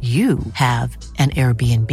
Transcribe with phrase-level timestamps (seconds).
[0.00, 1.90] you have an Airbnb.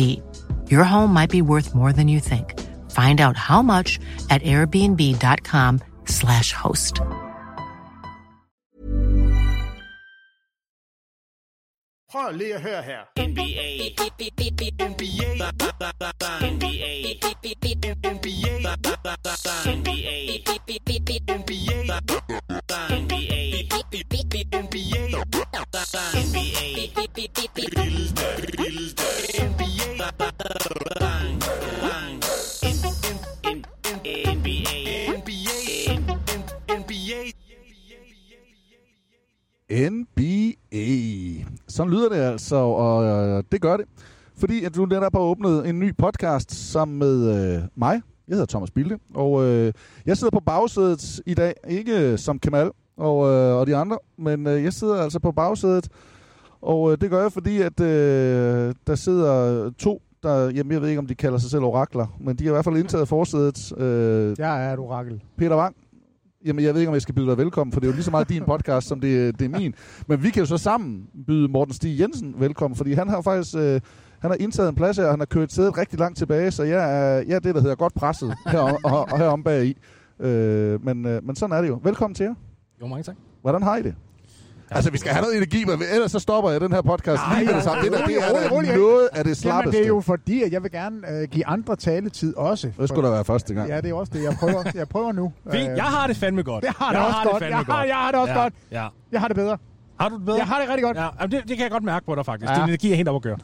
[0.69, 2.53] Your home might be worth more than you think.
[2.91, 7.01] Find out how much at airbnb.com/slash host.
[12.11, 12.99] Prøv lige at høre her.
[13.17, 13.93] NBA.
[13.99, 14.29] NBA.
[14.79, 15.25] NBA.
[19.65, 19.65] NBA.
[19.65, 20.39] NBA.
[22.89, 23.94] NBA.
[42.35, 43.85] Altså, og øh, det gør det.
[44.37, 47.15] Fordi at du netop har åbnet en ny podcast sammen med
[47.55, 48.01] øh, mig.
[48.27, 49.73] Jeg hedder Thomas Bilde, og øh,
[50.05, 51.53] jeg sidder på bagsædet i dag.
[51.67, 55.87] Ikke som Kemal og, øh, og de andre, men øh, jeg sidder altså på bagsædet.
[56.61, 60.89] Og øh, det gør jeg, fordi at øh, der sidder to, der, jamen jeg ved
[60.89, 63.73] ikke, om de kalder sig selv orakler, men de har i hvert fald indtaget forsædet.
[63.77, 65.21] Øh, Jeg er et orakel.
[65.37, 65.75] Peter Wang.
[66.45, 68.03] Jamen, jeg ved ikke, om jeg skal byde dig velkommen, for det er jo lige
[68.03, 69.73] så meget din podcast, som det, det er min.
[70.07, 73.55] Men vi kan jo så sammen byde Morten Stig Jensen velkommen, fordi han har faktisk
[73.55, 73.81] øh,
[74.19, 76.63] han har indtaget en plads her, og han har kørt sædet rigtig langt tilbage, så
[76.63, 79.77] jeg er, jeg er det, der hedder godt presset herom, og, og herom bag i.
[80.19, 81.79] Øh, men, øh, men sådan er det jo.
[81.83, 82.33] Velkommen til jer.
[82.81, 83.15] Jo, mange tak.
[83.41, 83.95] Hvordan har I det?
[84.71, 87.35] Altså, vi skal have noget energi, men ellers så stopper jeg den her podcast Nej,
[87.39, 87.83] lige med nej, det samme.
[87.83, 88.75] Det, der, det er rolig, rolig.
[88.77, 89.77] noget af det Jamen, slappeste.
[89.77, 92.71] det er jo fordi, at jeg vil gerne øh, give andre taletid også.
[92.79, 93.69] Det skulle da være første gang.
[93.69, 94.23] Ja, det er også det.
[94.23, 95.33] Jeg prøver, jeg prøver nu.
[95.51, 96.63] Fint, Øh, jeg har det fandme godt.
[96.63, 97.33] Det har jeg det også har godt.
[97.33, 98.53] Det fandme Jeg har- jeg har det også ja, godt.
[98.71, 98.87] Ja.
[99.11, 99.57] Jeg har det bedre.
[99.99, 100.37] Har du det bedre?
[100.37, 100.97] Jeg har det rigtig godt.
[100.97, 102.49] Ja, jamen, det, det kan jeg godt mærke på dig faktisk.
[102.51, 102.55] Ja.
[102.55, 103.37] Din energi er helt op at køre.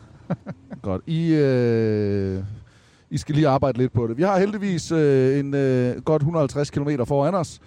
[0.81, 1.01] Godt.
[1.07, 2.43] I, øh,
[3.09, 4.17] I skal lige arbejde lidt på det.
[4.17, 7.59] Vi har heldigvis øh, en øh, godt 150 km foran os,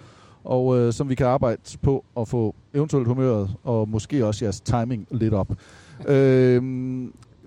[0.45, 4.61] og øh, som vi kan arbejde på at få eventuelt humøret og måske også jeres
[4.61, 5.51] timing lidt op.
[6.07, 6.61] øh,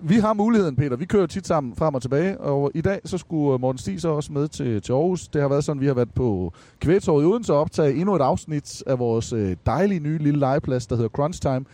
[0.01, 0.95] vi har muligheden, Peter.
[0.95, 4.09] Vi kører tit sammen frem og tilbage, og i dag så skulle Morten Stig så
[4.09, 5.27] også med til, til Aarhus.
[5.27, 8.21] Det har været sådan, vi har været på Kvægtorvet i Odense og optage endnu et
[8.21, 11.65] afsnit af vores øh, dejlige nye lille legeplads, der hedder Crunch Time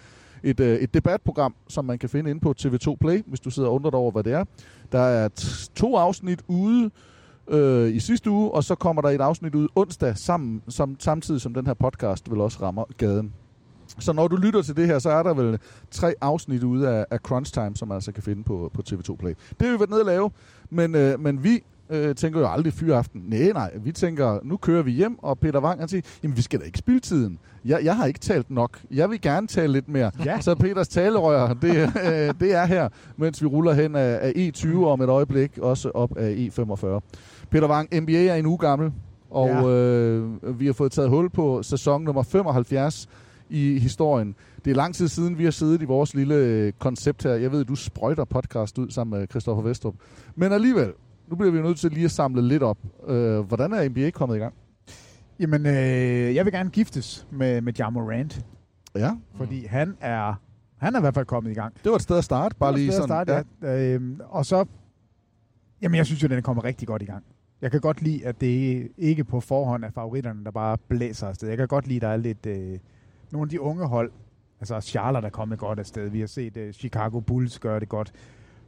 [0.43, 3.69] et, øh, et debatprogram, som man kan finde inde på TV2 Play, hvis du sidder
[3.69, 4.43] og undrer dig over, hvad det er.
[4.91, 5.29] Der er
[5.75, 6.91] to afsnit ude
[7.47, 11.41] øh, i sidste uge, og så kommer der et afsnit ud onsdag, sammen, som, samtidig
[11.41, 13.33] som den her podcast vil også rammer gaden.
[13.99, 15.59] Så når du lytter til det her, så er der vel
[15.91, 19.15] tre afsnit ude af, af Crunch Time, som man altså kan finde på, på TV2
[19.15, 19.33] Play.
[19.59, 20.31] Det har vi været nede at lave,
[20.69, 23.23] men, øh, men vi øh, tænker jo aldrig fyraften.
[23.27, 26.41] Nej, nej, vi tænker, nu kører vi hjem, og Peter Wang han siger, jamen vi
[26.41, 27.39] skal da ikke spille tiden.
[27.65, 28.79] Jeg, jeg har ikke talt nok.
[28.91, 30.11] Jeg vil gerne tale lidt mere.
[30.25, 30.41] Ja.
[30.41, 34.75] Så Peters talerør, det, øh, det er her, mens vi ruller hen af, af E20
[34.75, 37.01] om et øjeblik, også op af E45.
[37.51, 38.91] Peter Wang, NBA er en uge gammel,
[39.29, 39.67] og Ja.
[39.67, 43.07] øh, vi har fået taget hul på sæson nummer 75
[43.49, 44.35] i historien.
[44.65, 47.31] Det er lang tid siden, vi har siddet i vores lille øh, koncept her.
[47.33, 49.95] Jeg ved, du sprøjter podcast ud sammen med Christoffer Vestrup.
[50.35, 50.91] Men alligevel,
[51.27, 52.77] nu bliver vi nødt til lige at samle lidt op.
[53.07, 54.53] Øh, hvordan er NBA kommet i gang?
[55.39, 58.45] Jamen, øh, jeg vil gerne giftes med, med Ja Morant,
[58.95, 60.33] Ja, fordi han er,
[60.77, 61.73] han er i hvert fald kommet i gang.
[61.83, 62.55] det var et sted at starte.
[62.59, 63.01] Bare lige sådan.
[63.17, 63.93] at starte, ja.
[63.93, 64.65] Øhm, og så,
[65.81, 67.23] jamen jeg synes jo, den er kommet rigtig godt i gang.
[67.61, 71.49] Jeg kan godt lide, at det ikke på forhånd er favoritterne, der bare blæser afsted.
[71.49, 72.45] Jeg kan godt lide, at der er lidt...
[72.45, 72.79] Øh,
[73.31, 74.11] nogle af de unge hold,
[74.59, 76.09] altså Charlotte er kommet godt afsted.
[76.09, 78.13] Vi har set øh, Chicago Bulls gøre det godt.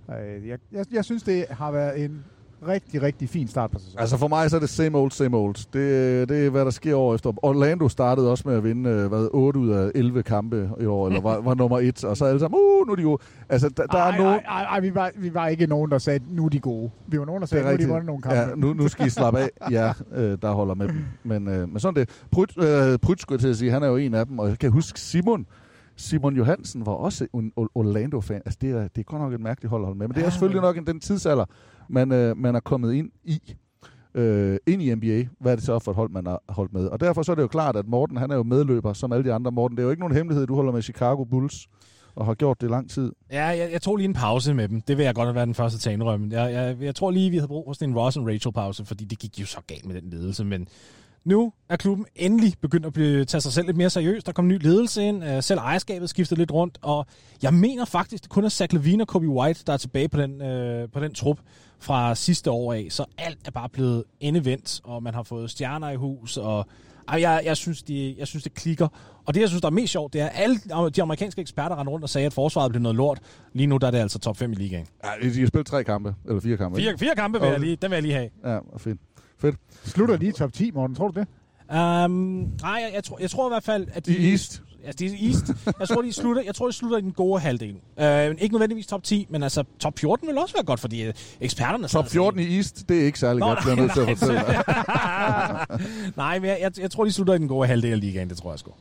[0.10, 2.26] Øh, jeg, jeg, jeg synes, det har været en
[2.68, 4.00] rigtig, rigtig fin start på sæsonen.
[4.00, 5.56] Altså for mig så er det same old, same old.
[5.56, 7.46] Det, det er, hvad der sker år efter.
[7.46, 11.08] Orlando startede også med at vinde øh, hvad, 8 ud af 11 kampe i år,
[11.08, 13.22] eller var, var nummer 1, og så alle sammen, uh, nu er de gode.
[13.50, 14.40] Altså, der, der ej, er nogen...
[14.48, 16.92] ej, ej, ej, vi, var, vi var ikke nogen, der sagde, nu er de gode.
[17.08, 18.38] Vi var nogen, der sagde, nu er de vundet nogle kampe.
[18.38, 21.06] Ja, nu, nu skal I slappe af, ja, øh, der holder med dem.
[21.24, 22.24] Men, øh, men sådan det.
[22.32, 24.50] Pryt, øh, Pryt skulle jeg til at sige, han er jo en af dem, og
[24.50, 25.46] jeg kan huske Simon,
[25.98, 28.42] Simon Johansen var også en Orlando-fan.
[28.46, 30.08] Altså, det er, det er godt nok et mærkeligt hold at holde med.
[30.08, 31.46] Men det er selvfølgelig nok en, den tidsalder,
[31.90, 33.56] man, øh, man er kommet ind i.
[34.16, 35.28] Øh, ind i NBA.
[35.40, 36.88] Hvad er det så for et hold, man har holdt med?
[36.88, 39.24] Og derfor så er det jo klart, at Morten, han er jo medløber, som alle
[39.26, 39.52] de andre.
[39.52, 41.68] Morten, det er jo ikke nogen hemmelighed, du holder med Chicago Bulls,
[42.16, 43.12] og har gjort det lang tid.
[43.32, 44.82] Ja, jeg, jeg tog lige en pause med dem.
[44.82, 46.28] Det vil jeg godt være den første til at indrømme.
[46.32, 48.86] Jeg, jeg, jeg tror lige, vi havde brug for sådan en Ross and Rachel pause,
[48.86, 50.46] fordi det gik jo så galt med den ledelse.
[50.46, 50.68] Men
[51.26, 54.26] nu er klubben endelig begyndt at blive, tage sig selv lidt mere seriøst.
[54.26, 55.24] Der kom en ny ledelse ind.
[55.24, 56.78] øh, Selv ejerskabet skiftede lidt rundt.
[56.82, 57.06] Og
[57.42, 60.22] jeg mener faktisk, det kun er Zach Levine og Kobe White, der er tilbage på
[60.22, 61.40] den, øh, på den trup
[61.80, 62.88] fra sidste år af.
[62.90, 66.66] Så alt er bare blevet endevendt, og man har fået stjerner i hus, og
[67.08, 68.88] ej, jeg, jeg, synes, de, jeg synes, det klikker.
[69.26, 70.60] Og det, jeg synes, der er mest sjovt, det er, at alle
[70.96, 73.20] de amerikanske eksperter rendte rundt og sagde, at forsvaret blev noget lort.
[73.54, 74.86] Lige nu der er det altså top 5 i ligaen.
[75.04, 76.80] Ja, de har spillet tre kampe, eller fire kampe.
[76.80, 78.30] Fire, fire kampe vil jeg lige, den vil jeg lige have.
[78.46, 79.00] Ja, fedt.
[79.40, 79.56] Fedt.
[79.84, 80.96] Slutter de i top 10, Morten?
[80.96, 81.28] Tror du det?
[81.70, 82.12] Um,
[82.62, 84.18] nej, jeg, jeg, tror, jeg tror i hvert fald, at de...
[84.18, 84.62] I East.
[84.88, 85.46] Ja, de er East.
[85.80, 87.76] Jeg tror, de slutter, jeg tror, de slutter i den gode halvdel.
[87.98, 88.06] Uh,
[88.42, 91.88] ikke nødvendigvis top 10, men altså top 14 vil også være godt, fordi øh, eksperterne...
[91.88, 94.16] Top 14 i East, det er ikke særlig Nå, godt, jeg nødt til at nej,
[94.16, 94.42] fortælle.
[96.24, 98.38] Nej, men jeg, jeg, jeg tror, de slutter i den gode halvdel af ligaen, det
[98.38, 98.72] tror jeg sgu.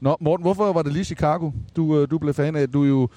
[0.00, 2.68] Nå, Morten, hvorfor var det lige Chicago, du, øh, du blev fan af?
[2.68, 3.08] Du er jo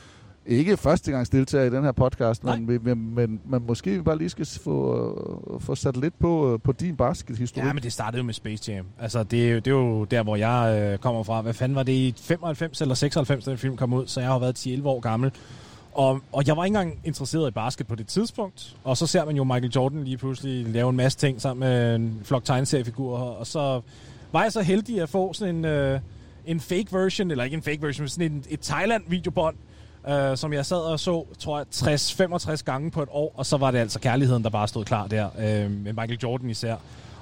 [0.45, 4.47] ikke førstegangsdeltager i den her podcast, men, men, men, men måske vi bare lige skal
[4.63, 7.67] få, få sat lidt på, øh, på din baskethistorik.
[7.67, 8.85] Ja, men det startede jo med Space Jam.
[8.99, 11.41] Altså, det, er jo- det er jo der, hvor jeg øh, kommer fra.
[11.41, 14.07] Hvad fanden var det i 95 eller 96, da den film kom ud?
[14.07, 15.31] Så jeg har været 10-11 år gammel.
[15.93, 18.75] Og, og jeg var ikke engang interesseret i basket på det tidspunkt.
[18.83, 21.95] Og så ser man jo Michael Jordan lige pludselig lave en masse ting sammen med
[21.95, 23.21] en flok tegneseriefigurer.
[23.21, 23.81] Og så
[24.31, 25.99] var jeg så heldig at få sådan en, øh,
[26.45, 29.55] en fake version, eller ikke en fake version, men sådan en, et Thailand-videobånd,
[30.09, 33.33] øh, som jeg sad og så, tror jeg, 60-65 gange på et år.
[33.37, 36.49] Og så var det altså kærligheden, der bare stod klar der, øh, med Michael Jordan
[36.49, 36.75] især.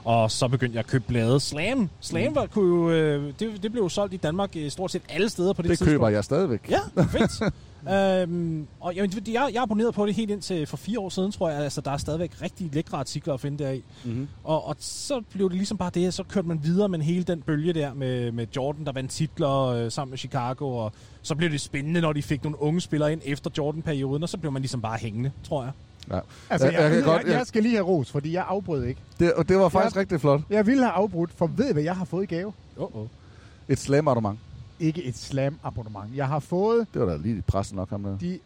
[0.05, 1.39] Og så begyndte jeg at købe blade.
[1.39, 1.89] Slam.
[1.99, 5.01] Slam var, kunne jo, øh, det, det blev jo solgt i Danmark i stort set
[5.09, 5.91] alle steder på det, det tidspunkt.
[5.91, 6.71] køber jeg stadigvæk.
[6.71, 7.53] Ja, fedt.
[7.89, 11.49] øhm, og jeg, jeg er abonneret på det helt indtil for fire år siden, tror
[11.49, 11.59] jeg.
[11.63, 13.83] Altså, der er stadigvæk rigtig lækre artikler at finde deri.
[14.05, 14.27] Mm-hmm.
[14.43, 17.41] Og, og så blev det ligesom bare det, så kørte man videre med hele den
[17.41, 20.91] bølge der med, med Jordan, der vandt titler øh, sammen med Chicago, og
[21.21, 24.37] så blev det spændende, når de fik nogle unge spillere ind efter Jordan-perioden, og så
[24.37, 25.71] blev man ligesom bare hængende, tror jeg.
[26.11, 26.19] Ja.
[26.49, 28.33] Altså, Jeg- jeg, jeg jeg, kan jeg, godt- jeg, jeg- skal lige have ros, fordi
[28.33, 29.01] jeg afbrød ikke.
[29.19, 29.99] Det, og det var faktisk Ja.
[29.99, 30.41] rigtig flot.
[30.49, 32.53] Jeg ville have afbrudt, for ved I, hvad jeg har fået i gave?
[32.77, 33.07] Oh, oh.
[33.69, 34.39] Et slam abonnement.
[34.83, 36.15] Ikke et slam-abonnement.
[36.15, 38.17] Jeg har fået Det var da lige pressen nok ham der.
[38.17, 38.39] de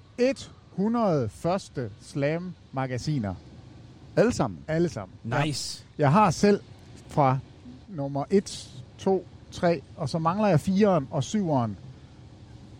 [0.78, 3.36] 100 første slam-magasiner.
[4.16, 4.60] Alle sammen.
[4.68, 5.16] Alle sammen.
[5.46, 5.86] Nice.
[5.98, 6.60] Jeg har selv
[7.08, 7.38] fra
[7.90, 11.72] nummer 1, 2, 3, og så mangler jeg 4'eren og 7'eren,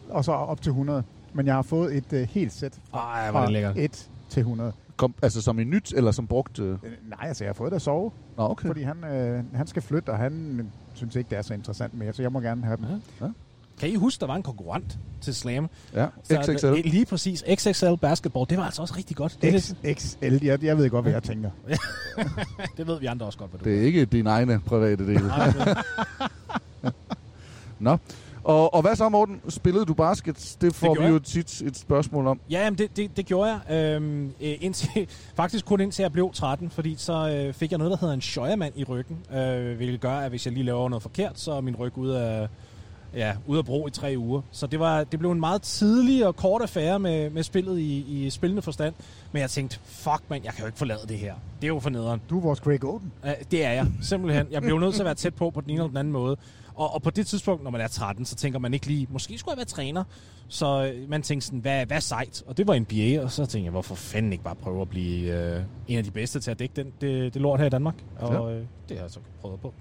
[0.10, 1.04] og så op til 100.
[1.34, 3.78] Men jeg har fået et uh, helt sæt Ej, hvor er fra det lækkert.
[3.78, 4.72] 1 til 100.
[4.98, 6.60] Kom, altså som i nyt, eller som brugt?
[6.60, 6.72] Øh...
[6.72, 6.78] Øh,
[7.10, 8.68] Nej, altså jeg har fået det at sove, Nå, okay.
[8.68, 11.94] fordi han, øh, han skal flytte, og han øh, synes ikke, det er så interessant
[11.94, 12.86] mere, så jeg må gerne have dem.
[13.80, 15.70] Kan I huske, der var en konkurrent til Slam?
[15.94, 16.66] Ja, Så, XXL.
[16.66, 17.44] øh, Lige præcis.
[17.56, 18.50] XXL Basketball.
[18.50, 19.38] Det var altså også rigtig godt.
[19.42, 21.50] Det, XXL, jeg, jeg ved godt, hvad jeg tænker.
[22.78, 25.22] det ved vi andre også godt, hvad du Det er ikke dine egne private det-
[27.80, 27.98] Nå.
[28.44, 29.42] Og, og hvad så, Morten?
[29.50, 30.58] Spillede du basket?
[30.62, 32.40] Det får gjorde vi jo tit et spørgsmål om.
[32.50, 33.94] Ja, jamen det, det, det gjorde jeg.
[33.96, 37.92] Øhm, øh, indtil, faktisk kun indtil jeg blev 13, fordi så øh, fik jeg noget,
[37.92, 41.02] der hedder en schøjermand i ryggen, øh, hvilket gør, at hvis jeg lige laver noget
[41.04, 42.48] forkert, så er min ryg ude af,
[43.14, 44.42] ja, ude af brug i tre uger.
[44.52, 48.26] Så det, var, det blev en meget tidlig og kort affære med, med spillet i,
[48.26, 48.94] i spillende forstand.
[49.32, 51.36] Men jeg tænkte, fuck mand, jeg kan jo ikke forlade det her.
[51.62, 52.22] Det er jo for nederen.
[52.30, 53.12] Du er vores Greg Oden.
[53.24, 54.48] Uh, det er jeg, simpelthen.
[54.52, 56.38] Jeg blev nødt til at være tæt på på den ene eller den anden måde.
[56.76, 59.38] Og, og på det tidspunkt, når man er 13, så tænker man ikke lige, måske
[59.38, 60.04] skulle jeg være træner.
[60.48, 62.44] Så øh, man tænkte sådan, hvad, hvad sejt?
[62.48, 65.34] Og det var NBA, og så tænkte jeg, hvorfor fanden ikke bare prøve at blive
[65.34, 67.96] øh, en af de bedste til at dække den, det, det lort her i Danmark?
[68.20, 69.74] Og øh, det har jeg så prøvet på.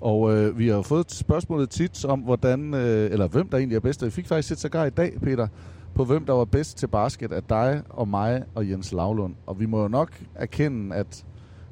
[0.00, 3.80] Og øh, vi har fået spørgsmålet tit om, hvordan, øh, eller hvem der egentlig er
[3.80, 4.02] bedst.
[4.02, 5.48] Og Vi fik faktisk et sågar i dag, Peter,
[5.94, 9.34] på hvem der var bedst til basket af dig og mig og Jens Lavlund.
[9.46, 11.24] Og vi må jo nok erkende, at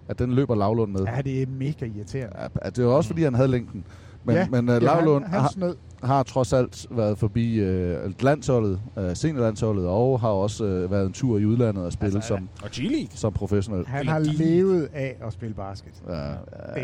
[0.09, 1.01] at den løber Lavlund med.
[1.01, 2.37] Ja, det er mega irriterende.
[2.65, 3.85] Ja, det er jo også, fordi han havde længden.
[4.25, 8.23] Men, Ja, men uh, er Lavlund han- han har, har trods alt været forbi uh,
[8.23, 12.29] landsholdet, uh, seniorlandsholdet, og har også uh, været en tur i udlandet og spillet altså,
[12.29, 13.17] som, Og G-League.
[13.17, 13.87] som professionel.
[13.87, 15.93] Han har levet af at spille basket.
[16.09, 16.37] Ja, Det,
[16.75, 16.83] det,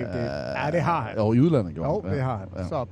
[0.64, 1.18] ja, det har han.
[1.18, 2.14] Og i udlandet gjorde Jo, han.
[2.14, 2.48] det har han.
[2.56, 2.68] Ja.
[2.68, 2.84] Så,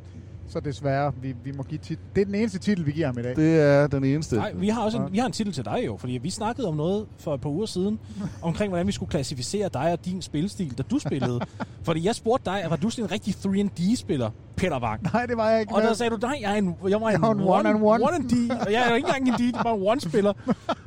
[0.48, 3.18] så desværre, vi, vi må give tit- Det er den eneste titel, vi giver ham
[3.18, 3.36] i dag.
[3.36, 4.36] Det er den eneste.
[4.36, 6.68] Nej, vi har også en, vi har en titel til dig jo, fordi vi snakkede
[6.68, 7.98] om noget for et par uger siden,
[8.42, 11.40] omkring hvordan vi skulle klassificere dig og din spilstil, da du spillede.
[11.82, 15.02] fordi jeg spurgte dig, var du sådan en rigtig 3D-spiller, Peter Wang?
[15.12, 15.74] Nej, det var jeg ikke.
[15.74, 17.82] Og der sagde du, nej, jeg, er en, jeg var en, Jeg en one-on-one.
[17.84, 20.32] one and D, og jeg er jo ikke engang en D, det var en one-spiller.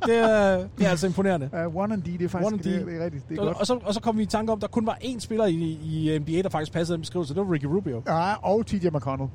[0.06, 1.50] Det er, det er altså imponerende.
[1.68, 2.80] Uh, one and D, det er faktisk One and D.
[2.80, 3.30] det, det er rigtigt.
[3.30, 3.58] Det er og, godt.
[3.60, 5.46] og, så, og så kom vi i tanke om, at der kun var én spiller
[5.46, 5.54] i,
[5.84, 7.34] i NBA, der faktisk passede den beskrivelse.
[7.34, 8.02] Det var Ricky Rubio.
[8.08, 9.30] Ja, og TJ McConnell.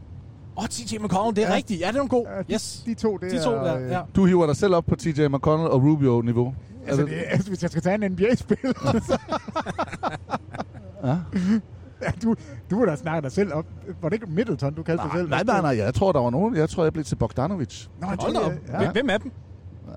[0.59, 1.55] Åh, oh, TJ McConnell, det er Ja.
[1.57, 1.81] rigtigt.
[1.81, 2.27] Ja, det er en god.
[2.37, 2.83] Ja, de, Yes.
[2.87, 3.65] de to, det De to er...
[3.65, 4.01] der, øh, ja.
[4.17, 6.55] Du hiver dig selv op på TJ McConnell og Rubio-niveau.
[6.87, 9.19] Altså, det, altså, hvis jeg skal tage en NBA-spiller, så...
[11.05, 11.17] Ja.
[12.03, 12.35] Ja, du,
[12.71, 13.67] du har da snakket dig selv op.
[14.03, 15.29] Var det ikke Middleton, du kaldte dig selv?
[15.29, 16.57] nej, nej, nej, jeg tror, der var nogen.
[16.57, 17.87] Jeg tror, jeg blev til Bogdanovic.
[18.01, 18.53] Nå, Hold da op.
[18.83, 19.33] jeg- Hvem- er dem?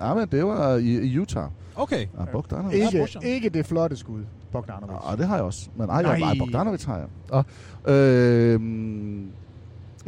[0.01, 1.48] Ja, men det var i, i Utah.
[1.75, 2.00] Okay.
[2.20, 2.74] Ja, Bogdanovic.
[2.94, 4.96] Ikke, ikke det flotte skud, Bogdanovic.
[5.12, 5.70] Ja, det har jeg også.
[5.75, 6.12] Men ej, Nej.
[6.12, 7.08] jeg, ej Bogdanovic har jeg.
[7.30, 7.46] Og,
[7.94, 8.60] øh,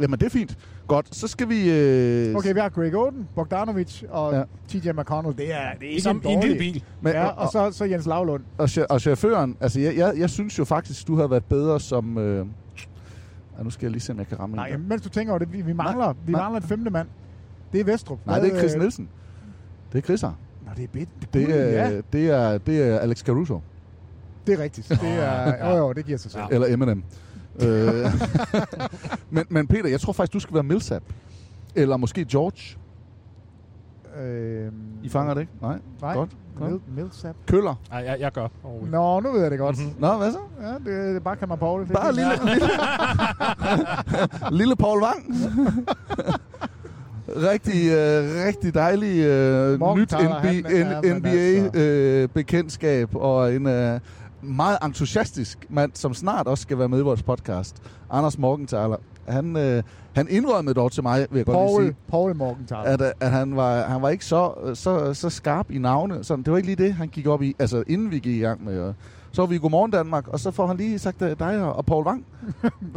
[0.00, 0.58] jamen, det er fint.
[0.86, 1.70] Godt, så skal vi...
[1.70, 4.38] Øh, Okay, vi har Greg Oden, Bogdanovic og Ja.
[4.38, 4.44] ja.
[4.68, 5.36] TJ McConnell.
[5.38, 6.42] Det er, det er ikke Som en dårlig.
[6.42, 6.84] lille bil.
[7.02, 8.42] Men, Ja, og, og så, så Jens Lavlund.
[8.58, 12.18] og, og chaufføren, altså jeg, jeg, jeg synes jo faktisk, du har været bedre som...
[12.18, 12.46] Øh,
[13.58, 14.78] ja, nu skal jeg lige se, om jeg kan ramme Nej, en der.
[14.78, 16.40] mens du tænker over det, vi, vi mangler, vi nej.
[16.40, 17.08] mangler en femte mand.
[17.72, 18.18] Det er Vestrup.
[18.26, 19.08] Nej, det er Chris øh, Nielsen.
[19.92, 20.32] Det er Chris her.
[20.66, 21.08] Nå, det er bit.
[21.20, 23.60] Det, Det det, er, ja, det, er, det er Alex Caruso.
[24.46, 24.88] det er rigtigt.
[24.88, 26.42] Det er, jo, jo, det giver sig selv.
[26.50, 27.04] Eller Eminem.
[27.62, 28.06] Øh,
[29.30, 31.02] men, men Peter, jeg tror faktisk, du skal være Millsap.
[31.74, 32.76] Eller måske George.
[34.22, 35.52] Øhm, I fanger det ikke?
[35.62, 35.78] Nej.
[36.02, 36.30] Nej, Godt.
[36.60, 37.36] Mil, Millsap.
[37.46, 37.74] Køller.
[37.90, 38.48] Nej, jeg, jeg gør.
[38.64, 38.90] Oh.
[38.90, 39.76] Nå, nu ved jeg det godt.
[39.78, 39.86] Mhm.
[39.86, 40.00] Mm-hmm.
[40.00, 40.38] Nå, hvad så?
[40.62, 41.80] Ja, det, det er bare kan man Paul.
[41.80, 42.68] Det Bare lille, lille,
[44.58, 45.26] lille Paul Wang.
[47.52, 50.30] rigtig, øh, rigtig dejlig øh, Morgen, nyt han-
[51.02, 54.00] men NBA-bekendtskab øh, bekendtskab og en øh,
[54.42, 57.76] meget entusiastisk mand, som snart også skal være med i vores podcast.
[58.10, 58.96] Anders Morgenthaler.
[59.28, 59.82] Han, øh,
[60.14, 62.82] han indrømmede dog til mig, vil jeg godt lige Paul, sige, Paul Morgenthaler.
[62.82, 66.24] at, øh, at han, var, han var ikke så, så, så skarp i navne.
[66.24, 68.40] Sådan, det var ikke lige det, han gik op i, altså inden vi gik i
[68.40, 68.80] gang med.
[68.80, 68.94] Og
[69.32, 71.76] så var vi i Godmorgen Danmark, og så får han lige sagt øh, dig og
[71.76, 72.26] og Paul Wang.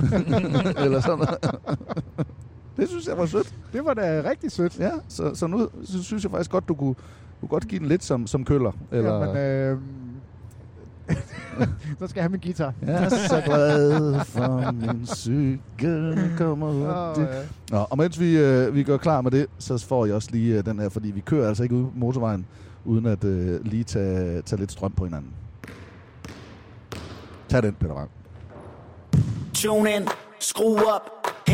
[0.86, 1.38] Eller sådan noget.
[2.78, 3.56] Det synes jeg var sødt.
[3.74, 4.80] Det var da rigtig sødt.
[4.80, 7.80] Ja, så, så nu så synes jeg faktisk godt, du kunne, du kunne godt give
[7.80, 8.72] den lidt som, som køller.
[8.92, 9.78] Eller, Jamen, øh,
[12.00, 12.74] så skal jeg have min guitar.
[12.82, 17.30] Jeg er så glad for min cykel kommer Åh, hurtigt.
[17.30, 17.42] ja.
[17.72, 20.58] Nå, og mens vi, øh, vi gør klar med det, så får jeg også lige
[20.58, 22.46] øh, den her, fordi vi kører altså ikke ud på motorvejen,
[22.86, 25.32] uden at øh, lige tage, tage lidt strøm på hinanden.
[27.50, 28.10] Tag den, Peter Wang.
[29.54, 30.08] Tune in,
[30.40, 31.02] skru op,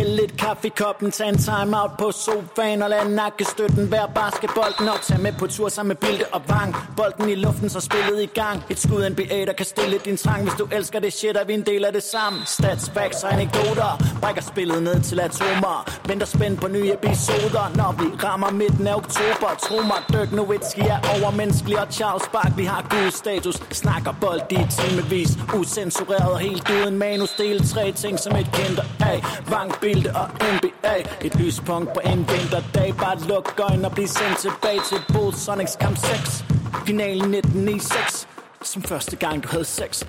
[0.02, 4.08] hæld lidt kaffe i koppen, tag en time out på sofaen og lad nakkestøtten være
[4.16, 6.76] basketbolden og tag med på tur sammen med Bilde og Vang.
[6.98, 8.58] Bolden i luften, så spillet i gang.
[8.70, 10.42] Et skud NBA, der kan stille din trang.
[10.44, 12.42] Hvis du elsker det shit, er vi en del af det sammen.
[12.46, 13.92] Stats, facts og anekdoter,
[14.22, 15.78] brækker spillet ned til atomer.
[16.08, 19.50] Venter spændt på nye episoder, når vi rammer midten af oktober.
[19.66, 22.52] Tro mig, Dirk Nowitzki er overmenneskelig og Charles Bark.
[22.58, 23.56] Vi har god status.
[23.72, 27.32] Snakker bold i timevis, usensureret og helt uden manus.
[27.44, 29.18] Del tre ting som et kinder af.
[29.52, 30.98] Vang, Bilde og NBA.
[31.22, 32.94] Et lyspunkt på en vinterdag.
[32.98, 36.46] Bare luk øjnene og bliv sendt tilbage til Bulls Sonics kamp 6.
[36.86, 38.28] Finalen 1996.
[38.64, 40.04] Som første gang du havde sex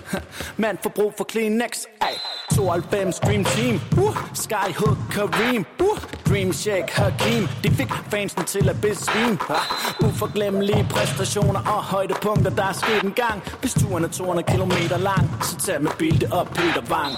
[0.57, 2.13] Man får brug for Kleenex Ay.
[2.55, 4.17] 92 Dream Team uh.
[4.33, 5.99] Skyhook Kareem uh.
[6.29, 10.07] Dream Shake Hakim De fik fansen til at besvime uh.
[10.09, 15.43] Uforglemmelige præstationer og højdepunkter Der er sket en gang Hvis turen er 200 km lang
[15.43, 17.13] Så tag med Bilde op Peter Wang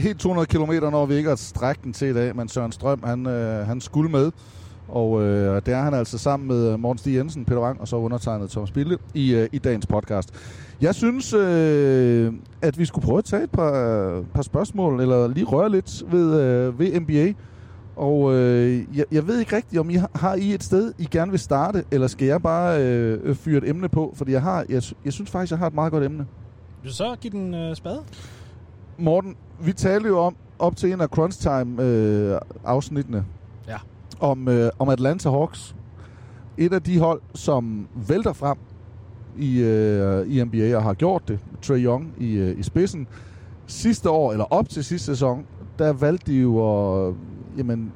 [0.00, 3.02] Helt 200 km når vi ikke har strækt den til i dag, men Søren Strøm,
[3.04, 4.30] han, øh, han skulle med.
[4.88, 7.96] Og øh, det er han altså sammen med Morten Stig Jensen, Peter Wang og så
[7.96, 10.34] undertegnet Thomas Bilde i, øh, i dagens podcast.
[10.80, 15.46] Jeg synes, øh, at vi skulle prøve at tage et par, par spørgsmål, eller lige
[15.46, 17.32] røre lidt ved, øh, ved NBA.
[17.96, 21.08] Og øh, jeg, jeg ved ikke rigtigt, om I har, har I et sted, I
[21.10, 24.12] gerne vil starte, eller skal jeg bare øh, fyre et emne på?
[24.16, 26.26] Fordi jeg, har, jeg, jeg synes faktisk, jeg har et meget godt emne.
[26.82, 28.02] Vil du så give den øh, spade?
[28.98, 33.24] Morten, vi talte jo om, op til en af Crunch Time øh, afsnittene,
[33.68, 33.76] Ja.
[34.20, 35.76] om, øh, om Atlanta Hawks.
[36.58, 38.58] Et af de hold, som vælter frem
[39.38, 41.38] i, øh, i NBA og har gjort det.
[41.62, 43.06] Trae Young i, øh, i spidsen.
[43.66, 45.46] Sidste år, eller op til sidste sæson,
[45.78, 47.14] der valgte de jo at...
[47.58, 47.92] Jamen,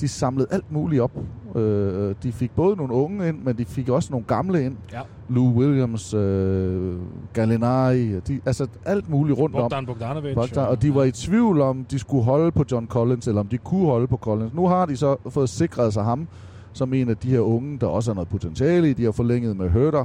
[0.00, 1.12] de samlede alt muligt op
[1.56, 4.76] Øh, de fik både nogle unge ind, men de fik også nogle gamle ind.
[4.92, 5.00] Ja.
[5.28, 6.94] Lou Williams, øh,
[7.32, 9.86] Gallinari, de, altså alt muligt rundt Bogdan om.
[9.86, 10.34] Bogdanovic.
[10.34, 13.46] Bogdan, og de var i tvivl om, de skulle holde på John Collins, eller om
[13.48, 14.54] de kunne holde på Collins.
[14.54, 16.28] Nu har de så fået sikret sig ham,
[16.72, 18.92] som en af de her unge, der også har noget potentiale i.
[18.92, 20.04] De har forlænget med Hurter,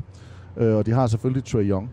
[0.57, 1.89] øh, og de har selvfølgelig Trey Young.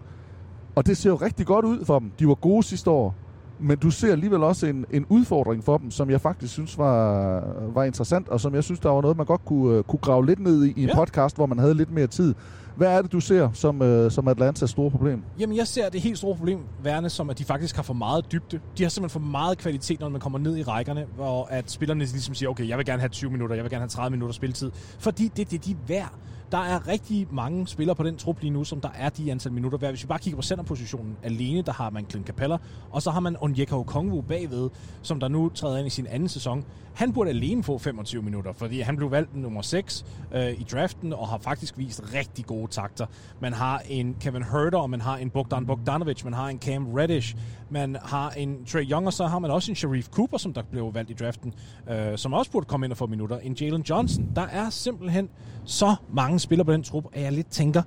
[0.75, 2.11] Og det ser jo rigtig godt ud for dem.
[2.19, 3.15] De var gode sidste år,
[3.61, 7.41] men du ser alligevel også en, en udfordring for dem, som jeg faktisk synes var,
[7.75, 10.27] var interessant, og som jeg synes, der var noget, man godt kunne, uh, kunne grave
[10.27, 10.95] lidt ned i i en Ja.
[10.97, 12.35] podcast, hvor man havde lidt mere tid.
[12.77, 15.23] Hvad er det, du ser som, øh, som Atlantas store problem?
[15.39, 18.33] Jamen, jeg ser det helt store problem værende som, at de faktisk har for meget
[18.33, 18.61] dybde.
[18.79, 22.05] De har simpelthen for meget kvalitet, når man kommer ned i rækkerne, hvor at spillerne
[22.05, 24.35] ligesom siger, okay, jeg vil gerne have 20 minutter, jeg vil gerne have 30 minutter
[24.35, 26.13] spilletid, fordi det er det, de er værd.
[26.53, 29.53] Der er rigtig mange spillere på den trup lige nu, som der er de antal
[29.53, 29.91] minutter værd.
[29.91, 32.57] Hvis vi bare kigger på centerpositionen alene, der har man Clint Capella,
[32.91, 34.71] og så har man Onyeka Okongwu bagved,
[35.03, 36.65] som der nu træder ind i sin anden sæson.
[36.95, 41.13] Han burde alene få 25 minutter, fordi han blev valgt nummer 6 øh, i draften,
[41.13, 43.07] og har faktisk vist rigtig gode takter.
[43.41, 46.87] Man har en Kevin Herter, og man har en Bogdan Bogdanovic, man har en Cam
[46.87, 47.37] Reddish,
[47.75, 50.63] man har en Trey Young, og så har man også en Sharif Cooper, som der
[50.63, 51.55] blev valgt i draften,
[51.91, 53.39] øh, som også burde komme ind og få minutter.
[53.39, 54.29] En Jalen Johnson.
[54.37, 55.29] Der er simpelthen
[55.65, 57.83] så mange spillere på den trup, at jeg lidt tænker,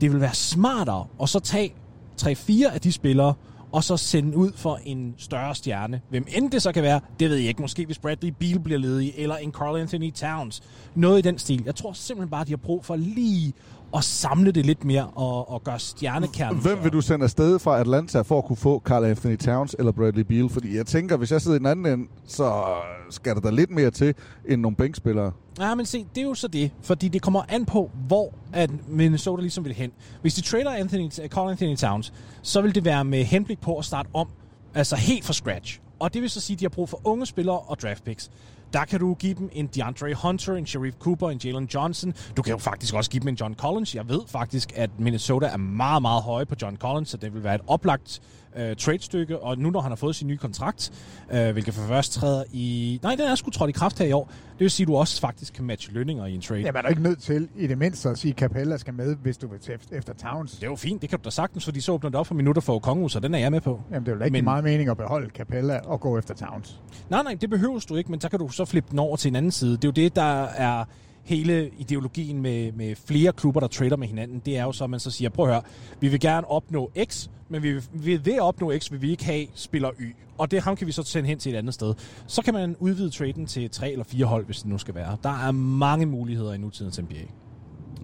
[0.00, 1.74] det vil være smartere at så tage
[2.22, 3.34] 3-4 af de spillere,
[3.72, 6.00] og så sende ud for en større stjerne.
[6.10, 7.62] Hvem end det så kan være, det ved jeg ikke.
[7.62, 10.62] Måske hvis Bradley Beal bliver ledig, eller en Carl Anthony Towns.
[10.94, 11.62] Noget i den stil.
[11.66, 13.52] Jeg tror simpelthen bare, de har brug for lige
[13.96, 16.62] at samle det lidt mere og, og gøre stjernekernen.
[16.62, 19.92] Hvem vil du sende afsted fra Atlanta for at kunne få Carl Anthony Towns eller
[19.92, 20.48] Bradley Beal?
[20.48, 22.64] Fordi jeg tænker, hvis jeg sidder i den anden ende, så
[23.10, 24.14] skal der da lidt mere til
[24.48, 25.32] end nogle bænkspillere.
[25.60, 26.70] Ja, men se, det er jo så det.
[26.82, 29.90] Fordi det kommer an på, hvor at Minnesota ligesom vil hen.
[30.22, 33.84] Hvis de trader Anthony, Carl Anthony Towns, så vil det være med henblik på at
[33.84, 34.28] starte om.
[34.74, 35.80] Altså helt fra scratch.
[35.98, 38.30] Og det vil så sige, at de har brug for unge spillere og draft picks.
[38.72, 42.14] Der kan du give dem en DeAndre Hunter, en Sharif Cooper, en Jalen Johnson.
[42.36, 43.94] Du kan jo faktisk også give dem en John Collins.
[43.94, 47.44] Jeg ved faktisk, at Minnesota er meget, meget høje på John Collins, så det vil
[47.44, 48.20] være et oplagt
[48.56, 49.38] øh, trade-stykke.
[49.38, 50.92] Og nu når han har fået sin nye kontrakt,
[51.32, 53.00] øh, hvilket for først træder i...
[53.02, 54.24] Nej, den er sgu trådt i kraft her i år.
[54.52, 56.60] Det vil sige, at du også faktisk kan matche lønninger i en trade.
[56.60, 59.16] Jamen, er du ikke nødt til i det mindste at sige, at Capella skal med,
[59.16, 60.52] hvis du vil til efter, Towns?
[60.52, 62.34] Det er jo fint, det kan du da sagtens, fordi så åbner det op for
[62.34, 63.80] minutter for Kongo, så den er jeg med på.
[63.90, 64.44] Jamen, det er jo ikke men...
[64.44, 66.80] meget mening at beholde Capella og gå efter Towns.
[67.10, 69.28] Nej, nej, det behøver du ikke, men så kan du så flippe den over til
[69.28, 69.72] en anden side.
[69.72, 70.84] Det er jo det, der er
[71.28, 74.42] hele ideologien med, med flere klubber, der trader med hinanden.
[74.46, 75.62] Det er jo så, at man så siger, prøv at høre,
[76.00, 79.24] vi vil gerne opnå X, men vi, vi ved at opnå X, vil vi ikke
[79.24, 80.16] have spiller Y.
[80.38, 81.94] Og det ham kan vi så sende hen til et andet sted.
[82.26, 85.16] Så kan man udvide traden til tre eller fire hold, hvis det nu skal være.
[85.22, 87.14] Der er mange muligheder i nutidens NBA.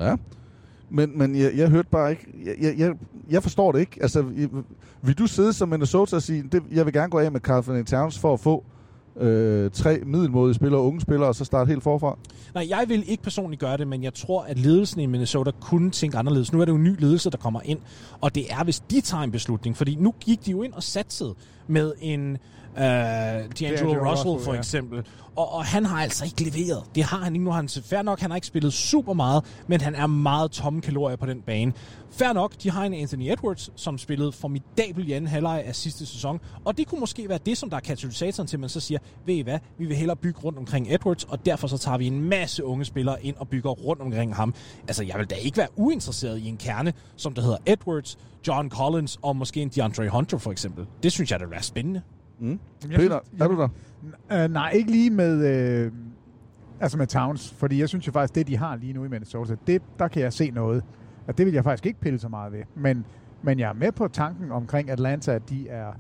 [0.05, 0.17] Ja.
[0.91, 2.27] Men, men jeg, jeg hørte bare ikke...
[2.45, 2.95] Jeg, jeg, jeg,
[3.31, 3.99] jeg forstår det ikke.
[4.03, 4.23] Altså,
[5.03, 7.85] vil du sidde som Minnesota og sige, det, jeg vil gerne gå af med Carl
[7.85, 8.65] Towns for at få
[9.21, 12.19] øh, tre middelmådige spillere, unge spillere, og så starte helt forfra?
[12.55, 15.91] Nej, jeg vil ikke personligt gøre det, men jeg tror, at ledelsen i Minnesota kunne
[15.91, 16.53] tænke anderledes.
[16.53, 17.79] Nu er det jo en ny ledelse, der kommer ind,
[18.21, 19.77] og det er, hvis de tager en beslutning.
[19.77, 21.35] Fordi nu gik de jo ind og satsede
[21.67, 22.39] med en
[22.77, 24.59] uh, D'Angelo Russell, Russell, for ja.
[24.59, 25.07] eksempel.
[25.37, 26.83] Og, og han har altså ikke leveret.
[26.95, 27.45] Det har han ikke.
[27.45, 30.81] Nu han fair nok, han har ikke spillet super meget, men han er meget tomme
[30.81, 31.73] kalorier på den bane.
[32.11, 36.07] Fair nok, de har en Anthony Edwards, som spillede formidabel i anden halvleg af sidste
[36.07, 36.41] sæson.
[36.65, 38.99] Og det kunne måske være det, som der er katalysatoren til, at man så siger,
[39.27, 42.07] ved I hvad, vi vil hellere bygge rundt omkring Edwards, og derfor så tager vi
[42.07, 44.55] en masse unge spillere ind og bygger rundt omkring ham.
[44.89, 48.71] Altså, jeg vil da ikke være uinteresseret i en kerne, som der hedder Edwards, John
[48.71, 50.87] Collins og måske en DeAndre Hunter for eksempel.
[51.03, 52.03] Det synes jeg, der vil være spændende.
[52.39, 52.49] Mm.
[52.51, 52.59] Jeg
[52.99, 54.45] Peter, synes- er du der?
[54.47, 55.47] Uh, nej, ikke lige med,
[55.87, 55.93] øh,
[56.81, 59.57] altså med Towns, fordi jeg synes jo faktisk, det de har lige nu i Minnesota,
[59.67, 60.85] det, der kan jeg se noget.
[61.27, 62.63] Og det vil jeg faktisk ikke pille så meget ved.
[62.75, 63.05] Men,
[63.43, 65.93] men jeg er med på tanken omkring Atlanta, at de er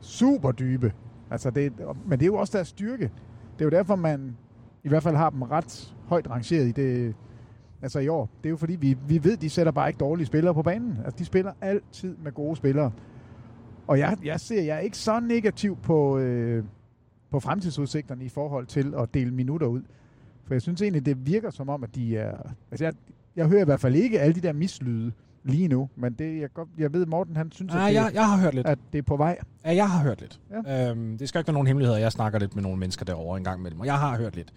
[0.00, 0.92] super dybe.
[1.30, 1.72] Altså det,
[2.06, 3.10] men det er jo også deres styrke.
[3.58, 4.36] Det er jo derfor, man
[4.84, 7.14] i hvert fald har dem ret højt rangeret i det,
[7.82, 8.28] altså i år.
[8.42, 10.98] Det er jo fordi, vi, vi ved, de sætter bare ikke dårlige spillere på banen.
[11.04, 12.90] Altså de spiller altid med gode spillere.
[13.88, 16.64] Og jeg, jeg ser, jeg er ikke så negativ på, øh,
[17.30, 19.82] på fremtidsudsigterne i forhold til at dele minutter ud.
[20.46, 22.36] For jeg synes egentlig, det virker som om, at de er...
[22.70, 22.92] Altså jeg,
[23.36, 25.12] jeg hører i hvert fald ikke alle de der mislyde
[25.44, 28.10] lige nu, men det, jeg, godt, jeg ved, Morten han synes, Ah, at, det, jeg,
[28.14, 28.66] jeg har hørt lidt.
[28.66, 29.38] at det er på vej.
[29.64, 30.40] Ja, jeg har hørt lidt.
[30.66, 30.90] Ja.
[30.90, 31.98] Øhm, det skal ikke være nogen hemmeligheder.
[31.98, 34.52] Jeg snakker lidt med nogle mennesker derovre en gang imellem, og jeg har hørt lidt.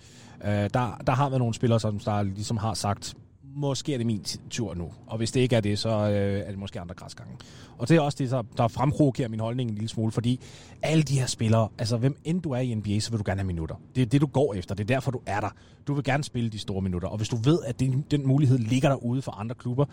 [0.46, 3.16] Øh, der, der har været nogle spillere, som der ligesom har sagt,
[3.56, 4.90] måske er det min tur nu.
[5.08, 7.34] Og hvis det ikke er det, så øh, er det måske andre græsgange.
[7.78, 10.40] Og det er også det, der, der fremprovokerer min holdning en lille smule, fordi
[10.82, 13.40] alle de her spillere, altså hvem end du er i NBA, så vil du gerne
[13.40, 13.76] have minutter.
[13.96, 14.76] Det er det, du går efter.
[14.76, 15.50] Det er derfor, du er der.
[15.88, 17.08] Du vil gerne spille de store minutter.
[17.08, 19.86] Og hvis du ved, at det, den mulighed ligger derude for andre klubber,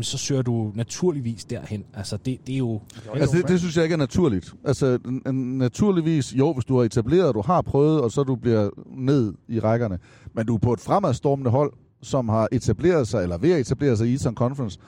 [0.00, 1.84] så søger du naturligvis derhen.
[1.94, 2.80] Altså, det, det er jo...
[3.14, 4.54] Altså, det, det synes jeg ikke er naturligt.
[4.64, 4.98] Altså,
[5.32, 9.60] naturligvis, jo, hvis du har etableret, du har prøvet, og så du bliver ned i
[9.60, 9.98] rækkerne.
[10.34, 11.72] Men du er på et fremadstormende hold,
[12.06, 14.78] som har etableret sig, eller ved at etablere sig i Eastern Conference,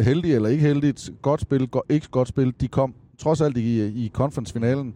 [0.00, 3.86] heldig eller ikke heldigt, godt spil, go- ikke godt spil, de kom trods alt i,
[3.86, 4.94] i conference-finalen.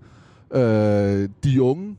[0.54, 1.96] Øh, de unge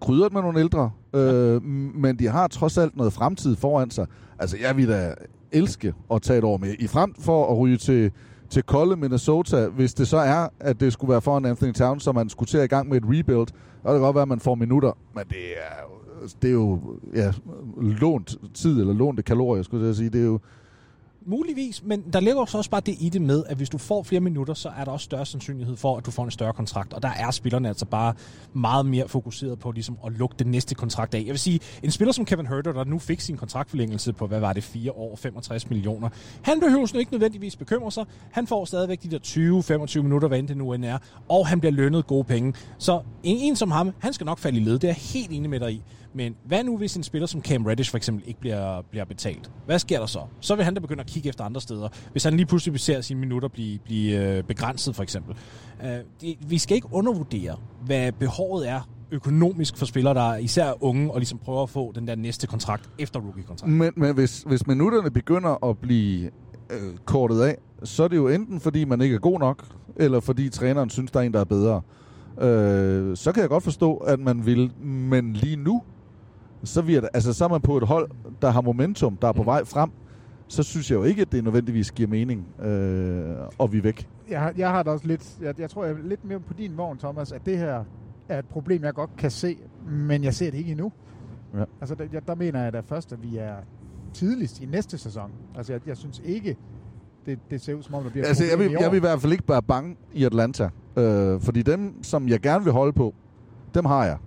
[0.00, 1.62] krydret med nogle ældre, øh,
[1.94, 4.06] men de har trods alt noget fremtid foran sig.
[4.38, 5.14] Altså, jeg vil da
[5.52, 6.74] elske at tage et år med.
[6.78, 8.10] I frem for at ryge til,
[8.50, 12.12] til kolde Minnesota, hvis det så er, at det skulle være foran Anthony Towns, så
[12.12, 13.38] man skulle til i gang med et rebuild,
[13.82, 16.03] og det kan godt være, at man får minutter, men det er jo
[16.42, 17.32] det er jo ja,
[18.00, 20.10] lånt tid, eller lånte kalorier, skulle jeg sige.
[20.10, 20.40] Det er jo,
[21.26, 24.20] Muligvis, men der ligger også bare det i det med, at hvis du får flere
[24.20, 26.92] minutter, så er der også større sandsynlighed for, at du får en større kontrakt.
[26.92, 28.14] Og der er spillerne altså bare
[28.52, 31.18] meget mere fokuseret på ligesom at lukke den næste kontrakt af.
[31.18, 34.40] Jeg vil sige, en spiller som Kevin Herter, der nu fik sin kontraktforlængelse på, hvad
[34.40, 36.08] var det, 4 år, 65 millioner,
[36.42, 38.04] han behøver sådan ikke nødvendigvis bekymre sig.
[38.30, 39.18] Han får stadigvæk de der
[39.98, 42.54] 20-25 minutter, hvad end det nu end er, og han bliver lønnet gode penge.
[42.78, 44.72] Så en, en som ham, han skal nok falde i led.
[44.72, 45.82] Det er jeg helt enig med dig i.
[46.16, 49.50] Men hvad nu, hvis en spiller som Cam Reddish for eksempel ikke bliver, bliver betalt?
[49.66, 50.20] Hvad sker der så?
[50.40, 51.88] Så vil han da begynde at kigge efter andre steder.
[52.12, 55.36] Hvis han lige pludselig ser sine minutter blive, blive øh, begrænset for eksempel.
[55.80, 55.88] Uh,
[56.20, 61.10] det, vi skal ikke undervurdere, hvad behovet er økonomisk for spillere, der er især unge,
[61.10, 63.72] og ligesom prøver at få den der næste kontrakt efter rookie-kontrakt.
[63.72, 66.30] Men, men hvis, hvis minutterne begynder at blive
[66.70, 69.64] øh, kortet af, så er det jo enten fordi man ikke er god nok,
[69.96, 71.82] eller fordi træneren synes, der er en, der er bedre.
[72.40, 75.82] Øh, så kan jeg godt forstå, at man vil, men lige nu,
[76.64, 78.10] så, virker, altså, så er man på et hold,
[78.42, 79.46] der har momentum, der er på mm.
[79.46, 79.90] vej frem,
[80.48, 84.08] så synes jeg jo ikke, at det nødvendigvis giver mening, øh, og vi er væk.
[84.30, 86.54] Jeg, har, jeg har da også lidt, jeg, jeg tror jeg er lidt mere på
[86.54, 87.84] din vogn, Thomas, at det her
[88.28, 89.56] er et problem, jeg godt kan se,
[89.88, 90.92] men jeg ser det ikke endnu.
[91.54, 91.64] Ja.
[91.80, 93.54] Altså, der, der mener jeg da først, at vi er
[94.14, 95.30] tidligst i næste sæson.
[95.56, 96.56] Altså, jeg, jeg synes ikke,
[97.26, 99.20] det, det ser ud som om, der bliver altså, jeg vil, jeg vil i hvert
[99.20, 100.70] fald ikke være bange i Atlanta.
[100.96, 103.14] Øh, fordi dem, som jeg gerne vil holde på,
[103.74, 104.18] dem har jeg.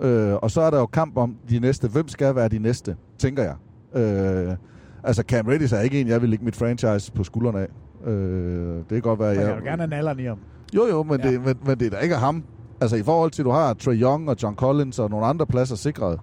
[0.00, 1.88] Øh, og så er der jo kamp om de næste.
[1.88, 3.56] Hvem skal være de næste, tænker jeg.
[4.02, 4.56] Øh,
[5.04, 7.68] altså Cam Reddish er ikke en, jeg vil lægge mit franchise på skuldrene af.
[8.10, 9.42] Øh, det kan godt være, jeg...
[9.42, 10.38] jeg vil gerne have nalleren i ham.
[10.74, 11.30] Jo, jo, men, ja.
[11.30, 12.44] det, men, men det er da ikke ham.
[12.80, 15.46] Altså i forhold til, at du har Trey Young og John Collins og nogle andre
[15.46, 16.20] pladser sikret.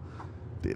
[0.63, 0.71] Det,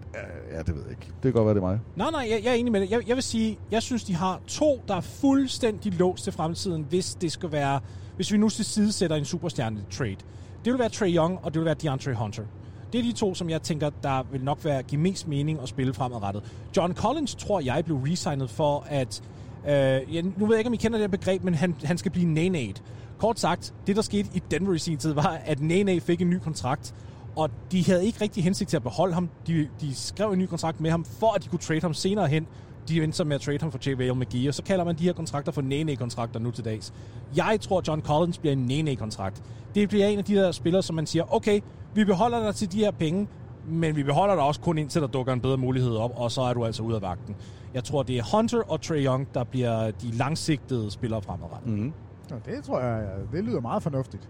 [0.52, 1.06] ja, det ved jeg ikke.
[1.06, 1.80] Det kan godt være, det er mig.
[1.96, 2.92] Nej, nej, jeg, jeg er enig med det.
[2.92, 6.86] Jeg, jeg vil sige, jeg synes, de har to, der er fuldstændig låst til fremtiden,
[6.90, 7.80] hvis det skal være,
[8.16, 10.18] hvis vi nu til side sætter en superstjerne trade.
[10.66, 12.44] Det vil være Trey Young, og det vil være DeAndre Hunter.
[12.94, 15.70] Det er de to, som jeg tænker, der vil nok være, give mest mening at
[15.70, 16.44] spille fremadrettet.
[16.78, 19.24] John Collins tror jeg blev resignet for, at...
[19.66, 19.72] Øh,
[20.16, 22.12] ja, nu ved jeg ikke, om I kender det her begreb, men han, han skal
[22.12, 22.74] blive Nane
[23.18, 26.30] Kort sagt, det der skete i Denver i sin tid, var, at Nene fik en
[26.30, 26.96] ny kontrakt,
[27.36, 29.30] og de havde ikke rigtig hensigt til at beholde ham.
[29.48, 32.28] De, de skrev en ny kontrakt med ham, for at de kunne trade ham senere
[32.28, 32.48] hen.
[32.88, 35.04] De endte så med at trade ham for JVL McGee, og så kalder man de
[35.04, 36.94] her kontrakter for Nene-kontrakter nu til dags.
[37.36, 39.44] Jeg tror, John Collins bliver en Nene-kontrakt.
[39.76, 41.60] Det bliver en af de der spillere, som man siger, okay,
[41.96, 43.28] vi beholder dig til de her penge,
[43.68, 46.42] men vi beholder dig også kun indtil der dukker en bedre mulighed op, og så
[46.42, 47.36] er du altså ude af vagten.
[47.74, 51.72] Jeg tror, det er Hunter og Trey Young, der bliver de langsigtede spillere fremadrettet.
[51.72, 51.94] Mm-hmm.
[52.30, 54.30] Nå, det tror jeg, det lyder meget fornuftigt.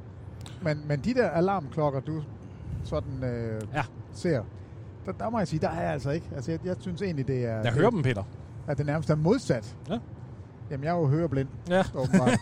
[0.62, 2.24] Men, men de der alarmklokker, du
[2.84, 3.84] sådan øh, ja.
[4.14, 4.44] ser,
[5.06, 6.26] der, der må jeg sige, der er jeg altså ikke.
[6.36, 7.56] Altså, jeg, jeg synes egentlig, det er...
[7.56, 8.24] Jeg det, hører dem, Peter.
[8.68, 9.78] At det nærmest er modsat.
[9.90, 9.98] Ja.
[10.72, 11.48] Jamen, jeg er jo høreblind.
[11.70, 11.84] Ja.
[11.96, 12.40] åbenbart.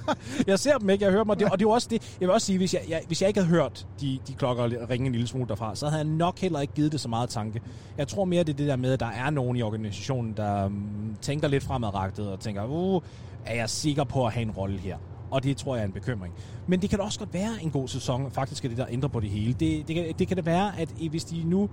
[0.46, 2.16] jeg ser dem ikke, jeg hører dem, og det, og det er jo også det,
[2.20, 4.90] jeg vil også sige, hvis jeg, jeg, hvis jeg ikke havde hørt de, de klokker
[4.90, 7.28] ringe en lille smule derfra, så havde jeg nok heller ikke givet det så meget
[7.30, 7.60] tanke.
[7.98, 10.66] Jeg tror mere, det er det der med, at der er nogen i organisationen, der
[10.66, 13.02] um, tænker lidt fremadrettet og tænker, uh,
[13.46, 14.96] er jeg sikker på at have en rolle her?
[15.30, 16.34] Og det tror jeg er en bekymring.
[16.66, 18.30] Men det kan da også godt være en god sæson.
[18.30, 19.52] Faktisk er det, der ændrer på det hele.
[19.52, 21.70] Det, det, det kan det være, at hvis de nu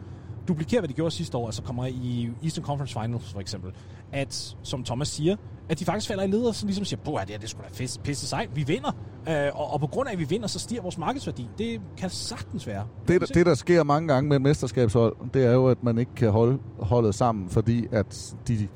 [0.48, 3.72] duplikerer, hvad de gjorde sidste år, altså kommer i Eastern Conference Finals for eksempel,
[4.12, 5.36] at, som Thomas siger,
[5.70, 7.70] at de faktisk falder i led og så ligesom siger, på det, her, det skulle
[7.70, 8.92] da pisse, pisse sejt, vi vinder.
[9.30, 11.50] Øh, og, og, på grund af, at vi vinder, så stiger vores markedsværdi.
[11.58, 12.88] Det kan sagtens være.
[13.08, 16.16] Det, det, der sker mange gange med et mesterskabshold, det er jo, at man ikke
[16.16, 18.68] kan holde holdet sammen, fordi at de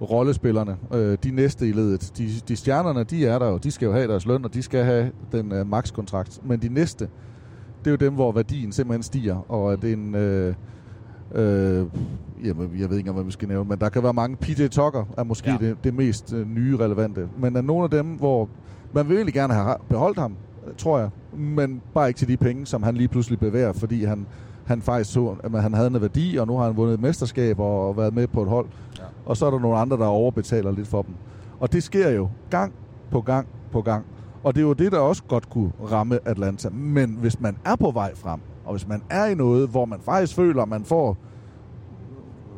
[0.00, 3.86] rollespillerne, øh, de næste i ledet, de, de stjernerne, de er der jo, de skal
[3.86, 6.40] jo have deres løn, og de skal have den øh, makskontrakt.
[6.44, 7.08] Men de næste,
[7.78, 10.14] det er jo dem, hvor værdien simpelthen stiger, og at en...
[10.14, 10.54] Øh,
[11.34, 11.86] Øh,
[12.44, 14.36] jamen, jeg ved ikke, hvad vi skal nævne, men der kan være mange.
[14.36, 15.56] PJ Tucker er måske ja.
[15.66, 17.28] det, det mest øh, nye relevante.
[17.38, 18.48] Men er nogle af dem, hvor
[18.92, 20.36] man vil egentlig gerne have beholdt ham,
[20.78, 24.26] tror jeg, men bare ikke til de penge, som han lige pludselig bevæger, fordi han,
[24.64, 27.60] han faktisk så, at han havde en værdi, og nu har han vundet et mesterskab
[27.60, 28.66] og været med på et hold.
[28.98, 29.02] Ja.
[29.26, 31.14] Og så er der nogle andre, der overbetaler lidt for dem.
[31.60, 32.72] Og det sker jo gang
[33.10, 34.04] på gang på gang.
[34.42, 36.68] Og det er jo det, der også godt kunne ramme Atlanta.
[36.68, 38.40] Men hvis man er på vej frem,
[38.70, 41.16] og hvis man er i noget, hvor man faktisk føler, at man får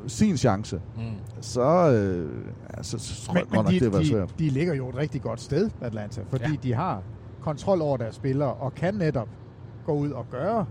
[0.07, 1.03] sin chance, mm.
[1.41, 2.31] så, øh,
[2.77, 4.35] ja, så, så tror men, jeg godt nok, de, det var de, svært.
[4.39, 6.57] de ligger jo et rigtig godt sted, Atlanta, fordi Ja.
[6.63, 7.03] de har
[7.41, 9.29] kontrol over deres spillere, og kan netop
[9.87, 10.67] gå ud og gøre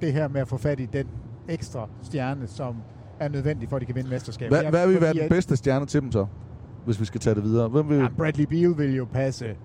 [0.00, 1.06] det her med at få fat i den
[1.48, 2.76] ekstra stjerne, som
[3.20, 4.58] er nødvendig for, at de kan vinde mesterskabet.
[4.58, 6.26] Hvad, hvad vil være den bedste stjerne til dem så,
[6.84, 7.68] hvis vi skal tage det videre?
[7.68, 7.96] Hvem vil...
[7.98, 9.56] Ja, Bradley Beal vil jo passe...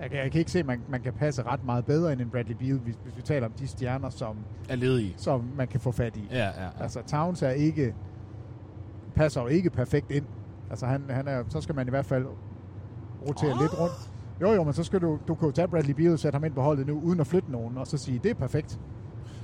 [0.00, 2.20] Jeg kan, jeg kan ikke se, at man, man kan passe ret meget bedre end
[2.20, 4.36] en Bradley Beal, hvis, hvis vi taler om de stjerner, som,
[4.68, 5.14] Er ledige.
[5.16, 6.28] som man kan få fat i.
[6.30, 6.68] Ja, ja, ja.
[6.80, 7.94] Altså, Towns er ikke,
[9.16, 10.24] passer jo ikke perfekt ind.
[10.70, 12.26] Altså, han, han er, så skal man i hvert fald
[13.28, 13.60] rotere oh.
[13.60, 13.94] lidt rundt.
[14.40, 16.44] Jo, jo, men så skal du, du kan jo tage Bradley Beal og sætte ham
[16.44, 18.80] ind på holdet nu, uden at flytte nogen, og så sige, det er perfekt.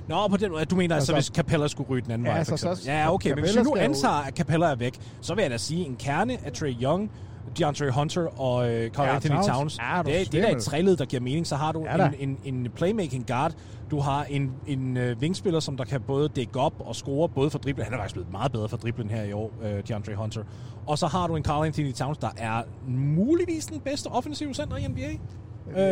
[0.07, 0.65] Nå, på den måde.
[0.65, 3.13] Du mener altså, Altså- hvis Capella skulle ryge den anden Ja, vej, altså, så- Ja,
[3.13, 5.85] okay, men hvis vi nu antager, at Capella er væk, så vil jeg da sige,
[5.85, 7.11] en kerne af Trey Young,
[7.59, 9.47] DeAndre Hunter og øh, Carl Ja, Anthony Towns.
[9.47, 9.77] Towns.
[9.79, 11.47] Ja, du det, er- det er da et træled, der giver mening.
[11.47, 12.11] Så har du Ja da.
[12.19, 13.53] en, en, en playmaking guard.
[13.91, 17.49] Du har en, en øh, vingspiller, som der kan både dække op og score, både
[17.49, 17.83] for driblen.
[17.85, 20.43] Han er faktisk blevet meget bedre for driblen her i år, øh, DeAndre Hunter.
[20.87, 24.77] Og så har du en Carl Anthony Towns, der er muligvis den bedste offensive center
[24.77, 25.11] i NBA.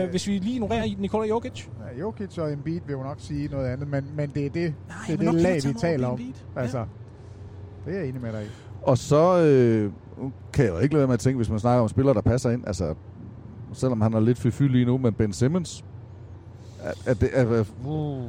[0.03, 1.65] Øh, hvis vi lige ignorerer Nikola Jokic.
[1.93, 4.61] Ja, Jokic og Embiid vil jo nok sige noget andet, men, men det er det,
[4.61, 4.73] jeg
[5.19, 6.19] det, er det lag, vi taler om.
[6.55, 6.85] Altså,
[7.85, 8.47] det er jeg enig med dig i.
[8.81, 9.91] Og så øh,
[10.53, 12.21] kan jeg jo ikke lade være med at tænke, hvis man snakker om spillere, der
[12.21, 12.95] passer ind, altså
[13.73, 15.85] selvom han er lidt fyfy lige nu, men Ben Simmons,
[16.83, 18.23] at, at det er Uh.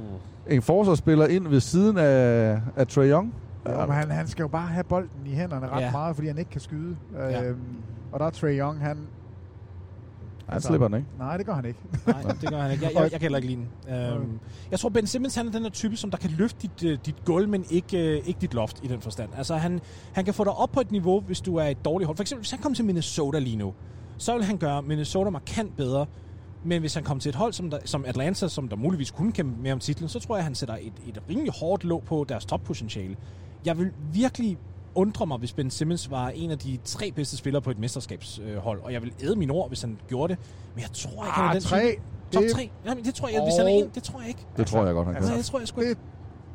[0.50, 3.34] en forsvarsspiller ind ved siden af, af Trae Young.
[3.68, 5.90] Jo, men han, han skal jo bare have bolden i hænderne ret ja.
[5.92, 6.96] meget, fordi han ikke kan skyde.
[7.14, 7.44] Ja.
[7.44, 7.58] Øhm,
[8.12, 8.98] og der er Trae Young, han...
[10.48, 11.08] Han slipper den ikke.
[11.18, 11.78] Nej, det gør han ikke.
[12.06, 12.84] Nej, det gør han ikke.
[12.84, 13.94] Jeg, jeg, jeg kan heller ikke lide den.
[13.94, 14.38] Øhm,
[14.70, 16.98] jeg tror, Ben Simmons han er den der type, som der kan løfte dit, øh,
[17.06, 19.30] dit gulv, men ikke, øh, ikke dit loft i den forstand.
[19.36, 19.80] Altså, han,
[20.12, 22.16] han kan få dig op på et niveau, hvis du er et dårligt hold.
[22.16, 23.74] For eksempel, hvis han kommer til Minnesota lige nu,
[24.18, 26.06] så vil han gøre Minnesota markant bedre.
[26.66, 29.32] Men hvis han kommer til et hold som, der, som Atlanta, som der muligvis kunne
[29.32, 32.26] kæmpe mere om titlen, så tror jeg, han sætter et, et rimelig hårdt låg på
[32.28, 33.16] deres toppotentiale.
[33.66, 34.58] Jeg vil virkelig
[34.94, 38.80] undre mig, hvis Ben Simmons var en af de tre bedste spillere på et mesterskabshold,
[38.82, 40.42] og jeg vil æde mine ord, hvis han gjorde det.
[40.74, 41.80] Men jeg tror ikke, han er Ah, den tre.
[41.92, 42.02] type.
[42.32, 42.70] Top Det- 3?
[42.84, 44.46] Nej, men det tror jeg, hvis han er en, det tror jeg ikke.
[44.56, 45.38] Det tror jeg godt, han Nej, kan.
[45.38, 45.98] det tror jeg sgu det,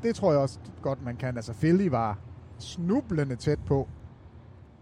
[0.04, 1.36] det tror jeg også godt, man kan.
[1.38, 2.18] Altså, Philly var
[2.60, 3.88] snublende tæt på,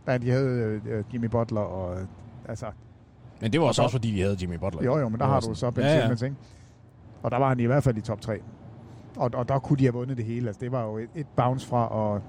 [0.07, 1.99] da de havde øh, Jimmy Butler og...
[2.01, 2.07] Øh,
[2.49, 2.65] altså,
[3.41, 4.83] Men det var også, Og også fordi, de havde Jimmy Butler.
[4.83, 6.01] jo, jo, men der har sådan- du så Ben Ja, ja.
[6.01, 6.35] Simmons, ikke?
[7.23, 8.39] Og der var han i hvert fald i top 3.
[9.17, 10.47] Og, og der kunne de have vundet det hele.
[10.47, 12.21] Altså, det var jo et, et bounce fra at,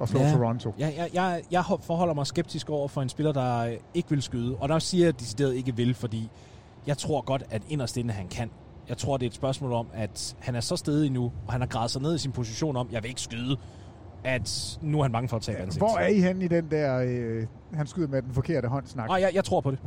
[0.00, 0.32] at slå Ja.
[0.32, 0.74] Toronto.
[0.78, 4.22] Jeg, jeg, jeg, jeg forholder mig skeptisk over for en spiller, der øh, ikke vil
[4.22, 4.56] skyde.
[4.56, 6.30] Og der siger jeg decideret ikke vil, fordi
[6.86, 8.50] jeg tror godt, at inderst inde han kan.
[8.88, 11.60] Jeg tror, det er et spørgsmål om, at han er så stedig nu, og han
[11.60, 13.56] har gradet sig ned i sin position om, jeg vil ikke skyde,
[14.24, 15.80] at nu er han bange for at tabe ansigt.
[15.80, 19.10] Hvor er I henne i den der, øh, han skyder med den forkerte hånd snak?
[19.10, 19.78] Og jeg, jeg tror på det.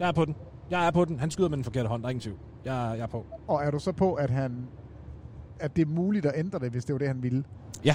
[0.00, 0.36] Jeg er på den.
[0.70, 1.20] Jeg er på den.
[1.20, 2.38] Han skyder med den forkerte hånd, der er ingen tvivl.
[2.64, 3.26] Jeg, jeg er på.
[3.48, 4.68] Og er du så på, at han
[5.60, 7.44] at det er muligt at ændre det, hvis det var det, han ville?
[7.84, 7.94] Ja,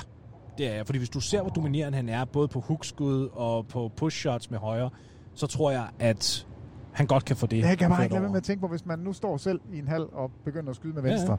[0.60, 0.86] det er jeg.
[0.86, 4.52] Fordi hvis du ser, hvor dominerende han er, både på hookskud og på push shots
[4.52, 4.90] med højre,
[5.34, 6.48] så tror jeg, at
[6.92, 7.58] han godt kan få det.
[7.62, 9.60] Jeg kan bare ikke lade være med at tænke på, hvis man nu står selv
[9.74, 11.14] i en halv og begynder at skyde med Ja, ja.
[11.16, 11.38] venstre,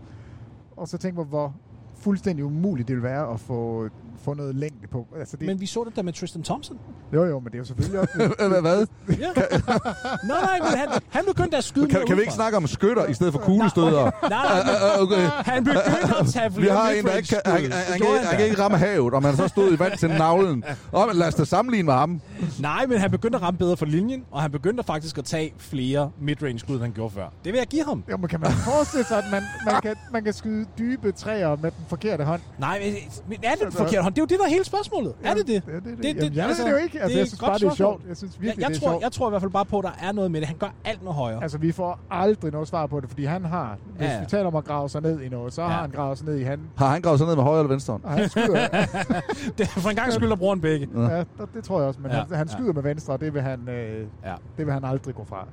[0.77, 1.55] og så tænker på, hvor
[1.97, 3.89] fuldstændig umuligt det vil være at få,
[4.25, 5.07] få noget længde på.
[5.19, 6.79] Altså det, Men vi så det der med Tristan Thompson.
[7.15, 8.35] jo, jo, men det er jo selvfølgelig også...
[8.61, 8.87] Hvad?
[9.09, 9.15] Ja.
[9.15, 13.07] nej, nej, men han, han begyndte at skyde Kan, kan vi ikke snakke om skytter
[13.07, 14.05] i stedet for kuglestøder?
[14.05, 15.29] Nej, nej, men okay.
[15.53, 18.37] han begyndte at tage Vi har en, der ikke kan, han, han, han, kan, han
[18.37, 20.65] kan ikke ramme havet, og man så stod i vand til navlen.
[20.93, 22.21] Åh, men lad os da sammenligne med ham.
[22.59, 25.53] Nej, men han begyndte at ramme bedre for linjen, og han begyndte faktisk at tage
[25.59, 27.29] flere midrange skud, end han gjorde før.
[27.45, 28.05] Det vil jeg give ham.
[28.11, 31.57] Jo, men kan man forestille sig, at man, man, kan, man kan skyde dybe træer
[31.57, 32.41] med den forkerte hånd?
[32.59, 32.95] Nej, men,
[33.29, 34.15] men er det den forkerte hånd?
[34.15, 35.13] Det er jo det, der er hele spørgsmålet.
[35.25, 35.63] Er det det?
[35.67, 35.85] Det, det, det.
[35.85, 37.01] Det- det, det- det, altså, det er det jo ikke.
[37.01, 38.03] Altså, det er jeg synes bare, det er sjovt.
[38.09, 39.03] Jeg synes Jeg, virkelig, jeg, det er tror, sjovt.
[39.03, 40.49] jeg tror i hvert fald bare på, at der er noget med det.
[40.49, 41.43] Han gør alt med højre.
[41.43, 44.21] Altså, vi får aldrig noget svar på det, fordi han har, hvis Ja, ja.
[44.21, 45.69] vi taler om at grave sig ned i noget, så Ja.
[45.69, 47.69] har han gravet sig ned i han, Har han gravet sig ned med højre eller
[47.71, 48.05] venstre hånd?
[48.19, 48.67] han skyder.
[49.59, 50.89] det, for en gang skyld, der bruger han begge.
[50.97, 52.53] ja, det, det tror jeg også, men Ja, ja, han, han ja.
[52.57, 54.35] skyder med venstre, og det vil han, øh, Ja.
[54.57, 55.47] det vil han aldrig gå fra.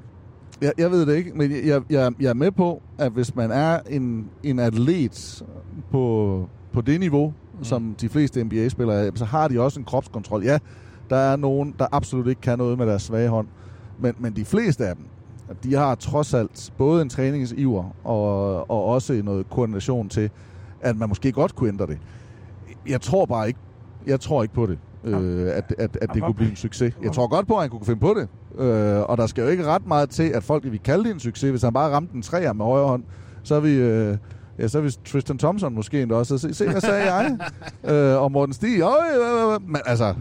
[0.62, 3.52] Jeg, jeg ved det ikke, men jeg, jeg, jeg er med på, at hvis man
[3.52, 5.44] er en, en atlet
[5.92, 7.63] på, på det niveau, mm.
[7.63, 10.43] som de fleste NBA-spillere er, så har de også en kropskontrol.
[10.43, 10.60] Ja,
[11.10, 13.48] der er nogen, der absolut ikke kan noget med deres svage hånd,
[14.00, 15.06] men, men de fleste af dem,
[15.63, 20.30] de har trods alt både en træningsiver og, og også noget koordination til,
[20.82, 22.00] at man måske godt kunne ændre det.
[22.88, 23.60] Jeg tror bare ikke,
[24.08, 26.93] jeg tror ikke på det, øh, at, at, at det kunne blive en succes.
[27.04, 28.28] Jeg tror godt på, at han kunne finde på det.
[28.62, 31.20] Øh, og der skal jo ikke ret meget til, at folk vil kalde det en
[31.20, 31.50] succes.
[31.50, 33.04] Hvis han bare ramte en træer med højre hånd,
[33.43, 34.17] så er vi, øh,
[34.60, 36.38] Ja, så hvis Tristan Thompson måske endda også.
[36.38, 37.38] Se, se hvad sagde jeg?
[37.91, 38.82] øh, og Morten Stig.
[38.82, 40.15] Øj, øh, øh, men altså...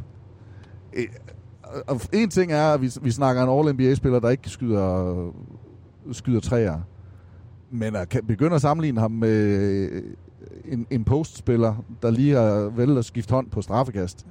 [0.95, 1.05] Øh,
[2.13, 5.15] en ting er, at vi, vi snakker en All-NBA-spiller, der ikke skyder,
[6.13, 6.81] skyder træer.
[7.71, 9.31] Men at kan begynde at sammenligne ham med
[9.91, 10.03] øh,
[10.65, 14.27] en, en postspiller, der lige har valgt at skifte hånd på straffekast.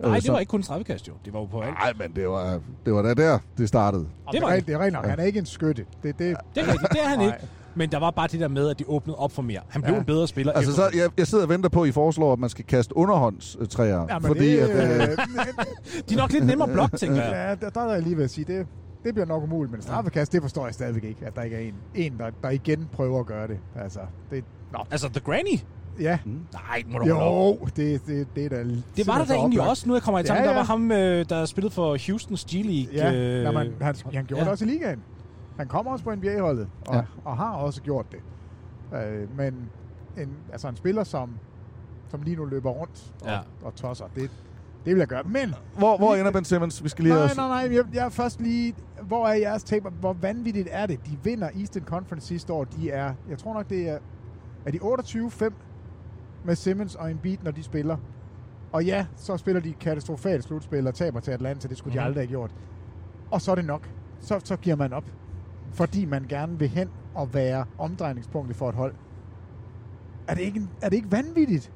[0.00, 1.12] Nej, Øh, det var ikke kun straffekast jo.
[1.24, 1.74] Det var jo på alt.
[1.74, 4.06] Nej, men det var, det var da der, det startede.
[4.32, 4.66] Det, var er, det.
[4.66, 5.06] det er rent nok.
[5.06, 5.86] Han er ikke en skytte.
[6.02, 7.26] Det, det, Det er rigtigt, det er han Nej.
[7.26, 7.48] ikke.
[7.76, 9.60] Men der var bare det der med, at de åbnede op for mere.
[9.68, 9.98] Han blev Ja.
[9.98, 10.52] en bedre spiller.
[10.52, 12.96] Altså, så, jeg, jeg sidder og venter på, at I foreslår, at man skal kaste
[12.96, 14.06] underhåndstræer.
[14.08, 15.16] Ja, fordi det, at, øh,
[16.08, 17.32] de er nok lidt nemmere blok, tænker jeg.
[17.60, 18.66] Ja, der, der er jeg lige ved at sige, det,
[19.04, 21.60] det bliver nok umuligt, men straffekast, det forstår jeg stadigvæk ikke, at der ikke er
[21.60, 23.58] en, en der, der igen prøver at gøre det.
[23.76, 24.78] Altså, det, nå.
[24.90, 25.58] Altså, The Granny?
[26.00, 26.18] Ja.
[26.52, 27.06] Nej, må du.
[27.06, 28.64] Jo, det, det, det er da...
[28.96, 30.42] Det var der da egentlig også, nu jeg kommer i tanke.
[30.42, 30.58] Ja, Der ja.
[30.58, 32.94] var ham, øh, der spillede for Houston's G-League.
[32.96, 34.44] Ja, øh, når man, han, han gjorde ja.
[34.44, 34.98] det også i ligaen.
[35.56, 37.02] Han kommer også på NBA-holdet, og, Ja.
[37.24, 38.20] og har også gjort det.
[38.98, 39.70] Øh, men
[40.18, 41.30] en, altså en spiller, som,
[42.08, 43.38] som lige nu løber rundt og, Ja.
[43.62, 44.30] og tosser, det,
[44.84, 45.22] det vil jeg gøre.
[45.22, 46.84] Men hvor, hvor ender Ben Simmons?
[46.84, 47.36] Vi skal lige nej, også...
[47.36, 48.74] nej, nej, jeg, jeg er først lige...
[49.02, 49.88] Hvor er jeres tape?
[49.90, 51.06] Hvor vanvittigt er det?
[51.06, 52.64] De vinder Eastern Conference sidste år.
[52.64, 53.98] De er, jeg tror nok, det er...
[54.66, 55.52] Er de 28-5
[56.44, 57.96] med Simmons og Embiid, når de spiller?
[58.72, 61.68] Og ja, så spiller de katastrofalt slutspil og taber til Atlanta.
[61.68, 61.98] Det skulle mm-hmm.
[61.98, 62.06] de Mhm.
[62.06, 62.54] aldrig have gjort.
[63.30, 63.90] Og så er det nok.
[64.20, 65.04] Så, så giver man op.
[65.72, 68.94] Fordi man gerne vil hen og være omdrejningspunktet for et hold.
[70.28, 71.72] Er det ikke, er det ikke vanvittigt?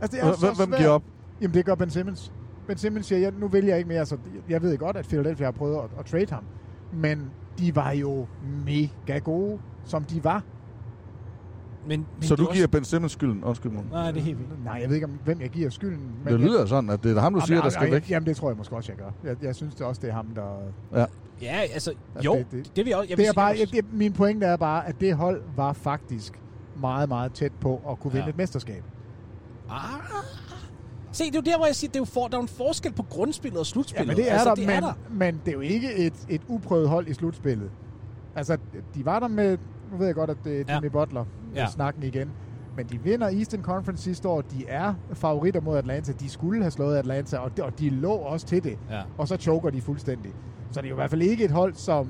[0.00, 1.02] Altså, det er Hvem- så hvem giver op?
[1.40, 2.32] Jamen, det gør Ben Simmons.
[2.66, 3.98] Ben Simmons siger, jeg, nu vælger jeg ikke mere.
[3.98, 6.46] Altså, jeg ved godt, at Philadelphia har prøvet at, at trade ham.
[6.92, 10.42] Men de var jo mega gode, som de var.
[11.88, 13.44] Men, men Så du giver Ben Simmons skylden?
[13.44, 13.84] Undskyld mig.
[13.90, 14.64] Nej, det er helt vildt.
[14.64, 16.10] Nej, jeg ved ikke, om, hvem jeg giver skylden.
[16.28, 18.10] Det lyder sådan, at det er ham, du Jamen, siger, der jamen, skal jamen, væk.
[18.10, 19.30] Jamen, det tror jeg måske også, jeg gør.
[19.30, 20.42] Jeg, jeg synes det også, det er ham, der...
[21.00, 21.04] Ja.
[21.42, 21.94] Ja, altså, Altså,
[22.24, 23.08] jo, det- det, det- vil jeg også.
[23.10, 25.72] Jeg det er bare, jeg jeg, det, min pointe er bare, at det hold var
[25.72, 26.40] faktisk
[26.80, 28.30] meget, meget tæt på at kunne vinde Ja.
[28.30, 28.82] et mesterskab.
[29.70, 29.78] Ah.
[31.12, 32.48] Se, det er jo der, hvor jeg siger, det er jo for, der er en
[32.48, 34.06] forskel på grundspillet og Ja, slutspillet.
[34.06, 34.92] men det er, altså, der, det men, er der.
[35.10, 37.70] men det er jo ikke et, et uprøvet hold i slutspillet.
[38.36, 38.56] Altså,
[38.94, 39.58] de var der med...
[39.94, 40.74] Nu ved jeg godt, at det er Ja.
[40.74, 41.60] Jimmy Butler, Ja.
[41.60, 41.66] ja.
[41.70, 42.30] snakken igen.
[42.76, 44.40] Men de vinder Eastern Conference sidste år.
[44.40, 46.12] De er favoritter mod Atlanta.
[46.12, 48.78] De skulle have slået Atlanta, og de, og de lå også til det.
[48.90, 49.02] Ja.
[49.18, 50.32] Og så choker de fuldstændig.
[50.70, 52.08] Så det er jo i hvert fald ikke et hold, som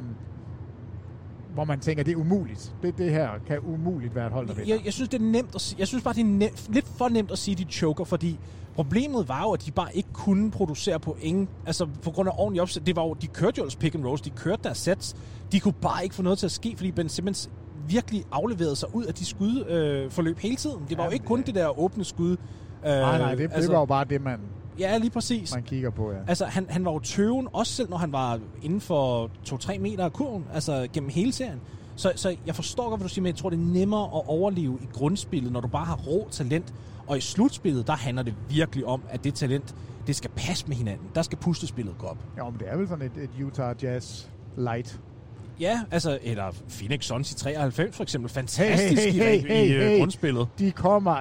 [1.55, 2.75] hvor man tænker, det er umuligt.
[2.83, 4.75] Det, det her kan umuligt være et hold, der vinder.
[4.75, 6.87] Jeg, jeg synes, det er nemt at sige, jeg synes bare, det er nemt, lidt
[6.99, 8.39] for nemt at sige, at de choker, fordi
[8.75, 12.63] problemet var jo, at de bare ikke kunne producere point, altså på grund af ordentlig
[12.63, 12.87] opsæt.
[12.87, 15.17] Det var jo, de kørte jo pick and rolls, de kørte deres sets.
[15.53, 17.51] De kunne bare ikke få noget til at ske, fordi Ben Simmons
[17.89, 20.85] virkelig afleverede sig ud af de skudforløb øh, forløb hele tiden.
[20.89, 22.31] Det var jo ikke kun det der åbne skud.
[22.31, 22.37] Øh,
[22.83, 24.41] Nej, nej, det, det var jo bare det, man,
[24.79, 25.55] Ja, lige præcis.
[25.55, 26.19] man kigger på, ja.
[26.27, 30.05] Altså, han, han var jo tøven, også selv når han var inden for 2-3 meter
[30.05, 31.61] af kurven, altså gennem hele serien.
[31.97, 34.23] Så, så jeg forstår godt, hvad du siger, men jeg tror, det er nemmere at
[34.27, 36.75] overleve i grundspillet, når du bare har rå talent.
[37.07, 39.75] Og i slutspillet, der handler det virkelig om, at det talent,
[40.07, 41.07] det skal passe med hinanden.
[41.15, 42.19] Der skal pustespillet gå op.
[42.37, 45.01] Ja, men det er vel sådan et, et Utah Jazz light.
[45.61, 46.45] Ja, altså, eller
[46.79, 48.31] Phoenix Suns i 93 for eksempel.
[48.31, 49.19] Fantastisk i,
[49.67, 50.49] i øh, grundspillet.
[50.59, 51.17] De kommer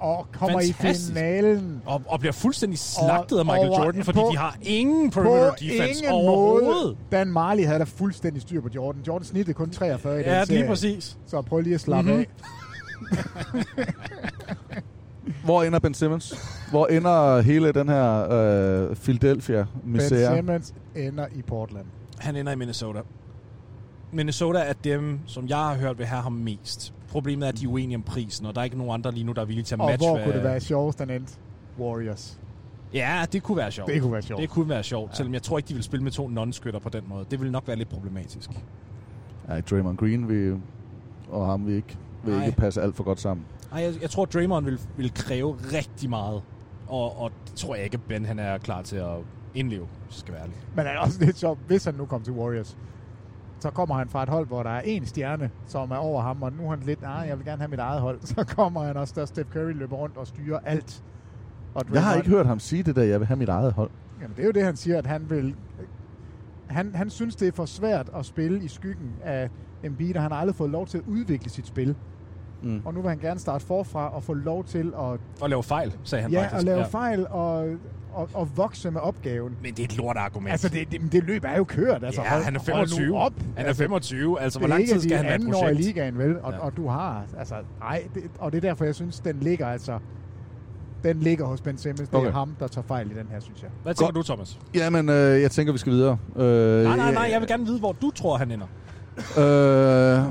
[0.00, 1.10] og kommer Fantastisk.
[1.10, 1.82] i finalen.
[1.86, 5.10] Og, og bliver fuldstændig slagtet af Og- Michael over- Jordan, fordi på- de har ingen
[5.10, 6.68] perimeter defense ingen overhovedet.
[6.68, 6.96] Måde.
[7.12, 9.02] Dan Marley havde da fuldstændig styr på Jordan.
[9.06, 10.66] Jordan snittede kun 43 i den Ja, lige serie.
[10.68, 11.18] præcis.
[11.26, 12.18] Så prøv lige at slappe Mhm.
[12.20, 13.16] mm-hmm.
[13.18, 13.86] af.
[15.44, 16.34] Hvor ender Ben Simmons?
[16.70, 20.36] Hvor ender hele den her øh, Ben Philadelphia-misære?
[20.36, 21.86] Simmons ender i Portland.
[22.18, 23.00] Han ender i Minnesota.
[24.16, 26.94] Minnesota er dem, som jeg har hørt vil have ham mest.
[27.08, 29.24] Problemet er, at de er uenige om prisen, og der er ikke nogen andre lige
[29.24, 30.08] nu, der er villige til at Og matche.
[30.08, 31.32] hvor hvad- kunne det være sjovest, den endte?
[31.78, 32.40] Warriors.
[32.94, 33.90] Ja, det kunne være sjovt.
[33.90, 34.40] Det kunne være sjovt.
[34.40, 35.14] Det kunne være sjovt, ja.
[35.14, 37.26] selvom jeg tror ikke, de vil spille med to non-skytter på den måde.
[37.30, 38.50] Det vil nok være lidt problematisk.
[39.48, 40.60] Ja, Draymond Green vil,
[41.28, 42.46] og ham vil ikke, vil Nej.
[42.46, 43.46] ikke passe alt for godt sammen.
[43.72, 46.42] Ej, jeg, jeg tror, Draymond vil, vil kræve rigtig meget,
[46.88, 49.16] og, og det tror jeg ikke, at Ben han er klar til at
[49.54, 50.56] indleve, jeg skal være ærlig.
[50.76, 52.76] Men det er også lidt sjovt, hvis han nu kommer til Warriors,
[53.58, 56.42] så kommer han fra et hold, hvor der er en stjerne, som er over ham,
[56.42, 58.18] og nu er han lidt, nej, jeg vil gerne have mit eget hold.
[58.34, 61.02] Så kommer han også, der Steph Curry løber rundt og styrer alt.
[61.74, 63.90] Og Jeg har ikke hørt ham sige det der, jeg vil have mit eget hold.
[64.22, 65.54] Jamen, det er jo det, han siger, at han vil...
[66.66, 69.50] Han, han synes, det er for svært at spille i skyggen af
[69.82, 71.96] Embiid, og han har aldrig fået lov til at udvikle sit spil.
[72.62, 72.82] Mm.
[72.84, 75.96] Og nu vil han gerne starte forfra og få lov til at, Og lave fejl,
[76.04, 76.56] sagde han ja, faktisk.
[76.58, 77.68] at lave fejl og,
[78.16, 79.52] og, og vokse med opgaven.
[79.62, 80.50] Men det er et lort argument.
[80.52, 82.04] Altså, det, det, det løb er jo kørt.
[82.04, 83.18] Altså, ja, hold- han er hold nu 25.
[83.18, 83.32] op.
[83.56, 84.40] Han er 25.
[84.40, 85.80] Altså, hvor det er lang ikke tid skal han være et anden år i projekt?
[85.84, 86.36] ligaen, vel?
[86.42, 86.58] Og, Ja.
[86.58, 89.98] og du har, altså, nej, det, og det er derfor, jeg synes, den ligger altså,
[91.04, 92.00] den ligger hos Ben Simmons.
[92.00, 92.28] Det Okay.
[92.28, 93.70] er ham, der tager fejl i den her, synes jeg.
[93.82, 94.26] Hvad tænker Godt.
[94.26, 94.58] du, Thomas?
[94.74, 96.18] Jamen, øh, jeg tænker, vi skal videre.
[96.36, 98.66] Øh, Nej, nej, nej, jeg vil gerne vide, hvor du tror, han ender.
[99.38, 100.24] Øh,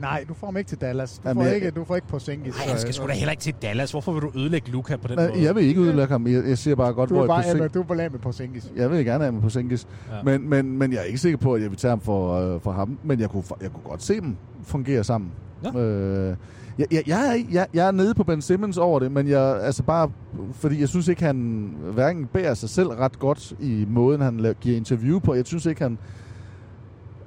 [0.00, 1.18] Nej, du får ham ikke til Dallas.
[1.24, 2.54] Du, Jamen, får, jeg- ikke, du får ikke på Sengis.
[2.56, 3.90] Nej, han skal sgu da heller ikke til Dallas.
[3.90, 5.42] Hvorfor vil du ødelægge Luka på den Nej, måde?
[5.42, 6.26] jeg vil ikke udelukke ham.
[6.26, 8.18] Jeg, jeg siger bare godt, Du hvor bare, jeg på du er på lag med
[8.20, 8.72] på Sengis.
[8.76, 9.86] Jeg vil gerne have på Sinkis.
[10.10, 10.22] Ja.
[10.24, 12.60] Men, men, men jeg er ikke sikker på, at jeg vil tage ham for, øh,
[12.60, 12.98] for ham.
[13.04, 15.30] Men jeg kunne, jeg kunne godt se dem fungere sammen.
[15.74, 15.80] Ja.
[15.80, 16.36] Øh,
[16.78, 19.60] jeg, jeg, jeg, er, jeg, jeg er nede på Ben Simmons over det, men jeg,
[19.62, 20.10] altså bare,
[20.52, 24.76] fordi jeg synes ikke, han hverken bærer sig selv ret godt i måden, han giver
[24.76, 25.34] interview på.
[25.34, 25.98] Jeg synes ikke, han...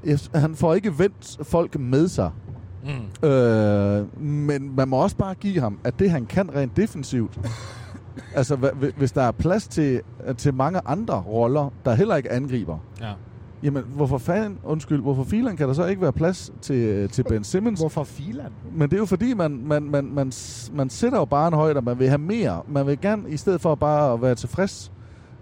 [0.05, 2.31] Jeg, han får ikke vendt folk med sig.
[2.83, 3.29] Mm.
[3.29, 7.39] Øh, men man må også bare give ham, at det han kan rent defensivt,
[8.35, 8.55] altså
[8.97, 10.01] hvis der er plads til,
[10.37, 13.11] til mange andre roller, der heller ikke angriber, Ja.
[13.63, 17.43] jamen hvorfor fanden, undskyld, hvorfor filen kan der så ikke være plads til, til Ben
[17.43, 17.79] Simmons?
[17.79, 18.51] Hvorfor filan?
[18.73, 20.31] Men det er jo fordi, man, man, man, man,
[20.73, 22.61] man sætter jo bare en højde, og man vil have mere.
[22.67, 24.91] Man vil gerne, i stedet for bare at være tilfreds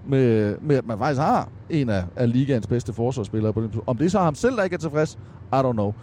[0.07, 3.97] med, med at man faktisk har en af, af ligaens bedste forsvarsspillere på den Om
[3.97, 5.19] det er så ham selv, der ikke er tilfreds,
[5.53, 5.93] I don't know.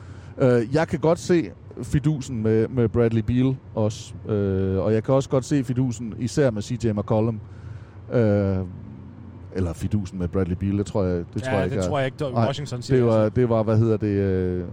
[0.42, 1.50] Uh, jeg kan godt se
[1.82, 4.14] fidusen med, med Bradley Beal også.
[4.24, 7.40] Uh, og jeg kan også godt se fidusen især med CJ McCollum.
[8.08, 8.18] Uh,
[9.52, 11.76] eller fidusen med Bradley Beal, det tror jeg, det tror ja, jeg ikke.
[11.76, 12.96] det tror jeg ikke, Nej, Washington siger.
[12.98, 13.40] det var, altså.
[13.40, 14.64] det var, hvad hedder det, øh,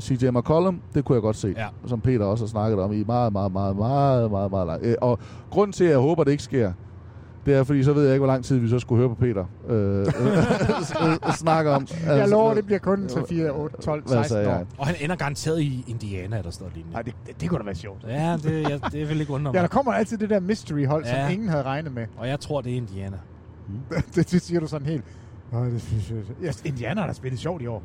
[0.00, 1.66] CJ McCollum, det kunne jeg godt se, Ja.
[1.86, 4.80] som Peter også har snakket om i meget, meget, meget, meget, meget, meget lang.
[4.84, 5.18] Øh, og
[5.50, 6.72] grund til, at jeg håber, det ikke sker,
[7.46, 9.14] det er, fordi så ved jeg ikke, hvor lang tid vi så skulle høre på
[9.14, 10.06] Peter øh, øh,
[11.26, 11.86] øh, snakke om.
[12.06, 14.52] Jeg lover, det bliver kun til 4, 8, 12, Hvad 16 sagde år.
[14.52, 14.66] jeg?
[14.78, 16.92] Og han ender garanteret i Indiana, der står lignende.
[16.92, 18.04] Nej, det, det, det kunne da være sjovt.
[18.08, 19.70] Ja, det, jeg, det vil ikke undre Ja, der mig.
[19.70, 21.16] kommer altid det der mystery-hold, ja.
[21.16, 21.24] Ja.
[21.24, 22.06] som ingen havde regnet med.
[22.16, 23.16] Og jeg tror, det er Indiana.
[24.14, 25.04] det, det siger du sådan helt.
[25.52, 26.18] Åh, det synes jeg...
[26.42, 27.82] Ja, Indiana har da spillet sjovt i år.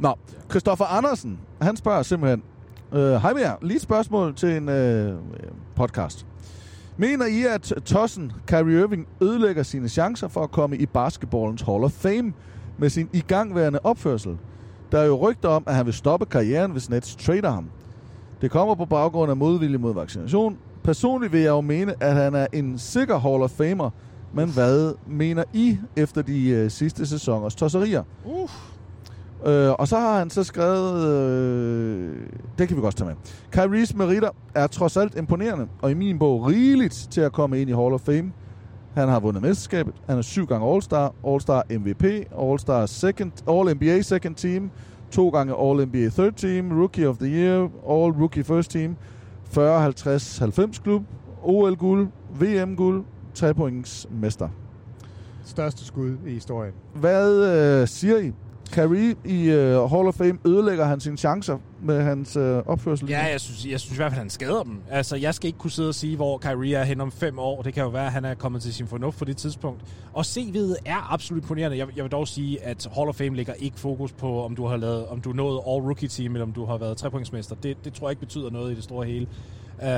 [0.00, 0.14] Nå,
[0.50, 2.42] Christoffer Andersen, han spørger simpelthen,
[2.92, 5.18] øh, hej med jer, lige et spørgsmål til en øh,
[5.76, 6.26] podcast.
[6.96, 11.84] Mener I, at Tossen Kyrie Irving ødelægger sine chancer for at komme i basketballens Hall
[11.84, 12.32] of Fame
[12.78, 14.38] med sin igangværende opførsel?
[14.92, 17.70] Der er jo rygter om, at han vil stoppe karrieren, hvis Nets trader ham.
[18.40, 20.58] Det kommer på baggrund af modvilje mod vaccination.
[20.84, 23.90] Personligt vil jeg jo mene, at han er en sikker Hall of Famer,
[24.32, 28.02] men hvad mener I efter de øh, sidste sæsoners tosserier?
[28.24, 28.50] Uh.
[29.46, 32.16] Øh, og så har han så skrevet, øh,
[32.58, 33.14] det kan vi godt tage med.
[33.50, 37.70] Kyries meritter er trods alt imponerende, og i min bog rigeligt til at komme ind
[37.70, 38.32] i Hall of Fame.
[38.94, 42.04] Han har vundet mesterskabet, han er syv gange All-Star, All-Star MVP,
[42.38, 44.70] All-Star second, All-NBA second team,
[45.10, 48.96] to gange All-NBA third team, Rookie of the Year, All-Rookie first team,
[49.56, 51.02] 40-50-90 klub,
[51.42, 52.08] OL-guld,
[52.40, 54.48] VM-guld, 3 points mester.
[55.44, 56.72] Største skud i historien.
[56.94, 58.32] Hvad øh, siger I?
[58.72, 63.08] Kyrie i øh, Hall of Fame ødelægger han sine chancer med hans øh, opførsel?
[63.08, 64.80] Ja, jeg synes, jeg synes i hvert fald, at han skader dem.
[64.90, 67.62] Altså, jeg skal ikke kunne sidde og sige, hvor Kyrie er hen om fem år.
[67.62, 69.82] Det kan jo være, at han er kommet til sin fornuft på det tidspunkt.
[70.12, 71.76] Og CV'et er absolut imponerende.
[71.78, 74.66] Jeg, jeg vil dog sige, at Hall of Fame lægger ikke fokus på, om du
[74.66, 77.56] har lavet, om du nået all-rookie-team, eller om du har været trepointsmester.
[77.56, 79.26] Det, det tror jeg ikke betyder noget i det store hele.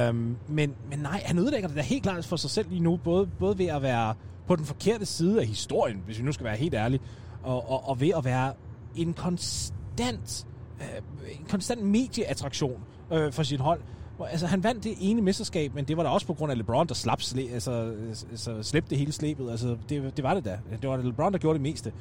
[0.09, 2.97] Um, men, men nej, han ødelægger det da helt klart for sig selv lige nu,
[3.05, 4.15] både, både ved at være
[4.47, 7.01] på den forkerte side af historien, hvis vi nu skal være helt ærlige,
[7.47, 8.53] og, og, og ved at være
[8.97, 10.47] en konstant,
[10.81, 12.81] øh, en konstant medieattraktion
[13.13, 13.81] øh, for sit hold.
[14.21, 16.87] Altså, han vandt det ene mesterskab, men det var da også på grund af LeBron,
[16.87, 17.95] der slap sle, altså,
[18.31, 19.51] altså, slæbte hele slæbet.
[19.51, 20.59] Altså, det, det var det da.
[20.83, 21.93] Det var LeBron, der gjorde det meste.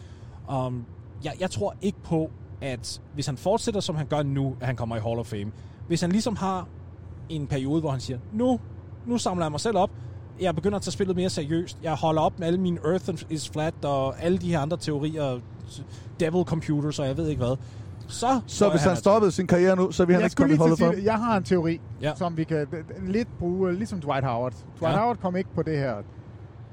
[0.54, 0.86] Um,
[1.24, 2.32] jeg, jeg tror ikke på,
[2.62, 5.52] at hvis han fortsætter, som han gør nu, at han kommer i Hall of Fame.
[5.88, 6.68] Hvis han ligesom har
[7.30, 8.60] en periode, hvor han siger, nu,
[9.06, 9.90] nu samler jeg mig selv op,
[10.42, 13.50] jeg begynder at tage spillet mere seriøst, jeg holder op med alle mine Earth is
[13.50, 15.40] Flat og alle de her andre teorier,
[16.20, 17.58] Devil Computers og jeg ved ikke hvad,
[18.08, 18.42] så...
[18.48, 21.04] Så hvis han stoppede sin karriere nu, så vil han jeg ikke komme i det.
[21.06, 22.16] jeg har en teori, Ja.
[22.16, 24.52] som vi kan øh, lidt bruge, øh, ligesom Dwight Howard.
[24.52, 24.90] Dwight Ja.
[24.90, 24.98] ja.
[25.00, 25.96] Howard kom ikke på det her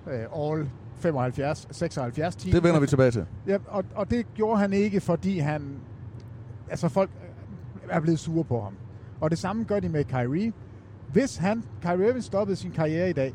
[0.06, 0.68] uh, All
[1.00, 2.52] 75, 76 team.
[2.52, 3.26] Det vender vi tilbage til.
[3.46, 5.76] Ja, og, og det gjorde han ikke, fordi han...
[6.70, 7.10] Altså, folk
[7.90, 8.72] er blevet sure på ham.
[9.20, 10.52] Og det samme gør de med Kyrie.
[11.12, 13.34] Hvis han, Kyrie Irving stoppede sin karriere i dag,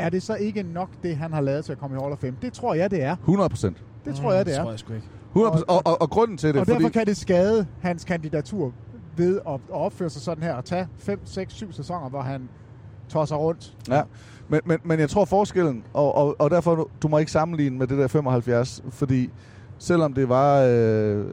[0.00, 2.18] er det så ikke nok det, han har lavet til at komme i Hall of
[2.18, 2.36] Fame?
[2.42, 3.12] Det tror jeg, det er.
[3.16, 3.76] 100 procent.
[4.04, 4.62] Det tror jeg, det Det er.
[4.62, 5.06] tror jeg sgu ikke.
[5.28, 6.92] 100 og, og, og grunden til det, Og derfor fordi...
[6.92, 8.72] kan det skade hans kandidatur
[9.16, 12.48] ved at, at opføre sig sådan her og tage 5, 6, 7 sæsoner, hvor han
[13.08, 13.76] tosser rundt.
[13.88, 14.02] Ja,
[14.48, 17.86] men, men, men jeg tror forskellen, og, og, og derfor, du må ikke sammenligne med
[17.86, 19.30] det der 75, fordi
[19.78, 20.60] selvom det var...
[20.60, 21.24] Øh,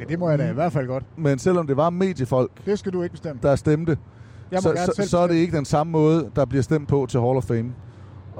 [0.00, 1.04] Ja, det må jeg da i hvert fald godt.
[1.16, 3.40] men selvom det var mediefolk, Det skal du ikke bestemme.
[3.42, 3.98] der stemte,
[4.50, 6.62] Jeg må så, gerne så, selv så er det ikke den samme måde, der bliver
[6.62, 7.72] stemt på til Hall of Fame.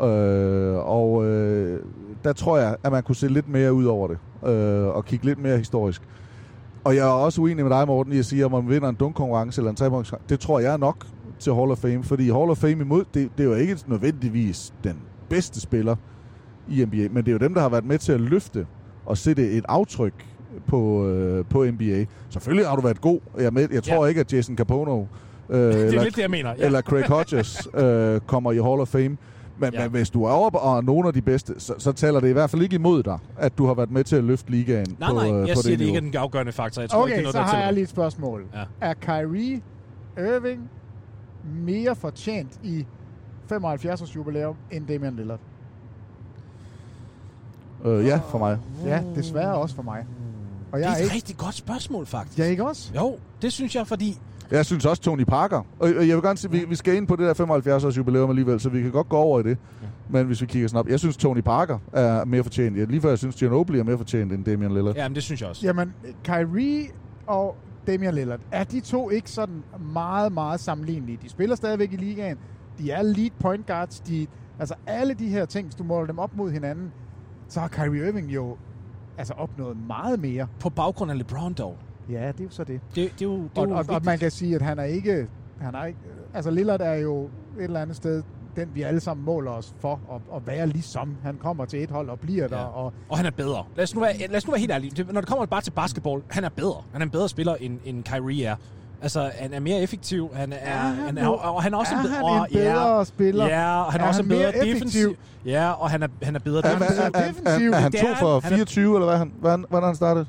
[0.02, 1.80] Øh, og øh,
[2.24, 4.18] der tror jeg, at man kunne se lidt mere ud over det,
[4.50, 6.02] øh, og kigge lidt mere historisk.
[6.84, 8.94] Og jeg er også uenig med dig, Morten, i at sige, om man vinder en
[8.94, 10.28] dunkkonkurrence eller en trepunktskonkurrence.
[10.34, 11.06] Det tror jeg er nok
[11.38, 14.74] til Hall of Fame, fordi Hall of Fame imod, det, det er jo ikke nødvendigvis
[14.84, 14.96] den
[15.28, 15.96] bedste spiller
[16.68, 18.66] i NBA, men det er jo dem, der har været med til at løfte
[19.06, 20.12] og sætte et aftryk
[20.66, 22.04] på, øh, på NBA.
[22.30, 23.20] Selvfølgelig har du været god.
[23.38, 24.08] Jeg, med, jeg tror Ja.
[24.08, 25.04] ikke, at Jason Capono
[25.50, 26.66] øh, er eller, lidt det, jeg mener, ja.
[26.66, 29.16] eller Craig Hodges øh, kommer i Hall of Fame.
[29.58, 29.80] Men, Ja.
[29.82, 32.32] men hvis du er over og nogle af de bedste, så, så taler det i
[32.32, 35.08] hvert fald ikke imod dig, at du har været med til at løfte ligaen Nej,
[35.08, 36.82] på, nej, øh, jeg på siger, det det ikke er den afgørende faktor.
[36.82, 38.44] Jeg tror ikke, Okay, det er så noget, der har jeg lige et spørgsmål.
[38.54, 38.62] Ja.
[38.80, 39.60] Er Kyrie
[40.18, 40.70] Irving
[41.66, 42.86] mere fortjent i
[43.52, 45.40] 75-års jubilæum end Damian Lillard?
[47.84, 48.58] Øh, ja, for mig.
[48.84, 50.06] Ja, desværre også for mig.
[50.72, 51.14] Og Det jeg er er et ikke...
[51.14, 52.38] rigtig godt spørgsmål, faktisk.
[52.38, 52.92] Ja, ikke også?
[52.96, 54.18] Jo, det synes jeg, fordi...
[54.52, 55.62] Jeg synes også Tony Parker.
[55.80, 58.30] Og jeg vil gerne sige, vi, vi skal ind på det der 75 års jubilæum
[58.30, 59.58] alligevel, så vi kan godt gå over i det.
[59.82, 59.86] Ja.
[60.08, 62.78] Men hvis vi kigger sådan op, jeg synes Tony Parker er mere fortjent.
[62.78, 64.94] Jeg, lige før jeg synes Ginobili er mere fortjent end Damian Lillard.
[64.94, 65.66] Ja, men det synes jeg også.
[65.66, 65.94] Jamen,
[66.24, 66.86] Kyrie
[67.26, 71.18] og Damian Lillard, er de to ikke sådan meget, meget sammenlignelige?
[71.22, 72.36] De spiller stadigvæk i ligaen.
[72.78, 74.00] De er lead point guards.
[74.00, 74.26] De,
[74.58, 76.92] altså alle de her ting, hvis du måler dem op mod hinanden,
[77.48, 78.56] så har Kyrie Irving jo
[79.18, 80.46] altså opnået meget mere.
[80.60, 81.78] På baggrund af LeBron dog.
[82.10, 82.80] Ja, det er jo så det.
[82.94, 84.78] Det, det er jo, det er Og, jo og, og man kan sige, at han
[84.78, 85.28] er ikke...
[85.60, 85.98] Han er ikke
[86.34, 88.22] altså Lillard er jo et eller andet sted
[88.56, 91.16] den, vi alle sammen måler os for at, at være ligesom.
[91.22, 92.58] Han kommer til et hold og bliver der.
[92.58, 92.64] Ja.
[92.64, 93.64] Og, Og han er bedre.
[93.76, 95.04] Lad os nu være, lad os nu være helt ærlige.
[95.12, 96.82] Når det kommer bare til basketball, han er bedre.
[96.92, 98.56] Han er en bedre spiller, end, end Kyrie er.
[99.02, 100.30] Altså, han er mere effektiv.
[100.34, 102.46] Han er, Er han han er, nu- og han er også er en, bedre, han
[102.50, 103.46] en bedre spiller?
[103.46, 104.74] Ja, og han er, Er også han mere effektiv?
[104.74, 105.16] defensiv.
[105.46, 107.70] Ja, og han er, han er bedre Er, er, defensiv.
[107.70, 108.42] er, er, er, er han Det to er for han.
[108.42, 110.26] Han er- 24, eller hvad han, hvordan, hvordan han startede?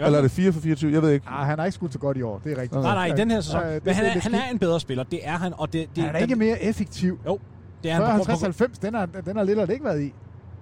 [0.00, 0.06] Ja.
[0.06, 0.92] Eller er det 4 for 24?
[0.92, 1.26] Jeg ved ikke.
[1.28, 2.82] ah, han har ikke skudt så godt i år, det er rigtigt.
[2.82, 3.62] Nej, nej, i den her sæson.
[3.62, 5.04] Det- Men han det- er, det han er en bedre spiller.
[5.04, 5.52] Det er han.
[5.56, 7.18] Og det, det, Han er ikke mere effektiv.
[7.26, 7.38] Jo,
[7.82, 8.18] det er han.
[8.18, 10.12] På, på, 50-90, den har, den har Lillard ikke været i.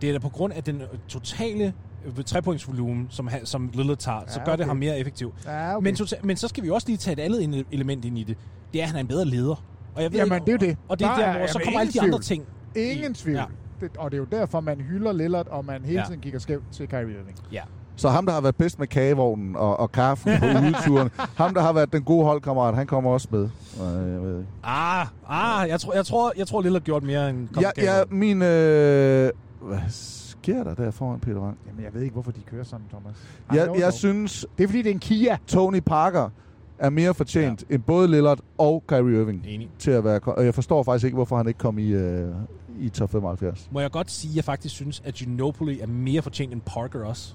[0.00, 1.72] det er da på grund af den totale
[2.18, 4.68] øh, trepointsvolumen, som, han, som Lillard tager, så Ja, gør det okay.
[4.68, 5.32] ham mere effektiv.
[5.46, 5.84] Ja, okay.
[5.84, 8.22] Men, tota- men så skal vi også lige tage et andet ele- element ind i
[8.22, 8.36] det.
[8.72, 9.64] Det er, at han er en bedre leder.
[9.94, 10.76] Og jeg ved, Jamen, det er jo det.
[10.88, 12.44] Og det er Der der, er- hvor så kommer alle de andre ting.
[12.76, 13.36] Ingen tvivl.
[13.36, 13.44] Ja.
[13.80, 16.06] Det, og det er jo derfor, man hylder Lillard, og man hele Ja.
[16.06, 17.36] tiden kigger skævt til Kyrie Irving.
[17.52, 17.62] Ja.
[17.98, 21.60] Så ham, der har været bedst med kagevognen og, og kaffen på udeturen, ham, der
[21.60, 23.48] har været den gode holdkammerat, han kommer også med.
[23.78, 24.50] Nej, jeg ved ikke.
[24.62, 28.42] Ah, ah, jeg tror, jeg tror, jeg tror Lillard gjort mere end Ja, ja, min...
[28.42, 29.30] Øh,
[29.60, 31.58] hvad sker der der foran Peter Wang?
[31.66, 33.16] Jamen, jeg ved ikke, hvorfor de kører sådan, Thomas.
[33.52, 35.36] I Jeg, jeg synes, Det er fordi, det er en Kia.
[35.46, 36.28] Tony Parker
[36.78, 37.74] er mere fortjent ja.
[37.74, 39.70] end både Lillard og Kyrie Irving Enig.
[39.78, 40.20] til at være...
[40.24, 42.28] Og jeg forstår faktisk ikke, hvorfor han ikke kom i, øh,
[42.80, 43.68] i top 75.
[43.72, 47.04] Må jeg godt sige, at jeg faktisk synes, at Ginobili er mere fortjent end Parker
[47.04, 47.34] også.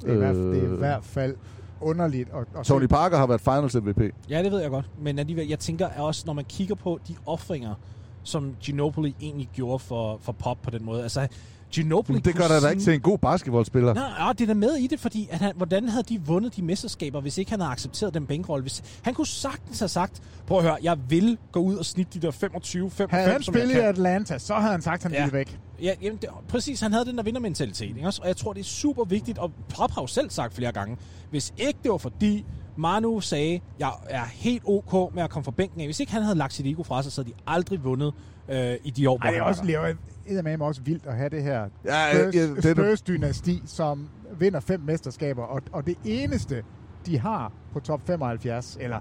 [0.00, 0.78] Det er, i hvert, det er i Øh.
[0.78, 1.34] hvert fald
[1.80, 2.30] underligt.
[2.30, 4.00] Og, og Tony Parker har været finals MVP.
[4.30, 4.90] Ja, det ved jeg godt.
[5.02, 7.74] Men alligevel, jeg tænker også, når man kigger på de offringer,
[8.22, 11.02] som Ginobili egentlig gjorde for, for Pop på den måde.
[11.02, 11.28] Altså,
[11.72, 13.94] Ginobili Men det gør dig da ikke til en god basketballspiller.
[13.94, 16.56] Nej, ja, det er da med i det, fordi at han, hvordan havde de vundet
[16.56, 18.62] de mesterskaber, hvis ikke han havde accepteret den bænkrolle?
[18.62, 22.20] Hvis, han kunne sagtens have sagt, prøv at høre, jeg vil gå ud og snitte
[22.20, 23.78] de der 25, 5, Havde 5 han spillet i.
[23.78, 25.24] Atlanta, så havde han sagt, at han Ja.
[25.24, 25.58] ville væk.
[25.82, 28.22] Ja, jamen, det, præcis, han havde den der vindermentalitet, ikke også?
[28.22, 30.96] Og jeg tror, det er super vigtigt, og Pop har jo selv sagt flere gange,
[31.30, 32.44] hvis ikke det var fordi
[32.76, 36.22] Manu sagde, jeg er helt ok med at komme fra bænken af, hvis ikke han
[36.22, 38.14] havde lagt sit ego fra sig, så havde de aldrig vundet
[38.48, 39.94] øh, i de år, hvor Ej, det er han også, var der.
[40.42, 43.62] det er også vildt at have det her Ja, Spurs, ja, det er nu- Spurs-dynasti,
[43.66, 44.08] som
[44.38, 46.62] vinder fem mesterskaber, og, og det eneste,
[47.06, 48.98] de har på top 75, eller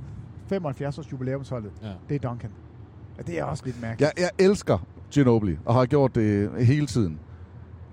[0.50, 1.88] 75 års jubilæumsholdet, Ja.
[2.10, 2.52] det er Duncan.
[3.18, 4.14] Og det er også lidt mærkeligt.
[4.18, 4.78] Jeg, jeg elsker
[5.12, 7.20] Ginobili, og har gjort det hele tiden.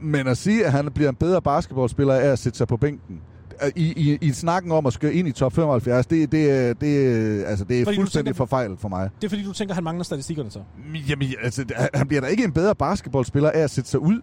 [0.01, 3.21] Men at sige, at han bliver en bedre basketballspiller af at sætte sig på bænken,
[3.77, 7.45] i, i, i snakken om at skal ind i top 75, det, det, er- det,
[7.45, 9.11] altså, det er Fordi fuldstændig tænker- forfejlet for mig.
[9.21, 10.59] Det er fordi, du tænker, han mangler statistikkerne så.
[11.09, 14.21] Jamen, altså, han bliver da ikke en bedre basketballspiller af at sætte sig ud.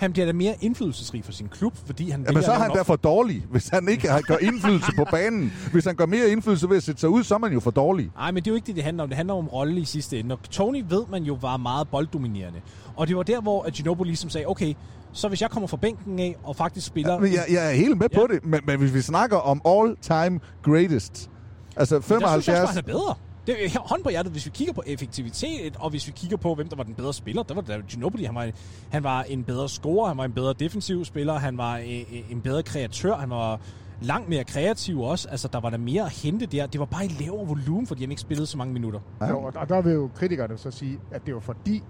[0.00, 2.82] Han bliver da mere indflydelsesrig for sin klub, fordi han Jamen, så er han da
[2.82, 5.52] for dårlig, hvis han ikke har- gør indflydelse på banen.
[5.72, 7.70] Hvis han gør mere indflydelse ved at sætte sig ud, så er man jo for
[7.70, 8.10] dårlig.
[8.16, 9.08] Nej, men det er jo ikke det, det handler om.
[9.08, 10.34] Det handler om rolle i sidste ende.
[10.34, 12.60] Og Tony ved man jo var meget bolddominerende.
[12.96, 14.74] Og det var der, hvor Ginobili ligesom sagde, okay,
[15.12, 17.18] så hvis jeg kommer fra bænken af og faktisk spiller...
[17.20, 18.34] Men jeg, jeg er helt med på Ja.
[18.34, 21.30] det, men, men hvis vi snakker om all-time greatest,
[21.76, 22.60] altså Men Der synes jeg 75...
[22.60, 23.14] også, han er bedre.
[23.46, 26.54] Det er hånd på hjertet, hvis vi kigger på effektivitet, og hvis vi kigger på,
[26.54, 28.24] hvem der var den bedre spiller, der var da Ginobili.
[28.24, 28.50] Han var,
[28.90, 32.40] han var en bedre scorer, han var en bedre defensiv spiller, han var en, en
[32.40, 33.60] bedre kreatør, han var
[34.00, 35.28] langt mere kreativ også.
[35.28, 36.66] Altså, der var der mere at hente der.
[36.66, 39.00] Det var bare i lavere volumen, fordi han ikke spillede så mange minutter.
[39.28, 41.82] Jo, og, der vil jo kritikerne så sige, at det var fordi,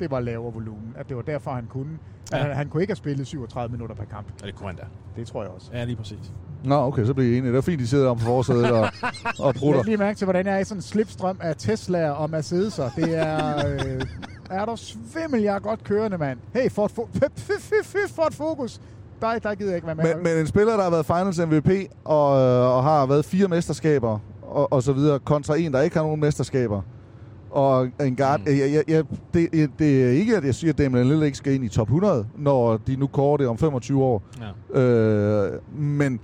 [0.00, 0.92] det var lavere volumen.
[0.96, 1.98] At det var derfor, han kunne.
[2.32, 2.36] Ja.
[2.36, 2.42] Ja.
[2.42, 4.26] Han, han kunne ikke have spillet 37 minutter per kamp.
[4.42, 4.84] Ja, det kunne han da.
[5.16, 5.70] Det tror jeg også.
[5.72, 6.32] Ja, lige præcis.
[6.66, 7.52] Nå, okay, så bliver I enige.
[7.52, 8.88] Det er fint, de sidder om på forsædet og,
[9.46, 9.80] og brutter.
[9.80, 13.00] Læg lige mærke til, hvordan jeg er i sådan en slipstrøm af Tesla'er og Mercedes'er.
[13.00, 13.68] Det er...
[13.68, 14.00] Øh,
[14.50, 16.38] er der svimmel, jeg er godt kørende, mand.
[16.54, 18.80] Hey, Ford, Fo- Ford Focus.
[19.20, 20.14] Der, der gider jeg ikke være med.
[20.14, 21.70] Men, men en spiller, der har været finals MVP
[22.04, 25.96] og, øh, og har været fire mesterskaber og, og så videre, kontra en, der ikke
[25.96, 26.82] har nogen mesterskaber.
[27.50, 28.46] Og en guard, mm.
[28.46, 29.04] jeg, jeg, jeg,
[29.34, 31.86] det, det er ikke, at jeg siger, at Damian Lillard ikke skal ind i top
[31.88, 34.22] 100, når de nu kårer det om 25 år.
[34.74, 34.80] Ja.
[34.80, 36.20] Øh, men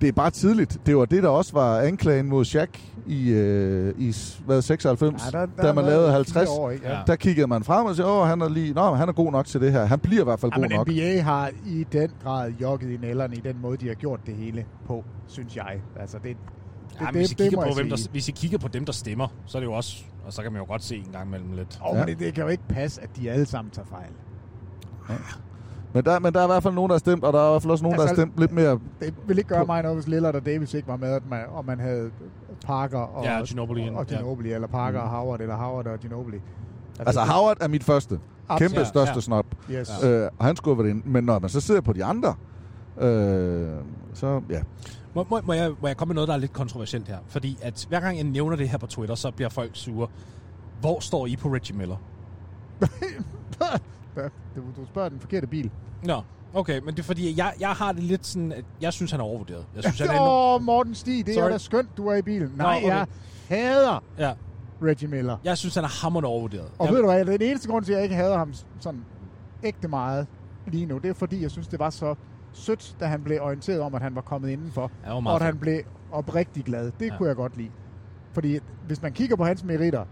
[0.00, 0.78] det er bare tidligt.
[0.86, 2.68] Det var det, der også var anklagen mod Shaq
[3.06, 6.48] i, øh, i hvad, 96, Ja, der- der da man lavede fire 50.
[6.48, 6.88] år, ikke?
[6.88, 6.98] Ja.
[7.06, 9.46] Der kiggede man frem og sagde, åh, han er, lige, nå, han er god nok
[9.46, 9.84] til det her.
[9.84, 10.88] Han bliver i hvert fald Ja, god men nok.
[10.88, 14.34] NBA har i den grad jogget i nælderne i den måde, de har gjort det
[14.34, 15.80] hele på, synes jeg.
[16.00, 16.36] Altså, det, det,
[17.00, 19.28] Ja, det, hvis, I kigger på, hvem der, hvis I kigger på dem, der stemmer,
[19.46, 19.96] så er det jo også...
[20.24, 21.78] Og så kan man jo godt se en gang imellem lidt.
[21.82, 24.10] Oh, men det, det kan jo ikke passe, at de alle sammen tager fejl.
[25.92, 27.46] Men der, men der er i hvert fald nogen, der har stemt, og der er
[27.48, 28.78] i hvert fald også nogen, Altså, der har stemt lidt mere...
[29.00, 31.40] Det vil ikke gøre mig noget, hvis Lillard og Davis ikke var med, at man,
[31.48, 32.10] og man havde
[32.66, 33.88] Parker og, Ja, Ginobili.
[33.94, 34.16] og Ja.
[34.16, 36.38] Ginobili, eller Parker og Howard, eller Howard og Ginobili.
[36.98, 38.20] Altså, det- Howard er mit første.
[38.48, 38.70] Absolut.
[38.70, 39.20] Kæmpe Ja, største ja.
[39.20, 39.46] snop.
[39.70, 39.90] Yes.
[40.04, 41.08] Øh, og han skulle have været inde.
[41.08, 42.34] Men når man så ser på de andre,
[43.00, 43.68] øh,
[44.14, 44.60] så ja.
[45.14, 47.18] Må, må, må, jeg, må jeg komme med noget, der er lidt kontroversielt her?
[47.28, 50.08] Fordi at hver gang jeg nævner det her på Twitter, så bliver folk sure.
[50.80, 51.96] Hvor står I på Reggie Miller?
[54.56, 55.70] Du, du spørger den forkerte bil.
[56.04, 56.22] Nå,
[56.54, 59.20] okay, men det er fordi, jeg, jeg har det lidt sådan, at jeg synes, han
[59.20, 59.66] er overvurderet.
[59.74, 61.44] Jeg synes, han er Åh, oh, Morten Stig, det Sorry.
[61.44, 62.48] er da skønt, du er i bilen.
[62.48, 62.88] Nå, Nej, okay.
[62.88, 63.06] jeg
[63.48, 64.32] hader Ja.
[64.82, 65.36] Reggie Miller.
[65.44, 66.68] Jeg synes, han er hammerende overvurderet.
[66.78, 69.04] Og jeg, ved du hvad, den eneste grund til, at jeg ikke hader ham sådan
[69.62, 70.26] ægte meget
[70.66, 72.14] lige nu, det er fordi, jeg synes, det var så
[72.52, 74.90] sødt, da han blev orienteret om, at han var kommet indenfor.
[75.04, 75.80] Ja, var og at han blev
[76.12, 76.92] oprigtig glad.
[77.00, 77.16] Det ja.
[77.16, 77.70] kunne jeg godt lide.
[78.32, 80.04] Fordi hvis man kigger på hans meritter,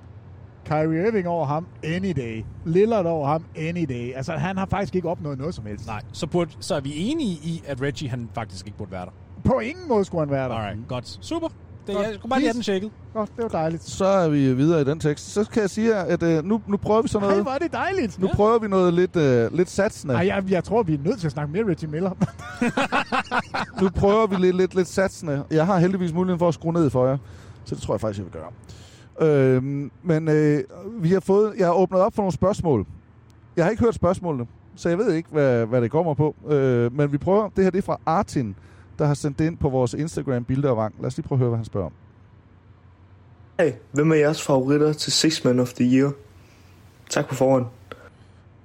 [0.64, 2.44] Kyrie Irving over ham, any day.
[2.64, 4.12] Lillard over ham, any day.
[4.16, 5.86] Altså, han har faktisk ikke opnået noget som helst.
[5.86, 9.04] Nej, så, burde, så er vi enige i, at Reggie han faktisk ikke burde være
[9.04, 9.12] der.
[9.44, 10.54] På ingen måde skulle han være der.
[10.54, 11.18] Alright, godt.
[11.20, 11.48] Super.
[11.86, 12.06] Det, Godt.
[12.06, 12.90] jeg skulle bare lige have den shaket.
[13.14, 13.84] Godt, det var dejligt.
[13.84, 15.32] Så er vi videre i den tekst.
[15.32, 17.42] Så kan jeg sige, at øh, nu, nu prøver vi sådan noget.
[17.42, 18.18] hvor er det dejligt.
[18.18, 20.14] Nu prøver vi noget lidt, øh, lidt satsende.
[20.14, 22.10] Ej, jeg, jeg tror, vi er nødt til at snakke mere Reggie Miller.
[23.82, 25.44] Nu prøver vi lidt, lidt, lidt satsende.
[25.50, 27.16] Jeg har heldigvis muligheden for at skrue ned for jer.
[27.64, 28.50] Så det tror jeg faktisk, jeg vil gøre.
[29.20, 30.64] Øhm, men øh,
[30.98, 32.86] vi har fået, jeg har åbnet op for nogle spørgsmål.
[33.56, 34.46] Jeg har ikke hørt spørgsmålene,
[34.76, 36.34] så jeg ved ikke, hvad, hvad det kommer på.
[36.48, 37.48] Øh, men vi prøver.
[37.56, 38.56] Det her det er fra Artin,
[38.98, 40.94] der har sendt det ind på vores Instagram Bilder og Vang.
[41.00, 41.92] Lad os lige prøve at høre, hvad han spørger om.
[43.60, 46.12] Hey, hvem er jeres favoritter til Six Man of the Year?
[47.10, 47.66] Tak på forhånd.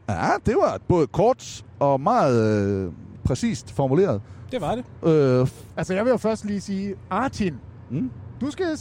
[0.10, 2.91] Ja, det var både kort og meget øh,
[3.24, 4.22] præcist formuleret.
[4.52, 4.86] Det var det.
[5.10, 5.47] Øh,
[5.78, 7.56] altså, jeg vil jo først lige sige, Artin,
[7.89, 8.12] mm?
[8.41, 8.78] du skal...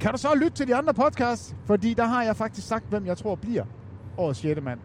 [0.00, 1.56] Kan du så lytte til de andre podcasts?
[1.64, 3.64] Fordi der har jeg faktisk sagt, hvem jeg tror bliver
[4.16, 4.60] årets 6.
[4.62, 4.80] mand.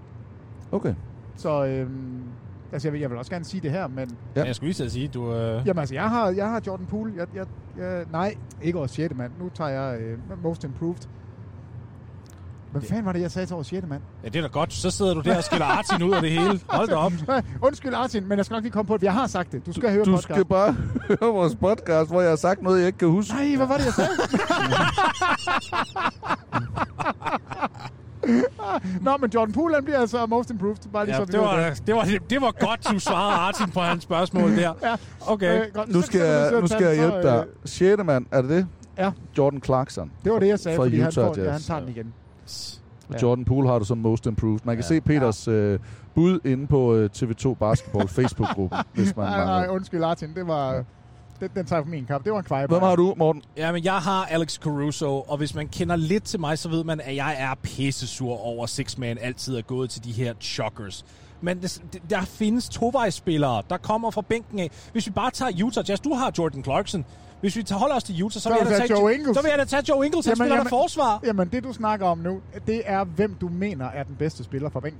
[0.71, 0.93] Okay.
[1.35, 2.23] Så øhm,
[2.71, 4.17] altså, jeg, vil, jeg vil også gerne sige det her, men...
[4.35, 4.43] Ja.
[4.43, 5.33] Jeg skulle lige sige, du...
[5.33, 5.67] Øh...
[5.67, 7.13] Jamen altså, jeg har, jeg har Jordan Poole.
[7.17, 7.45] Jeg, jeg,
[7.77, 9.15] jeg, nej, ikke årets 6.
[9.15, 9.31] mand.
[9.39, 11.07] Nu tager jeg øh, Most Improved.
[12.71, 13.87] Hvad fanden var det, jeg sagde til årets 6.
[13.87, 14.01] mand?
[14.23, 14.73] Ja, det er da godt.
[14.73, 16.59] Så sidder du der og skiller Artin ud af det hele.
[16.69, 17.11] Hold da op.
[17.67, 19.03] Undskyld, Artin, men jeg skal nok lige komme på det.
[19.03, 19.65] Jeg har sagt det.
[19.65, 20.23] Du skal høre Du podcast.
[20.23, 20.75] skal bare
[21.09, 23.33] høre vores podcast, hvor jeg har sagt noget, jeg ikke kan huske.
[23.33, 24.09] Nej, hvad var det, jeg sagde?
[29.01, 30.75] Nå, men Jordan Poole, han bliver altså most improved.
[30.93, 33.79] Bare lige Ja, så det, var, det, var, det var godt, du svarede Artin på
[33.79, 34.73] hans spørgsmål der.
[34.83, 34.95] Ja.
[35.27, 35.61] Okay.
[35.61, 35.89] Øh, godt.
[35.93, 37.45] Nu skal, du jeg, nu skal jeg hjælpe dig.
[37.65, 38.67] Sjette mand, er det det?
[38.97, 39.11] Ja.
[39.37, 40.11] Jordan Clarkson.
[40.23, 42.13] Det var det, jeg sagde, fra fordi han, Utah får, ja, han tager den igen.
[43.13, 43.17] Ja.
[43.21, 44.59] Jordan Poole har du som most improved.
[44.63, 44.87] Man kan ja.
[44.87, 45.79] se Peters øh,
[46.15, 50.33] bud inde på øh, TV2 Basketball Facebook-gruppen, hvis man Nej, nej, undskyld, Artin.
[50.35, 50.83] Det var...
[51.39, 52.23] Den, den tager jeg på min kamp.
[52.23, 52.67] Det var en kveje.
[52.67, 53.41] Hvem har du, Morten?
[53.57, 56.83] Ja, men jeg har Alex Caruso, og hvis man kender lidt til mig, så ved
[56.83, 60.33] man, at jeg er pissesur over, at Six Man altid er gået til de her
[60.41, 61.05] chockers.
[61.41, 64.71] Men det- der findes tovejsspillere, der kommer fra bænken af.
[64.91, 67.05] Hvis vi bare tager Utah Jazz, du har Jordan Clarkson.
[67.41, 69.35] Hvis vi tager- holder os til Utah, så, Så vil jeg da tage Joe Ingles.
[69.37, 71.19] Så vil jeg da tage Joe Ingles, han spiller der forsvar.
[71.23, 74.69] Jamen, det du snakker om nu, det er, hvem du mener er den bedste spiller
[74.69, 74.99] fra bænken.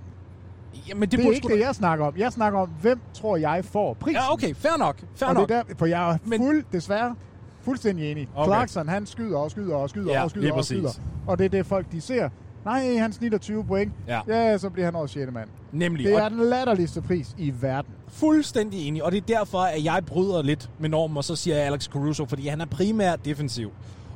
[0.88, 2.14] Jamen, det, Det, er ikke det, jeg snakker om.
[2.18, 4.16] Jeg snakker om, hvem tror jeg får prisen.
[4.22, 4.96] Ja, okay, fair nok.
[5.16, 5.50] Fair og nok.
[5.50, 7.16] Det er der, for jeg er fuld, desværre
[7.62, 8.30] fuldstændig enig.
[8.36, 8.48] Okay.
[8.48, 10.90] Clarkson, han skyder og skyder og skyder Ja, og skyder og skyder.
[11.28, 12.30] Og det er det, folk de ser.
[12.66, 13.92] Nej, han snitter 20 point.
[14.08, 14.20] Ja.
[14.28, 15.32] ja så bliver han årets 6.
[15.34, 15.50] mand.
[15.72, 16.06] Nemlig.
[16.06, 17.94] Det er den latterligste pris i verden.
[18.08, 21.58] Fuldstændig enig, og det er derfor, at jeg bryder lidt med normen, og så siger
[21.58, 23.72] jeg Alex Caruso, fordi han er primært defensiv.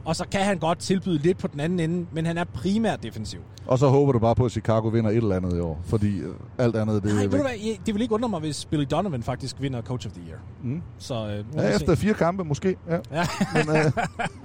[0.06, 3.04] Og så kan han godt tilbyde lidt på den anden ende, men han er primært
[3.04, 3.40] defensiv.
[3.68, 6.18] Og så håber du bare på, at Chicago vinder et eller andet i år, fordi
[6.18, 8.40] øh, alt andet det Nej, er ved du hvad, jeg- det vil ikke undre mig,
[8.40, 10.38] hvis Billy Donovan faktisk vinder Coach of the Year.
[10.64, 10.82] Mm.
[10.98, 12.02] Så, øh, Ja, efter se.
[12.02, 12.76] fire kampe måske.
[12.90, 12.98] Ja.
[13.12, 13.28] Ja.
[13.54, 13.92] Men, øh,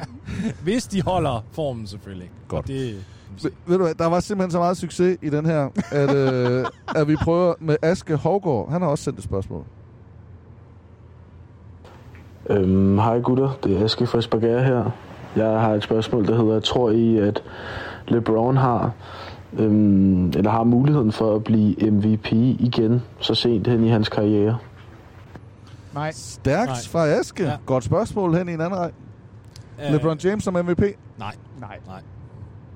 [0.64, 2.30] hvis de holder formen selvfølgelig.
[2.48, 2.62] Godt.
[2.62, 3.05] Og det,
[3.43, 6.66] Ved, ved du hvad, der var simpelthen så meget succes i den her, at, øh,
[6.97, 8.70] at vi prøver med Aske Hovgaard.
[8.70, 9.64] Han har også sendt et spørgsmål.
[12.51, 14.91] Øhm, hej gutter, det er Aske fra Spager her.
[15.37, 17.43] Jeg har et spørgsmål, der hedder, tror I, at
[18.09, 18.93] LeBron har,
[19.59, 24.59] øhm, eller har muligheden for at blive MVP igen så sent hen i hans karriere?
[25.95, 26.12] Nej.
[26.12, 26.76] Stærkt Nej.
[26.89, 27.43] fra Aske.
[27.43, 27.49] Ja.
[27.51, 27.57] Ja.
[27.66, 28.91] Godt spørgsmål hen i en anden rej.
[29.87, 30.81] Øh, LeBron James som MVP?
[31.18, 31.35] Nej.
[31.61, 31.78] Nej.
[31.87, 32.01] Nej.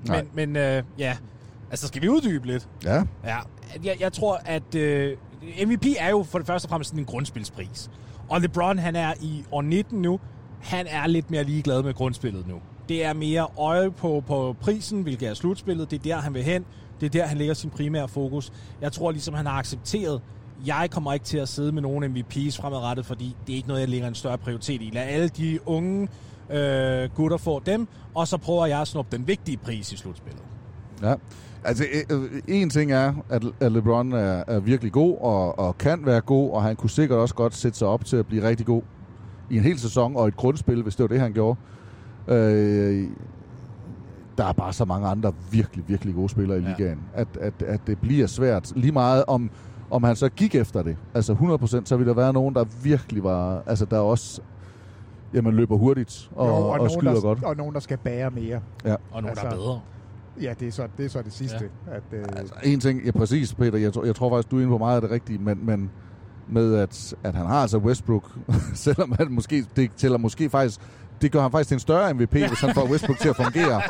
[0.07, 0.25] Nej.
[0.33, 1.17] Men, men øh, ja,
[1.71, 2.67] altså skal vi uddybe lidt?
[2.83, 3.03] Ja.
[3.23, 3.37] Ja,
[3.83, 5.17] jeg, jeg tror, at øh,
[5.65, 7.89] MVP er jo for det første og fremmest en grundspilspris.
[8.29, 10.19] Og LeBron, han er i år 19 nu,
[10.61, 12.55] han er lidt mere ligeglad med grundspillet nu.
[12.89, 15.91] Det er mere øje på, på prisen, hvilket er slutspillet.
[15.91, 16.65] Det er der, han vil hen.
[16.99, 18.51] Det er der, han lægger sin primære fokus.
[18.81, 20.21] Jeg tror ligesom, han har accepteret,
[20.65, 23.81] jeg kommer ikke til at sidde med nogen MVP's fremadrettet, fordi det er ikke noget,
[23.81, 24.89] jeg lægger en større prioritet i.
[24.93, 26.07] Lad alle de unge
[26.49, 30.41] øh, gutter få dem, og så prøver jeg at snuppe den vigtige pris i slutspillet.
[31.01, 31.13] Ja.
[31.63, 35.77] Altså, øh, øh, en ting er, at, at LeBron er, er virkelig god og, og
[35.77, 38.47] kan være god, og han kunne sikkert også godt sætte sig op til at blive
[38.47, 38.81] rigtig god
[39.49, 41.59] i en hel sæson og et grundspil, hvis det var det, han gjorde.
[42.27, 43.07] Øh,
[44.37, 46.69] der er bare så mange andre virkelig, virkelig gode spillere i Ja.
[46.69, 48.71] ligaen, at, at, at det bliver svært.
[48.75, 49.49] Lige meget om,
[49.91, 50.97] om han så gik efter det.
[51.13, 53.63] Altså 100%, så ville der være nogen, der virkelig var...
[53.65, 54.41] Altså, der er også...
[55.35, 57.43] Jamen, løber hurtigt og, Jo, og, og nogen, skyder der, godt.
[57.43, 58.59] Og nogen, der skal bære mere.
[58.85, 58.95] Ja.
[59.11, 59.79] Og nogen, der er bedre.
[60.41, 61.69] Ja, det er så det, er så det sidste.
[61.87, 61.95] Ja.
[61.95, 64.61] At, øh, altså, En ting, ja præcis, Peter, jeg, tror- jeg tror faktisk, du er
[64.61, 65.91] inde på meget af det rigtige, men, men
[66.47, 68.31] med at, at han har altså Westbrook,
[68.73, 70.81] selvom han måske, det tæller måske faktisk,
[71.21, 73.81] det gør han faktisk til en større MVP, hvis han får Westbrook til at fungere.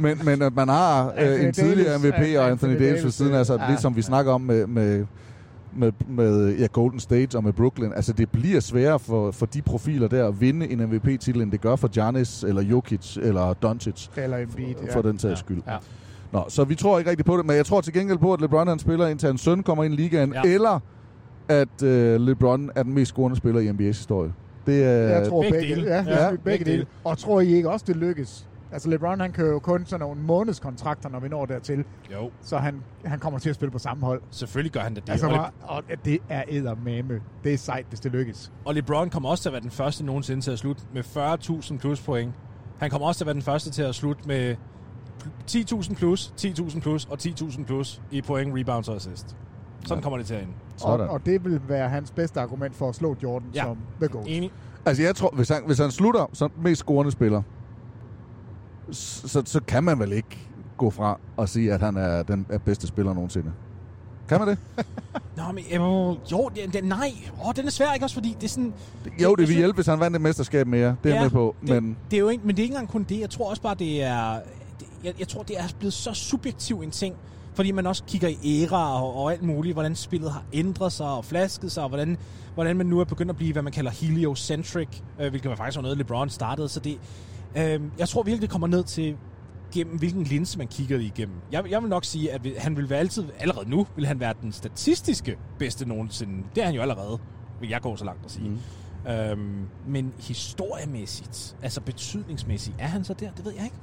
[0.00, 3.46] Men, men at man har øh, en tidligere MVP og Anthony Davis ved siden af
[3.46, 3.70] sig, ja.
[3.70, 5.06] lidt som vi snakker om med, med,
[5.76, 7.92] med, med ja, Golden State og med Brooklyn.
[7.96, 11.60] Altså det bliver sværere for, for de profiler der at vinde en MVP-titel, end det
[11.60, 14.08] gør for Giannis eller Jokic eller Doncic.
[14.16, 15.08] Eller Embiid, For ja.
[15.08, 15.62] den sags skyld.
[15.66, 15.76] Ja.
[16.32, 18.40] Nå, så vi tror ikke rigtigt på det, men jeg tror til gengæld på, at
[18.40, 20.40] LeBron han spiller indtil hans søn kommer ind i ligaen, Ja.
[20.44, 20.54] ja.
[20.54, 20.80] eller
[21.48, 24.32] at øh, LeBron er den mest scorende spiller i NBA's historie.
[24.66, 24.88] Det er...
[24.90, 25.86] jeg tror begge begge, dele.
[25.90, 26.76] ja, Ja, ja, begge begge dele.
[26.76, 26.86] dele.
[27.04, 28.46] Og tror I ikke også, det lykkes?
[28.74, 31.84] Altså LeBron, han kører jo kun sådan nogle månedskontrakter, når vi når dertil.
[32.12, 34.22] Jo, Så han, han kommer til at spille på samme hold.
[34.30, 35.10] selvfølgelig gør han da det.
[35.10, 37.20] Altså, og, og det er eddermame.
[37.44, 38.52] Det er sejt, hvis det lykkes.
[38.64, 41.02] og LeBron kommer også til at være den første nogensinde til at slutte med
[41.72, 42.34] 40.000 plus point.
[42.78, 44.56] Han kommer også til at være den første til at slutte med
[45.50, 49.36] 10.000 plus, 10.000 plus og 10.000 plus i point, rebounds og assist.
[49.86, 50.52] Sådan kommer det til at ende.
[50.84, 53.62] Og, og det vil være hans bedste argument for at slå Jordan Ja.
[53.62, 54.24] som the GOAT.
[54.28, 54.50] Enig.
[54.86, 57.42] Altså jeg tror, hvis han, hvis han slutter som mest scorende spiller,
[58.90, 62.58] så, så, kan man vel ikke gå fra og sige, at han er den er
[62.58, 63.52] bedste spiller nogensinde.
[64.28, 64.58] Kan man det?
[65.36, 67.12] Nå, men øh, jo, det, det, nej.
[67.46, 68.14] Åh, den er svær, ikke også?
[68.14, 68.64] Fordi det er sådan...
[68.64, 70.96] Jo, det jeg vil synes- hjælpe, hvis han vandt et mesterskab mere.
[71.04, 71.56] Det er jeg med på.
[71.60, 73.20] det, Men Det er jo ikke, men det er ikke engang kun det.
[73.20, 74.32] Jeg tror også bare, det er...
[74.78, 77.14] Det, jeg, jeg tror, det er blevet så subjektiv en ting.
[77.54, 81.06] Fordi man også kigger i æra og, og alt muligt, hvordan spillet har ændret sig
[81.06, 82.16] og flasket sig, og hvordan,
[82.54, 84.88] hvordan man nu er begyndt at blive, hvad man kalder heliocentric,
[85.20, 86.68] øh, hvilket var faktisk var noget, LeBron startede.
[86.68, 86.98] Så det,
[87.56, 89.16] øh, jeg tror virkelig, det kommer ned til,
[89.74, 91.36] gennem hvilken linse man kigger det igennem.
[91.52, 94.34] Jeg, jeg vil nok sige, at han vil være altid, allerede nu, vil han være
[94.42, 96.44] den statistiske bedste nogensinde.
[96.54, 97.18] Det er han jo allerede,
[97.60, 98.48] vil jeg gå så langt at sige.
[98.48, 98.58] Mm.
[99.10, 103.30] Øhm, men historiemæssigt, altså betydningsmæssigt, er han så der?
[103.30, 103.76] Det ved jeg ikke.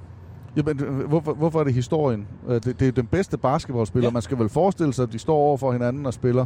[0.56, 2.28] Jamen, hvorfor, hvorfor er det historien?
[2.48, 4.10] Øh, Det, det er den bedste basketballspiller.
[4.10, 4.14] Ja.
[4.14, 6.46] Man skal vel forestille sig, at de står over for hinanden og spiller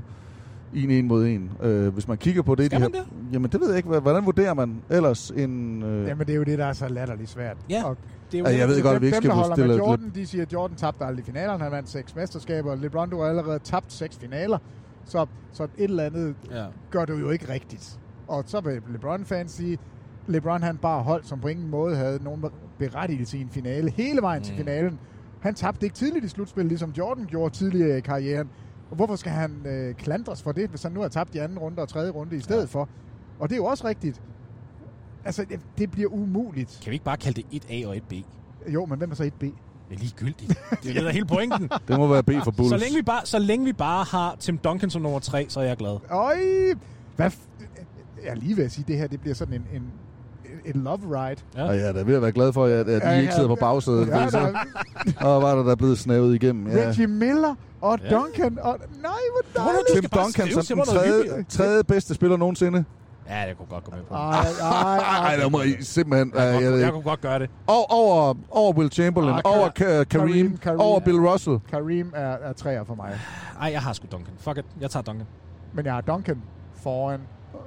[0.84, 1.52] en en mod en.
[1.62, 2.66] Øh, hvis man kigger på det...
[2.66, 3.04] Skal de man her,
[3.34, 4.00] Jamen, det ved jeg ikke.
[4.00, 5.84] Hvordan vurderer man ellers en...
[5.84, 7.58] Øh, Jamen, det er jo det, der er så latterligt svært.
[7.70, 7.98] Ja, og
[8.32, 9.78] det er jo Ja, jeg ved godt, at vi ikke skal der få holder stillet
[9.78, 11.64] med et Jordan, de siger, at Jordan tabte aldrig finalerne.
[11.64, 14.58] Han vandt seks mesterskaber, LeBron, du har allerede tabt seks finaler.
[15.06, 16.66] Så, så et eller andet Ja.
[16.92, 18.00] gør det jo ikke rigtigt.
[18.28, 19.78] Og så vil LeBron-fans sige,
[20.28, 22.46] LeBron han bare holdt, som på ingen måde havde nogen
[22.80, 23.92] berettigelse i en finale.
[23.92, 24.44] Hele vejen mm.
[24.44, 25.00] til finalen.
[25.40, 28.50] Han tabte ikke tidligt i slutspillet, ligesom Jordan gjorde tidligere i karrieren.
[28.96, 31.82] Hvorfor skal han øh, klandres for det, hvis han nu har tabt i anden runde
[31.82, 32.66] og tredje runde i stedet ja.
[32.66, 32.90] for?
[33.40, 34.22] Og det er jo også rigtigt.
[35.26, 36.80] Altså, det, det bliver umuligt.
[36.84, 38.24] Kan vi ikke bare kalde det 1A og 1B?
[38.74, 39.46] Jo, men hvem er så 1B?
[39.90, 40.60] Det er ligegyldigt.
[40.84, 41.70] Det er er hele pointen.
[41.88, 42.70] det må være B for Bulls.
[42.70, 45.60] Så længe, vi bare, så længe vi bare har Tim Duncan som nummer 3, så
[45.60, 45.98] er jeg glad.
[46.10, 46.36] Øj!
[47.16, 47.66] Hvad f-
[48.24, 49.92] jeg er lige ved at sige, at det her det bliver sådan en, en,
[50.76, 51.42] en love ride.
[51.56, 51.64] Ja.
[51.68, 53.32] Og jeg er da ved at være glad for, at, at I Ja, ikke ja.
[53.36, 54.08] sidder på bagsædet.
[54.08, 56.68] Ja, så, der- og var der der blevet snavet igennem.
[56.68, 56.88] Ja.
[56.88, 58.16] Reggie Miller og Ja.
[58.16, 58.58] Duncan.
[58.62, 59.12] Og, nej,
[59.54, 59.88] hvor dejligt!
[59.94, 62.86] Tim Duncan skrive som den tredje, tredje bedste spiller nogensinde.
[63.30, 64.14] Ja, jeg kunne godt gå med på.
[64.14, 65.28] Ej, ej, ej.
[65.32, 66.32] Ej, der må I simpelthen...
[66.36, 67.50] Jeg, Jeg, kunne jeg, godt, jeg kunne godt gøre det.
[67.68, 70.80] over, over, over Will Chamberlain, Ah, over Ka- Ka- Kareem, Kareem, Kareem.
[70.80, 71.60] over Bill Russell.
[71.72, 73.20] Kareem er, er træer for mig.
[73.62, 74.34] Ej, jeg har sgu Duncan.
[74.38, 74.66] Fuck it.
[74.82, 75.28] Jeg tager Duncan.
[75.74, 76.42] Men jeg har Duncan
[76.84, 77.20] foran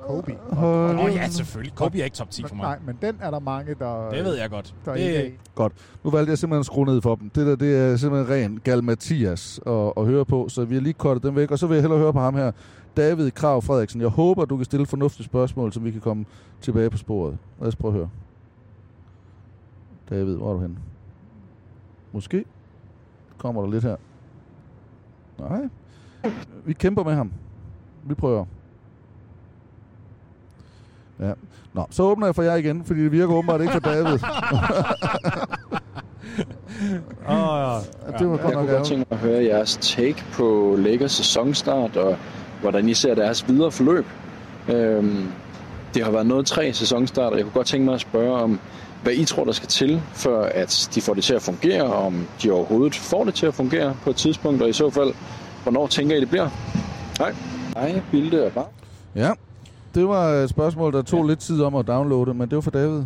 [0.07, 0.37] Kobe.
[0.53, 1.75] Åh, er oh, ja, selvfølgelig.
[1.75, 2.63] Kobe er ikke top 10 for mig.
[2.63, 4.11] Nej, men den er der mange, der...
[4.11, 4.75] Det ved jeg godt.
[4.85, 5.35] Der ikke er Det, i.
[5.55, 5.73] Godt.
[6.05, 7.31] Nu valgte jeg simpelthen at skrue ned for dem.
[7.31, 10.83] Det der, det er simpelthen ren Gal Mathias at, at høre på, så vi har
[10.83, 11.51] lige kortet dem væk.
[11.51, 12.53] Og så vil jeg hellere høre på ham her,
[12.97, 14.01] David Krav Frederiksen.
[14.01, 16.25] Jeg håber, du kan stille fornuftige spørgsmål, så vi kan komme
[16.61, 17.39] tilbage på sporet.
[17.61, 18.11] Lad os prøve at høre.
[20.11, 20.77] David, hvor er du henne?
[22.13, 22.45] Måske
[23.39, 23.97] kommer der lidt her.
[25.39, 25.69] Nej.
[26.65, 27.33] Vi kæmper med ham.
[28.05, 28.45] Vi prøver.
[31.21, 31.33] Ja.
[31.75, 34.19] Nå, så åbner jeg for jer igen, fordi det virker åbenbart ikke for David.
[37.29, 38.19] Åh, ja.
[38.19, 41.13] det var Jeg godt nok kunne godt tænke mig at høre jeres take på Lakers
[41.13, 42.17] sæsonstart, og
[42.61, 44.07] hvordan I ser deres videre forløb.
[44.69, 45.27] Øhm,
[45.95, 48.61] det har været noget tre sæsonstart, og jeg kunne godt tænke mig at spørge om,
[49.03, 52.07] hvad I tror, der skal til, for at de får det til at fungere, og
[52.07, 55.15] om de overhovedet får det til at fungere på et tidspunkt, og i så fald,
[55.63, 56.49] hvornår tænker I, det bliver?
[57.19, 57.35] Hej.
[57.77, 58.67] Hej, Bilde og Bar.
[59.15, 59.31] Ja,
[59.99, 61.27] det var et spørgsmål, der tog ja.
[61.27, 63.05] lidt tid om at downloade, men det var for David.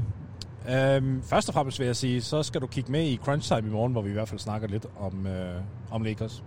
[0.70, 3.68] Øhm, først og fremmest vil jeg sige, så skal du kigge med i Crunch Time
[3.68, 6.42] i morgen, hvor vi i hvert fald snakker lidt om, øh, om Lakers.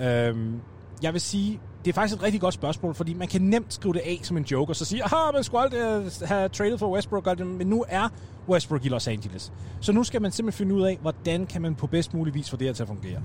[0.00, 0.60] Øhm,
[1.02, 3.92] jeg vil sige, det er faktisk et rigtig godt spørgsmål, fordi man kan nemt skrive
[3.92, 6.94] det af som en joke, og så sige, aha, man skulle aldrig have traded for
[6.94, 8.08] Westbrook, men nu er
[8.48, 9.52] Westbrook i Los Angeles.
[9.80, 12.50] Så nu skal man simpelthen finde ud af, hvordan kan man på bedst mulig vis
[12.50, 13.20] få det her til at fungere.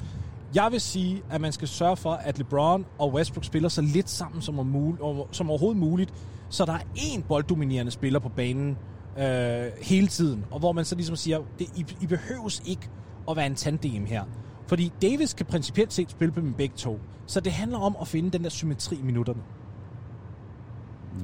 [0.56, 4.10] Jeg vil sige, at man skal sørge for, at LeBron og Westbrook spiller så lidt
[4.10, 5.01] sammen som, muligt,
[5.32, 6.14] som overhovedet muligt,
[6.49, 8.78] så der er én bolddominerende spiller på banen
[9.20, 12.89] øh, hele tiden, og hvor man så ligesom siger, det, I, I behøves ikke
[13.30, 14.24] at være en tandem her.
[14.68, 16.99] Fordi Davis kan principielt set spille på dem begge to.
[17.26, 19.41] Så det handler om at finde den der symmetri i minutterne.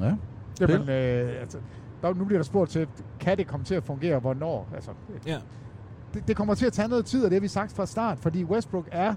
[0.01, 0.15] Ja.
[0.61, 1.57] Jamen, øh, altså,
[2.01, 2.87] der, nu bliver der spurgt til,
[3.19, 4.67] kan det komme til at fungere, hvornår?
[4.75, 4.91] Altså,
[5.25, 5.39] ja.
[6.13, 8.19] Det, det kommer til at tage noget tid, og det har vi sagt fra start,
[8.19, 9.15] fordi Westbrook er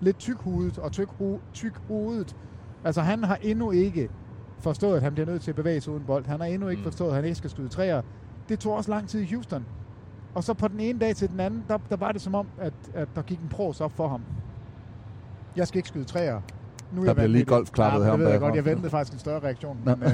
[0.00, 1.08] lidt tykhudet og tyk,
[1.52, 2.36] tykhovedet.
[2.84, 4.10] Altså, han har endnu ikke
[4.58, 6.26] forstået, at han bliver nødt til at bevæge sig uden bold.
[6.26, 6.84] Han har endnu ikke mm.
[6.84, 8.02] forstået, at han ikke skal skyde træer.
[8.48, 9.64] Det tog også lang tid i Houston.
[10.34, 12.46] Og så på den ene dag til den anden, der, der var det som om,
[12.58, 14.22] at, at der gik en pros op for ham.
[15.56, 16.40] Jeg skal ikke skyde træer.
[16.92, 18.10] Nu er der bliver lige golfklappet ja, her.
[18.10, 18.54] Det ved jeg godt.
[18.54, 19.78] Jeg ventede faktisk en større reaktion.
[19.84, 20.10] Men, øh,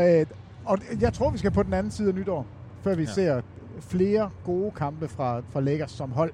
[0.20, 0.26] øh,
[0.64, 2.46] og jeg tror, vi skal på den anden side af nytår,
[2.82, 3.08] før vi ja.
[3.08, 3.40] ser
[3.80, 6.32] flere gode kampe fra, fra Lakers som hold.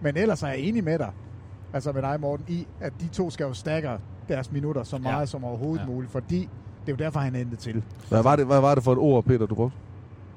[0.00, 1.12] Men ellers er jeg enig med dig,
[1.72, 3.90] altså med dig, Morten, i, at de to skal jo stakke
[4.28, 5.26] deres minutter så meget ja.
[5.26, 5.86] som overhovedet ja.
[5.86, 6.48] muligt, fordi
[6.86, 7.82] det er jo derfor, han endte til.
[8.08, 9.76] Hvad var, det, hvad var det for et ord, Peter, du brugte?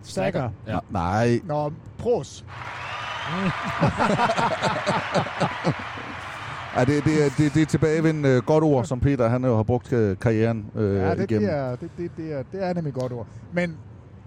[0.01, 0.49] Stakker.
[0.67, 0.79] Ja.
[0.89, 1.39] Nej.
[1.43, 2.45] Nå, pros.
[6.77, 9.55] Ja, det, det, er, det, det er tilbagevendende uh, godt ord, som Peter han jo
[9.55, 11.49] har brugt uh, karrieren uh, ja, det, igennem.
[11.49, 13.27] Det er, det, det, det, er, det er nemlig godt ord.
[13.51, 13.77] Men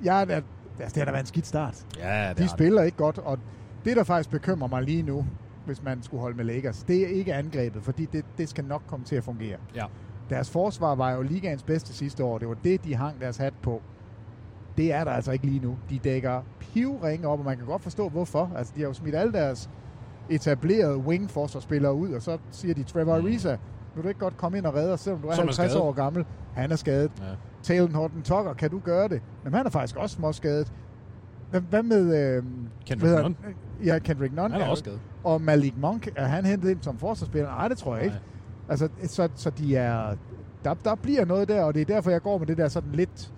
[0.05, 0.43] jeg,
[0.87, 1.87] det, det har da været en skidt start.
[1.99, 2.87] Ja, det De spiller det.
[2.87, 3.39] ikke godt, og
[3.85, 5.27] det, der faktisk bekymrer mig lige nu,
[5.67, 8.83] hvis man skulle holde med Lakers, det er ikke angrebet, fordi det, det skal nok
[8.87, 9.57] komme til at fungere.
[9.75, 9.85] Ja.
[10.31, 12.39] Deres forsvar var jo ligaens bedste sidste år.
[12.39, 13.83] Det var det, de hang deres hat på.
[14.77, 15.79] Det er der altså ikke lige nu.
[15.91, 18.53] De dækker pivringe op, og man kan godt forstå, hvorfor.
[18.57, 19.71] Altså, de har jo smidt alle deres
[20.29, 23.25] etablerede wing forsvarsspillere ud, og så siger de, Trevor mm.
[23.25, 23.57] Ariza,
[23.95, 26.25] vil du ikke godt komme ind og redde os, selvom du er 50 år gammel?
[26.55, 27.13] Han er skadet.
[27.21, 27.25] Ja.
[27.63, 29.23] Talon Horton Tucker, kan du gøre det?
[29.45, 30.73] Men han er faktisk også små skadet.
[31.71, 32.37] Hvad med...
[32.37, 32.43] Øh,
[32.87, 33.37] Kendrick Nunn?
[33.85, 34.53] Ja, Kendrick Nunn.
[34.53, 35.01] Han er også skadet.
[35.25, 37.49] Og Malik Monk, er han hentet ind som forsvarsspiller?
[37.49, 38.15] Nej, det tror jeg Nej.
[38.15, 38.27] ikke.
[38.69, 40.17] Altså, så, så de er...
[40.65, 42.93] Der, der bliver noget der, og det er derfor, jeg går med det der sådan
[42.93, 43.33] lidt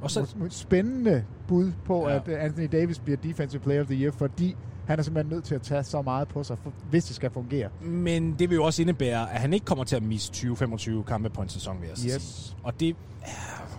[0.00, 2.16] og så, spændende bud på, ja.
[2.16, 4.56] at Anthony Davis bliver Defensive Player of the Year, fordi
[4.88, 7.30] han er simpelthen nødt til at tage så meget på sig, for, hvis det skal
[7.30, 7.68] fungere.
[7.80, 11.30] Men det vil jo også indebære, at han ikke kommer til at misse 20-25 kampe
[11.30, 12.22] på en sæson, vil jeg yes.
[12.22, 12.56] sige.
[12.62, 12.96] Og det,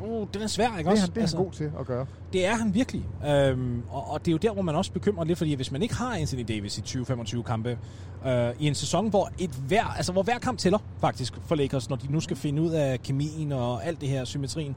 [0.01, 1.03] uh, den er svær, ikke det også?
[1.03, 2.05] Han, det er altså, han god til at gøre.
[2.33, 3.05] Det er han virkelig.
[3.27, 5.81] Øhm, og, og det er jo der, hvor man også bekymrer lidt, fordi hvis man
[5.81, 7.77] ikke har Anthony Davis i 20-25 kampe,
[8.25, 11.89] øh, i en sæson, hvor, et hver, altså, hvor hver kamp tæller faktisk for Lakers,
[11.89, 14.75] når de nu skal finde ud af kemien og alt det her symmetrien,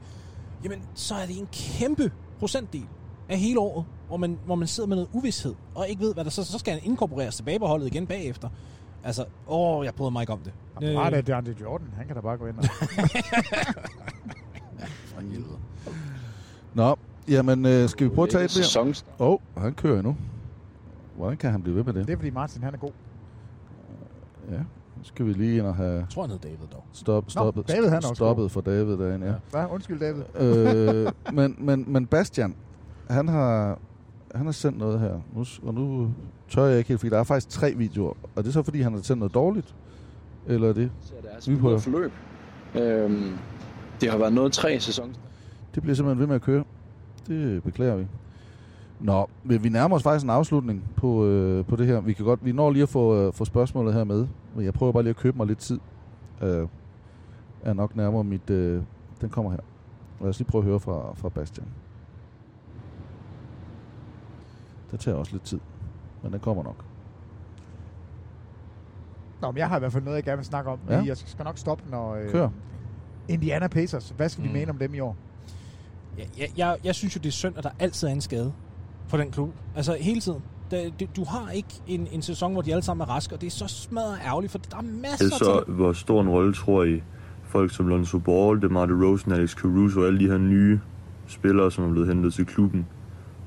[0.63, 2.87] jamen så er det en kæmpe procentdel
[3.29, 6.23] af hele året, hvor man, hvor man sidder med noget uvidshed, og ikke ved, hvad
[6.23, 8.49] der så, så skal han inkorporeres tilbage på holdet igen bagefter.
[9.03, 10.53] Altså, åh, jeg bryder mig ikke om det.
[10.81, 11.87] Jamen, bare det er Andre Jordan.
[11.97, 12.63] Han kan da bare gå ind og...
[15.13, 15.57] For helvede.
[16.73, 16.95] Nå,
[17.27, 18.93] jamen, øh, skal vi prøve at tage et mere?
[19.19, 20.17] Åh, oh, han kører endnu.
[21.17, 22.07] Hvordan kan han blive ved med det?
[22.07, 22.91] Det er, fordi Martin, han er god.
[24.51, 24.59] Ja,
[25.03, 25.93] skal vi lige ind og have...
[25.93, 26.83] Jeg tror, han hed David dog.
[26.91, 29.33] Stop, stoppet, Nå, David, han er stoppet for David derinde, ja.
[29.51, 29.65] Hvad?
[29.71, 30.23] Undskyld, David.
[30.35, 32.55] øh, men, men, men Bastian,
[33.09, 33.79] han har,
[34.35, 35.19] han har sendt noget her.
[35.35, 36.11] Nu, og nu
[36.49, 38.13] tør jeg ikke helt, fordi der er faktisk tre videoer.
[38.35, 39.75] Og det er så, fordi han har sendt noget dårligt?
[40.47, 40.91] Eller er det?
[41.01, 42.11] Så det er altså på forløb.
[42.75, 43.31] Øhm,
[44.01, 45.13] det har været noget tre sæsoner.
[45.75, 46.63] Det bliver simpelthen ved med at køre.
[47.27, 48.07] Det beklager vi.
[48.99, 52.01] Nå, vi nærmer os faktisk en afslutning på, øh, på det her.
[52.01, 54.73] Vi kan godt, vi når lige at få, øh, få spørgsmålet her med, men jeg
[54.73, 55.79] prøver bare lige at købe mig lidt tid.
[56.41, 56.67] Øh,
[57.61, 58.49] er nok nærmere mit...
[58.49, 58.81] Øh,
[59.21, 59.59] den kommer her.
[60.21, 61.67] Lad os lige prøve at høre fra, fra Bastian.
[64.93, 65.59] Det tager også lidt tid,
[66.23, 66.75] men den kommer nok.
[69.41, 70.79] Nå, men jeg har i hvert fald noget, jeg gerne vil snakke om.
[70.89, 71.03] Ja.
[71.05, 72.15] Jeg skal nok stoppe, når...
[72.15, 72.49] Øh, Kør.
[73.27, 74.13] Indiana Pacers.
[74.17, 74.53] Hvad skal vi Mm.
[74.53, 75.15] mene om dem i år?
[76.17, 78.53] Jeg, jeg, jeg, jeg synes jo, det er synd, at der altid er en skade
[79.07, 79.49] for den klub.
[79.75, 80.41] Altså hele tiden.
[80.71, 83.41] Da, du, du har ikke en, en sæson, hvor de alle sammen er raske, og
[83.41, 85.73] det er så smadret ærgerligt, for der er masser Altså, til.
[85.73, 87.01] hvor stor en rolle tror I,
[87.43, 90.79] folk som Lonzo Ball, DeMar DeRozan, Alex Caruso og alle de her nye
[91.27, 92.87] spillere, som er blevet hentet til klubben,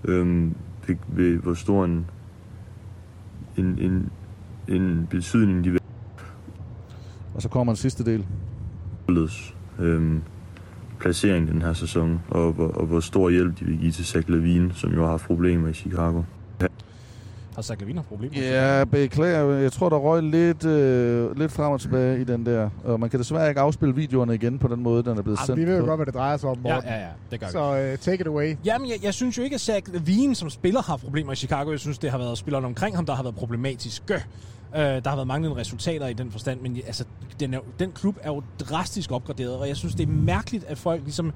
[0.04, 0.56] øhm,
[0.86, 2.06] ved, ved, hvor stor en,
[3.56, 4.10] en, en,
[4.68, 5.80] en betydning de vil
[7.34, 8.26] Og så kommer den sidste del.
[9.78, 10.22] Øhm,
[11.00, 14.28] placering den her sæson, og, hvor, og hvor stor hjælp de vil give til Zach
[14.30, 16.22] Lavine, som jo har haft problemer i Chicago.
[17.56, 18.40] Har Zach Lavine haft problemer?
[18.40, 19.52] Ja, beklager.
[19.52, 22.70] Jeg tror, der røg lidt, øh, lidt frem og tilbage i den der.
[22.84, 25.46] Og man kan desværre ikke afspille videoerne igen på den måde, den er blevet Jamen,
[25.46, 26.90] sendt vi ved jo godt, hvad det drejer sig om, Ja, Morten.
[26.90, 27.46] ja, ja, det gør.
[27.46, 28.56] Så uh, take it away.
[28.64, 31.70] Jamen, jeg, jeg synes jo ikke, at Zach Lavine som spiller har problemer i Chicago.
[31.70, 34.14] Jeg synes, det har været spillerne omkring ham, der har været problematiske.
[34.14, 37.04] Uh, der har været manglende resultater i den forstand, men altså,
[37.40, 40.78] den, er, den klub er jo drastisk opgraderet, og jeg synes, det er mærkeligt, at
[40.78, 41.32] folk ligesom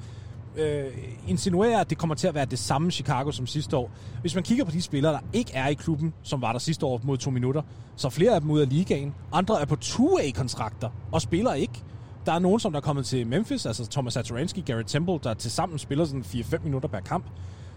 [0.57, 0.84] øh,
[1.28, 3.90] insinuerer, at det kommer til at være det samme Chicago som sidste år.
[4.20, 6.86] Hvis man kigger på de spillere, der ikke er i klubben, som var der sidste
[6.86, 7.62] år mod to minutter,
[7.96, 9.14] så er flere af dem ud af ligaen.
[9.32, 11.82] Andre er på two-way-kontrakter og spiller ikke.
[12.26, 15.34] Der er nogen, som der er kommet til Memphis, altså Thomas Satoransky, Garrett Temple, der
[15.34, 17.24] til sammen spiller sådan 4-5 minutter per kamp.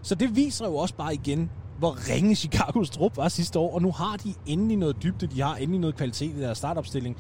[0.02, 1.50] Så det viser jo også bare igen,
[1.80, 5.42] hvor ringe Chicagos trup var sidste år, og nu har de endelig noget dybde, de
[5.42, 7.18] har endelig noget kvalitet i deres startopstilling.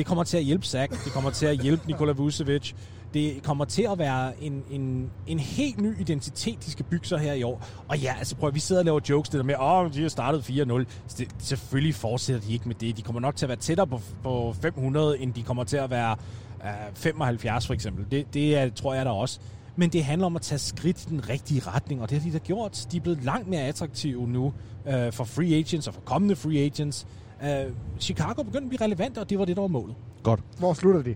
[0.00, 2.72] Det kommer til at hjælpe Zach, det kommer til at hjælpe Nikola Vucevic,
[3.14, 7.18] det kommer til at være en, en, en helt ny identitet, de skal bygge sig
[7.18, 7.66] her i år.
[7.88, 9.92] Og ja, altså prøv at vi sidder og laver jokes, det der med, åh, oh,
[9.92, 10.84] de har startet 4-0.
[11.18, 12.96] Det, selvfølgelig fortsætter de ikke med det.
[12.96, 15.90] De kommer nok til at være tættere på, på 500, end de kommer til at
[15.90, 16.16] være
[16.64, 18.06] øh, uh, 75 for eksempel.
[18.10, 19.40] Det, det er, tror jeg da også.
[19.76, 22.38] Men det handler om at tage skridt i den rigtige retning, og det har de
[22.38, 22.86] da gjort.
[22.92, 24.52] De er blevet langt mere attraktive nu uh,
[25.12, 27.06] for free agents og for kommende free agents.
[27.42, 29.96] Uh, Chicago begynder at blive relevant, og det var det, der var målet.
[30.22, 30.40] Godt.
[30.58, 31.14] Hvor slutter de?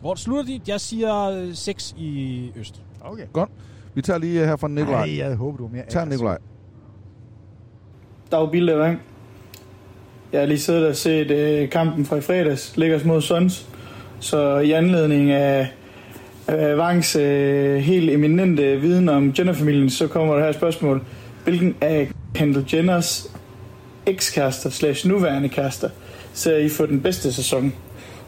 [0.00, 0.60] Hvor slutter de?
[0.68, 2.82] Jeg siger 6 i øst.
[3.00, 3.26] Okay.
[3.32, 3.50] Godt.
[3.94, 5.00] Vi tager lige øh, her fra Nikolaj.
[5.00, 6.06] Ej, jeg håber, du er mere Tag.
[6.06, 6.38] Nikolaj.
[8.32, 9.00] Dag Bilde Vang.
[10.32, 13.68] Jeg har lige siddet og set øh, kampen fra i fredags, Lakers mod Suns.
[14.20, 15.68] Så i anledning af,
[16.46, 21.04] af Vangs øh, helt eminente viden om Jenner-familien, så kommer der her et spørgsmål.
[21.44, 23.35] Hvilken af Kendall Jenners
[24.06, 25.88] ekskærester slash nuværende kærester
[26.32, 27.74] ser I for den bedste sæson?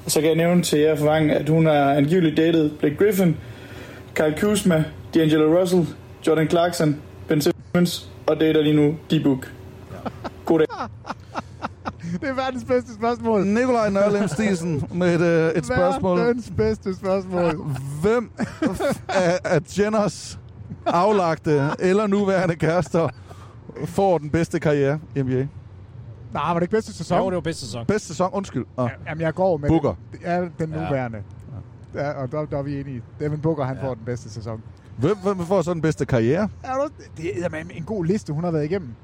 [0.05, 2.97] Og så kan jeg nævne til jer for Vang, at hun har angiveligt datet Blake
[2.97, 3.37] Griffin,
[4.15, 4.85] Kyle Kuzma,
[5.17, 5.87] D'Angelo Russell,
[6.27, 9.53] Jordan Clarkson, Ben Simmons og dater lige nu D-Book.
[10.45, 10.67] God dag.
[12.21, 13.47] Det er verdens bedste spørgsmål.
[13.47, 16.19] Nikolaj Nørlem Stisen med et, øh, et spørgsmål.
[16.19, 17.67] Verdens bedste spørgsmål.
[18.03, 18.31] Hvem
[19.09, 20.39] af, af Jenners
[20.87, 23.09] aflagte eller nuværende kærester
[23.85, 25.47] får den bedste karriere i NBA?
[26.39, 27.19] Nej, var det ikke bedste sæson?
[27.19, 27.87] Jo, det var bedste sæson.
[27.87, 28.67] Bedste sæson, undskyld.
[28.79, 28.91] Ah.
[29.07, 29.95] Jamen, jeg går med Booker.
[30.13, 31.23] Det, det er den nuværende.
[31.95, 32.11] Ja.
[32.11, 33.03] og der, der er vi enige.
[33.21, 33.87] Devin Booker, han ja.
[33.87, 34.63] får den bedste sæson.
[34.99, 36.49] Hvem, hvem får så den bedste karriere?
[36.63, 38.95] Er du, det er en god liste, hun har været igennem.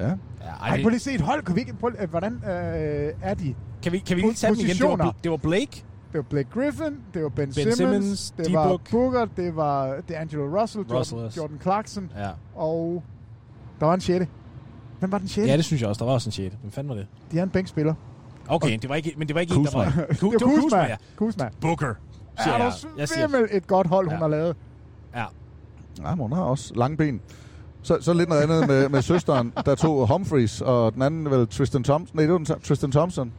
[0.00, 0.08] Ja.
[0.08, 0.14] Ja,
[0.60, 1.42] Ej, prøv lige at se et hold.
[1.42, 3.54] Kan vi ikke, prøv, hvordan øh, er de?
[3.82, 4.76] Kan vi, kan vi lige tage dem igen?
[4.76, 5.84] Det var, det var Blake.
[6.12, 8.90] Det var Blake Griffin, det var Ben, Ben Simmons, Simmons, det var D-Book.
[8.90, 11.36] Booker, det var D'Angelo Russell, Russell Jordan.
[11.36, 12.30] Jordan Clarkson, Ja.
[12.54, 13.02] og
[13.80, 14.28] der var en sjette.
[14.98, 15.50] Hvem var den sjette?
[15.50, 15.98] ja, det synes jeg også.
[15.98, 16.54] Der var også en 6.
[16.60, 17.06] Hvem fanden var det?
[17.32, 17.94] De er en bænkspiller.
[18.48, 19.84] Okay, det var ikke, men det var ikke en, der Kuzma.
[19.84, 19.90] var...
[20.20, 20.78] det var Kuzma.
[20.78, 20.96] ja.
[21.16, 21.48] Kuzma.
[21.60, 21.94] Booker,
[22.42, 22.72] siger Er jeg.
[22.98, 24.18] Jeg siger, svimmel et godt hold, hun Ja.
[24.18, 24.56] har lavet?
[25.14, 25.24] ja.
[26.02, 27.20] Ja, men hun har også lange ben.
[27.82, 31.48] Så, så lidt noget andet med, med søsteren, der tog Humphreys, og den anden vel
[31.48, 32.16] Tristan Thompson.
[32.16, 33.32] Nej, det var den, Tristan Thompson.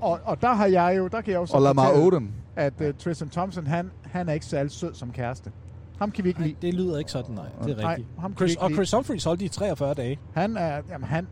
[0.00, 2.30] Og, og der har jeg jo, der kan jeg jo så Og Lamar fortælle, Odom.
[2.56, 5.50] at uh, Tristan Thompson, han, han er ikke særlig sød som kæreste.
[5.98, 6.54] Ham kan vi ikke lide.
[6.62, 7.44] det lyder ikke sådan, nej.
[7.64, 8.08] Det er Nej, rigtigt.
[8.18, 8.70] ham Chris, og.
[8.70, 10.18] Chris Humphries holdt i 43 dage.
[10.34, 11.26] Han er, jamen han,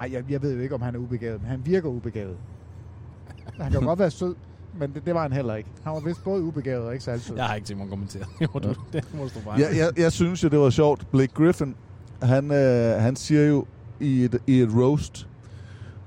[0.00, 2.36] ej, jeg, jeg ved jo ikke, om han er ubegavet, men han virker ubegavet.
[3.60, 4.34] Han kan jo godt være sød,
[4.78, 5.68] men det, det var han heller ikke.
[5.84, 7.36] Han var vist både ubegavet og ikke særlig sød.
[7.36, 8.24] Jeg har ikke tænkt mig at kommentere.
[8.40, 9.54] Det må du, det må du bare.
[9.54, 11.06] Jeg, jeg, jeg synes jo, det var sjovt.
[11.10, 11.74] Blake Griffin,
[12.22, 13.64] han, øh, han siger jo
[14.00, 15.28] i et, i et roast,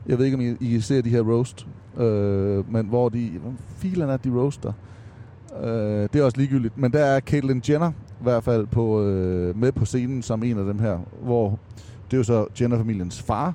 [0.08, 1.68] jeg ved ikke, om I, I ser de her roast,
[1.98, 3.32] øh, men hvor de,
[3.78, 4.74] filen er de roaster?
[5.64, 9.58] Øh, det er også ligegyldigt, men der er Caitlyn Jenner i hvert fald på, øh,
[9.58, 11.60] med på scenen som en af dem her, hvor
[12.12, 13.54] det er jo så Jenner-familiens far,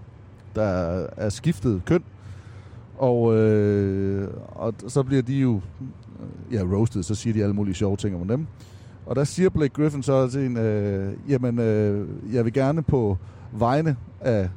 [0.54, 2.02] der er skiftet køn,
[2.98, 5.60] og, øh, og så bliver de jo
[6.50, 8.46] øh, ja, roasted, så siger de alle mulige sjove ting om dem.
[9.06, 13.18] Og der siger Blake Griffin så til en, øh, jamen, øh, jeg vil gerne på
[13.52, 14.48] vegne af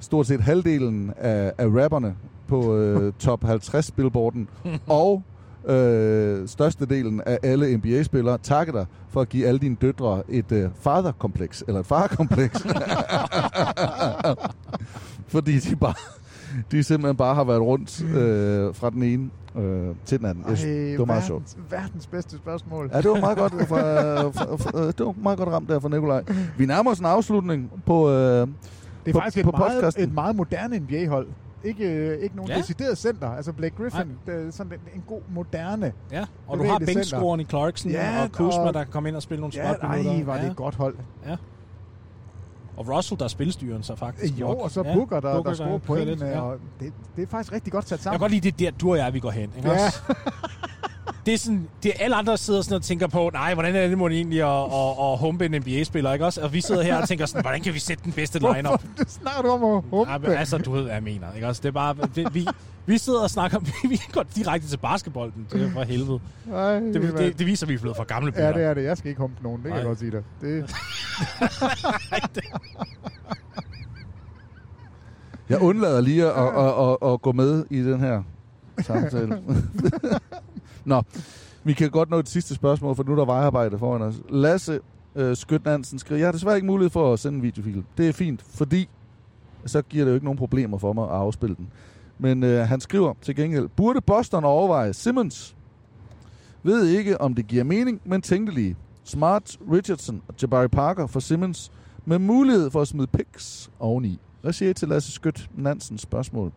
[0.00, 4.48] stort set halvdelen af, af rapperne på øh, top 50 billboarden,
[4.86, 5.22] og
[5.68, 10.68] øh, størstedelen af alle NBA-spillere takke dig for at give alle dine døtre et øh,
[10.80, 12.62] faderkompleks, eller et farkompleks.
[15.28, 15.94] Fordi de bare
[16.72, 20.44] de simpelthen bare har været rundt øh, fra den ene øh, til den anden.
[20.56, 21.56] Synes, det var meget sjovt.
[21.70, 22.90] verdens, bedste spørgsmål.
[22.92, 25.88] Ja, det var meget godt, fra, fra, fra, det var meget godt ramt der fra
[25.88, 26.22] Nikolaj.
[26.58, 28.48] Vi nærmer os en afslutning på, øh, Det
[29.06, 30.02] er på, faktisk på et meget, podcasten.
[30.04, 31.26] et meget moderne NBA-hold.
[31.64, 32.54] Ikke, øh, ikke nogen Ja.
[32.54, 32.60] ja.
[32.60, 33.28] decideret center.
[33.30, 35.92] Altså Blake Griffin, det sådan en, en god moderne.
[36.12, 39.16] Ja, og du har bænkscoren i Clarkson, Ja, og Kuzma, og- der kan komme ind
[39.16, 40.12] og spille nogle Ja, spotminutter.
[40.12, 40.50] ej, var det ja.
[40.50, 40.96] et godt hold.
[41.26, 41.36] Ja.
[42.76, 44.34] Og Russell, der er spilstyren så faktisk.
[44.34, 44.58] Jo, nok.
[44.58, 46.40] og så Ja, Booker, der, Booker, der scorer lidt, ja.
[46.40, 48.14] Og det, det er faktisk rigtig godt sat Jeg sammen.
[48.18, 49.52] kan godt lide, det er der, du og jeg, vi går hen.
[49.56, 49.84] Ikke Ja.
[49.86, 49.98] også?
[51.26, 53.76] det er sådan, det er alle andre der sidder sådan og tænker på, nej, hvordan
[53.76, 56.40] er det må egentlig at, at, at humpe en NBA-spiller, ikke også?
[56.40, 58.82] Og vi sidder her og tænker sådan, hvordan kan vi sætte den bedste line-up?
[58.96, 60.30] Hvorfor snakker du om at humpe?
[60.30, 61.62] Ja, altså, du ved, hvad jeg mener, ikke også?
[61.62, 62.48] Det er bare, det, vi,
[62.86, 63.58] vi sidder og snakker,
[63.88, 66.20] vi går direkte til basketbolden, det er for helvede.
[66.46, 68.74] Nej, det, det, det, det, viser, at vi er blevet for gamle Ja, det er
[68.74, 68.84] det.
[68.84, 69.78] Jeg skal ikke humpe nogen, det kan Nej.
[69.78, 70.22] jeg godt sige dig.
[70.40, 70.70] Det...
[75.48, 78.22] Jeg undlader lige at, at, at, at, at gå med i den her
[78.80, 79.42] samtale.
[80.84, 81.02] Nå,
[81.64, 84.14] vi kan godt nå et sidste spørgsmål, for nu er der vejarbejde foran os.
[84.30, 84.80] Lasse
[85.14, 87.84] øh, Skødt Nansen skriver, jeg har desværre ikke mulighed for at sende en videofil.
[87.96, 88.88] Det er fint, fordi
[89.66, 91.68] så giver det jo ikke nogen problemer for mig at afspille den.
[92.18, 95.56] Men øh, han skriver til gengæld, burde Boston overveje Simmons?
[96.62, 98.76] Ved ikke, om det giver mening, men tænkte lige.
[99.04, 101.72] Smart, Richardson og Jabari Parker for Simmons
[102.04, 104.18] med mulighed for at smide picks oveni.
[104.42, 106.52] Hvad siger I til Lasse Skødt Nansens spørgsmål?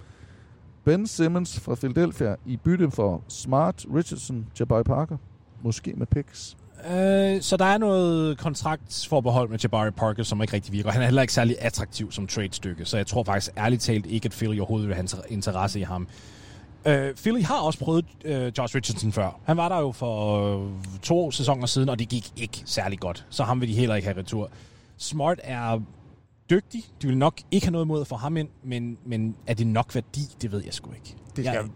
[0.85, 5.17] Ben Simmons fra Philadelphia i bytte for Smart, Richardson, Jabari Parker.
[5.61, 6.57] Måske med picks.
[6.91, 10.91] Øh, så der er noget kontraktforbehold med Jabari Parker, som ikke rigtig virker.
[10.91, 14.25] Han er heller ikke særlig attraktiv som trade-stykke, så jeg tror faktisk ærligt talt ikke,
[14.25, 16.07] at Philly overhovedet vil have interesse i ham.
[16.85, 19.39] Øh, Philly har også prøvet øh, Josh Richardson før.
[19.43, 20.69] Han var der jo for øh,
[21.01, 23.25] to sæsoner siden, og det gik ikke særlig godt.
[23.29, 24.49] Så ham vil de heller ikke have retur.
[24.97, 25.79] Smart er
[26.51, 26.83] dygtig.
[27.01, 29.67] De vil nok ikke have noget imod at få ham ind, men, men er det
[29.67, 30.21] nok værdi?
[30.41, 31.15] Det ved jeg sgu ikke.
[31.35, 31.69] Det skal, jeg,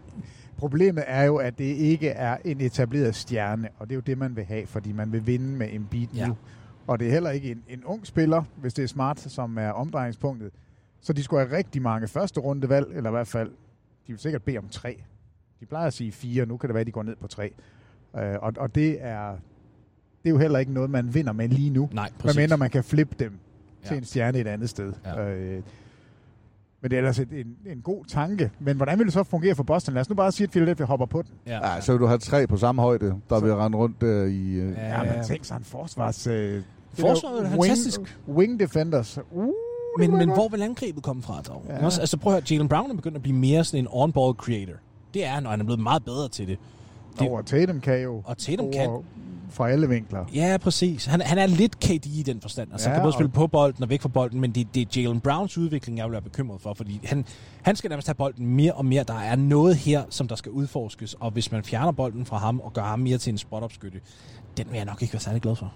[0.56, 4.18] Problemet er jo, at det ikke er en etableret stjerne, og det er jo det,
[4.18, 6.26] man vil have, fordi man vil vinde med Embiid Ja.
[6.28, 6.36] nu.
[6.86, 9.68] Og det er heller ikke en, en ung spiller, hvis det er smart, som er
[9.68, 10.50] omdrejningspunktet.
[11.00, 13.48] Så de skulle have rigtig mange første rundevalg, eller i hvert fald,
[14.06, 15.02] de vil sikkert bede om tre.
[15.60, 17.52] De plejer at sige fire, nu kan det være, at de går ned på tre.
[18.16, 19.30] Øh, og, og det er,
[20.22, 21.88] det er jo heller ikke noget, man vinder med lige nu.
[21.92, 22.36] Nej, præcis.
[22.36, 23.38] Medmindre man kan flippe dem
[23.86, 23.94] Ja.
[23.94, 24.92] til en stjerne et andet sted.
[25.04, 25.28] Ja.
[25.28, 25.62] Øh,
[26.80, 28.50] men det er ellers et, en, en god tanke.
[28.60, 29.94] Men hvordan vil det så fungere for Boston?
[29.94, 31.30] Lad os nu bare sige, at Philadelphia hopper på den.
[31.46, 31.74] Ja.
[31.74, 34.52] Ja, så vil du have tre på samme højde, der vil rende rundt der i...
[34.52, 36.26] Øh, Ja, men tænk sig en forsvars...
[36.26, 36.62] Øh,
[36.92, 38.00] Forsvaret der er fantastisk.
[38.00, 39.18] Wing, wing defenders.
[39.30, 39.52] Uh,
[39.98, 41.64] Men, men hvor vil angrebet komme fra, dog?
[41.68, 41.84] Ja.
[41.84, 44.34] Også, altså prøv at høre, Jalen Brown er begyndt at blive mere sådan en on-ball
[44.36, 44.72] creator.
[45.14, 46.58] Det er han, og han er blevet meget bedre til det.
[47.20, 48.90] det Og Tatum kan jo og Tatum kan.
[49.50, 50.24] Fra alle vinkler.
[50.34, 51.04] Ja, præcis.
[51.06, 52.72] Han, han er lidt KD i den forstand.
[52.72, 54.96] Altså, Ja, han kan både spille på bolden og væk fra bolden, men det, det
[54.96, 57.24] er Jalen Browns udvikling, jeg vil være bekymret for, fordi han,
[57.62, 59.02] han skal nærmest have bolden mere og mere.
[59.04, 62.60] Der er noget her, som der skal udforskes, og hvis man fjerner bolden fra ham
[62.60, 64.00] og gør ham mere til en spot-up-skytte,
[64.56, 65.72] den vil jeg nok ikke være særlig glad for.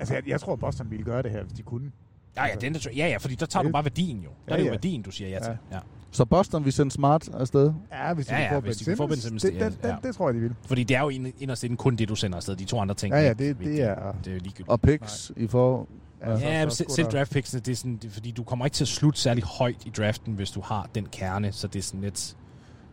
[0.00, 1.90] Altså, jeg, jeg tror, Boston ville gøre det her, hvis de kunne.
[2.36, 4.28] Ja, ja, den, der, ja, ja, fordi der tager du bare værdien jo.
[4.48, 4.70] Der er Ja, det jo ja.
[4.70, 5.56] værdien, du siger ja til.
[5.72, 5.78] Ja.
[6.10, 7.72] Så Boston vil sende Smart afsted?
[7.92, 9.96] Ja, hvis de Ja, ja, få hvis Ben de Ben Simmons, det, det- det, ja.
[10.02, 10.54] det, tror jeg, de vil.
[10.66, 12.56] Fordi det er jo ind- inderst inden kun det, du sender afsted.
[12.56, 13.94] De to andre ting Ja, ja, det, det er...
[14.24, 14.68] det er jo ligegyldigt.
[14.68, 15.86] Og picks i for...
[16.20, 18.74] Ja, så- Ja, så selv, draft picksene, det er sådan, det fordi du kommer ikke
[18.74, 21.82] til at slutte særlig højt i draften, hvis du har den kerne, så det er
[21.82, 22.36] sådan lidt,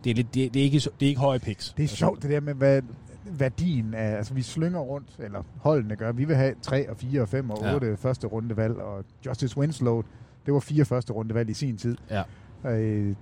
[0.03, 1.73] det er, lidt, det er, det er, ikke, det er ikke høje picks.
[1.77, 2.81] Det er sjovt, det der med, hvad
[3.25, 4.17] værdien af...
[4.17, 6.11] Altså, vi slynger rundt, eller holdene gør.
[6.11, 7.73] Vi vil have 3 og 4 og 5 og Ja.
[7.75, 10.01] 8 første rundevalg, og Justice Winslow,
[10.45, 11.97] det var fire første rundevalg i sin tid.
[12.09, 12.23] Ja.
[12.65, 13.15] Øh,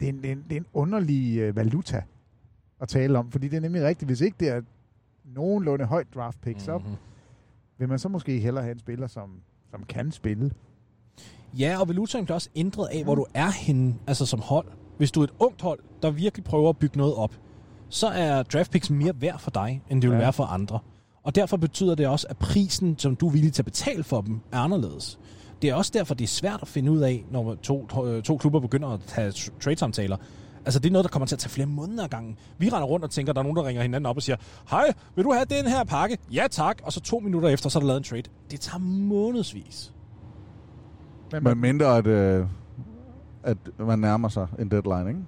[0.00, 2.02] det, er en, det, er en, det er en underlig øh, valuta
[2.80, 4.60] at tale om, fordi det er nemlig rigtigt, hvis ikke det er
[5.24, 6.86] nogenlunde højt draft pick, så Mhm.
[7.78, 9.30] vil man så måske hellere have en spiller, som,
[9.70, 10.50] som kan spille.
[11.58, 14.66] Ja, og valutaen bliver også ændret af, hvor du er henne, altså som hold.
[14.96, 17.34] Hvis du er et ungt hold, der virkelig prøver at bygge noget op,
[17.88, 20.22] så er draft picks mere værd for dig, end det vil Ja.
[20.22, 20.78] være for andre.
[21.22, 24.20] Og derfor betyder det også, at prisen, som du er villig til at betale for
[24.20, 25.18] dem, er anderledes.
[25.62, 28.36] Det er også derfor, det er svært at finde ud af, når to, to, to
[28.36, 30.16] klubber begynder at tage tr- trade-samtaler.
[30.64, 32.38] Altså, det er noget, der kommer til at tage flere måneder ad gangen.
[32.58, 34.36] Vi render rundt og tænker, der er nogen, der ringer hinanden op og siger,
[34.70, 36.18] hej, vil du have den her pakke?
[36.32, 36.80] Ja, tak.
[36.82, 38.22] Og så to minutter efter, så er der lavet en trade.
[38.50, 39.92] Det tager månedsvis.
[41.42, 42.46] Men mindre, at, øh,
[43.42, 45.20] at man nærmer sig en deadline, ikke?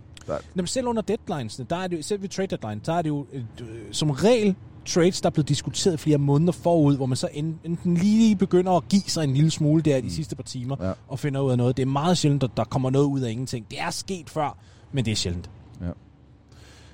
[0.57, 3.09] Jamen selv under deadlines, der er det jo, selv ved trade deadline, der er det
[3.09, 3.43] jo øh,
[3.91, 4.55] som regel
[4.85, 8.73] trades, der er blevet diskuteret flere måneder forud, hvor man så en- enten lige begynder
[8.73, 10.93] at give sig en lille smule der i de sidste par timer, Ja.
[11.09, 11.77] og finder ud af noget.
[11.77, 13.67] Det er meget sjældent, at der kommer noget ud af ingenting.
[13.71, 14.59] Det er sket før,
[14.93, 15.51] men det er sjældent.
[15.81, 15.91] Ja.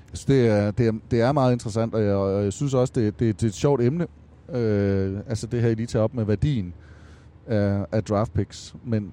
[0.09, 2.93] Altså, det, er, det, er, det er meget interessant, og jeg, og jeg synes også,
[2.95, 4.07] det, det, det er et sjovt emne.
[4.53, 6.73] Øh, altså det her, I lige tager op med værdien
[7.47, 8.75] af, af draft picks.
[8.85, 9.11] Men,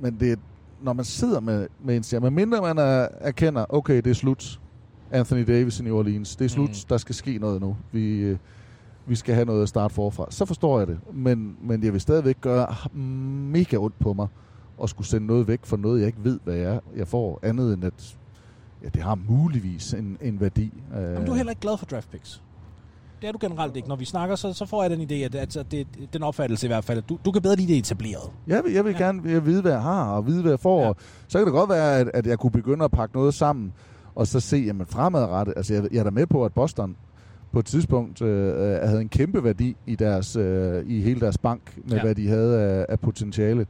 [0.00, 0.36] men det, er-
[0.82, 4.60] når man sidder med, med en stjerne, mindre man er, erkender, okay, det er slut.
[5.10, 6.74] Anthony Davis i New Orleans, det er slut, Mm.
[6.88, 7.76] der skal ske noget nu.
[7.92, 8.38] Vi, øh,
[9.06, 10.26] vi skal have noget at starte forfra.
[10.30, 10.98] Så forstår jeg det.
[11.12, 12.66] Men, men jeg vil stadigvæk gøre
[13.52, 14.26] mega ondt på mig
[14.82, 17.74] at skulle sende noget væk for noget, jeg ikke ved, hvad jeg, jeg får, andet
[17.74, 18.16] end at
[18.82, 20.72] ja, det har muligvis en, en værdi.
[20.94, 22.42] Jamen, du er heller ikke glad for draft picks.
[23.20, 23.88] Det er du generelt ikke.
[23.88, 26.66] Når vi snakker, så, så får jeg den idé, at, at, at det, den opfattelse
[26.66, 28.30] i hvert fald, at du, du kan bedre lide det etableret.
[28.46, 28.98] Jeg vil, jeg vil ja.
[29.04, 30.84] gerne vide, hvad jeg har, og vide, hvad jeg får.
[30.86, 30.92] Ja.
[31.28, 33.72] Så kan det godt være, at, at jeg kunne begynde at pakke noget sammen,
[34.14, 36.96] og så se, jamen fremadrettet, altså jeg, jeg er da med på, at Boston
[37.52, 38.54] på et tidspunkt øh,
[38.88, 42.02] havde en kæmpe værdi i deres øh, i hele deres bank med Ja.
[42.02, 43.66] hvad de havde af, af potentiale,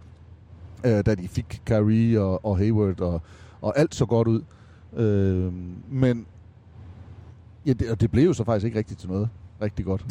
[0.86, 3.22] øh, da de fik Kyrie og, og Hayward og,
[3.60, 4.42] og alt så godt ud.
[4.96, 5.52] Øh,
[5.90, 6.26] men
[7.66, 9.28] ja, det, og det blev jo så faktisk ikke rigtigt til noget
[9.62, 10.06] rigtig godt.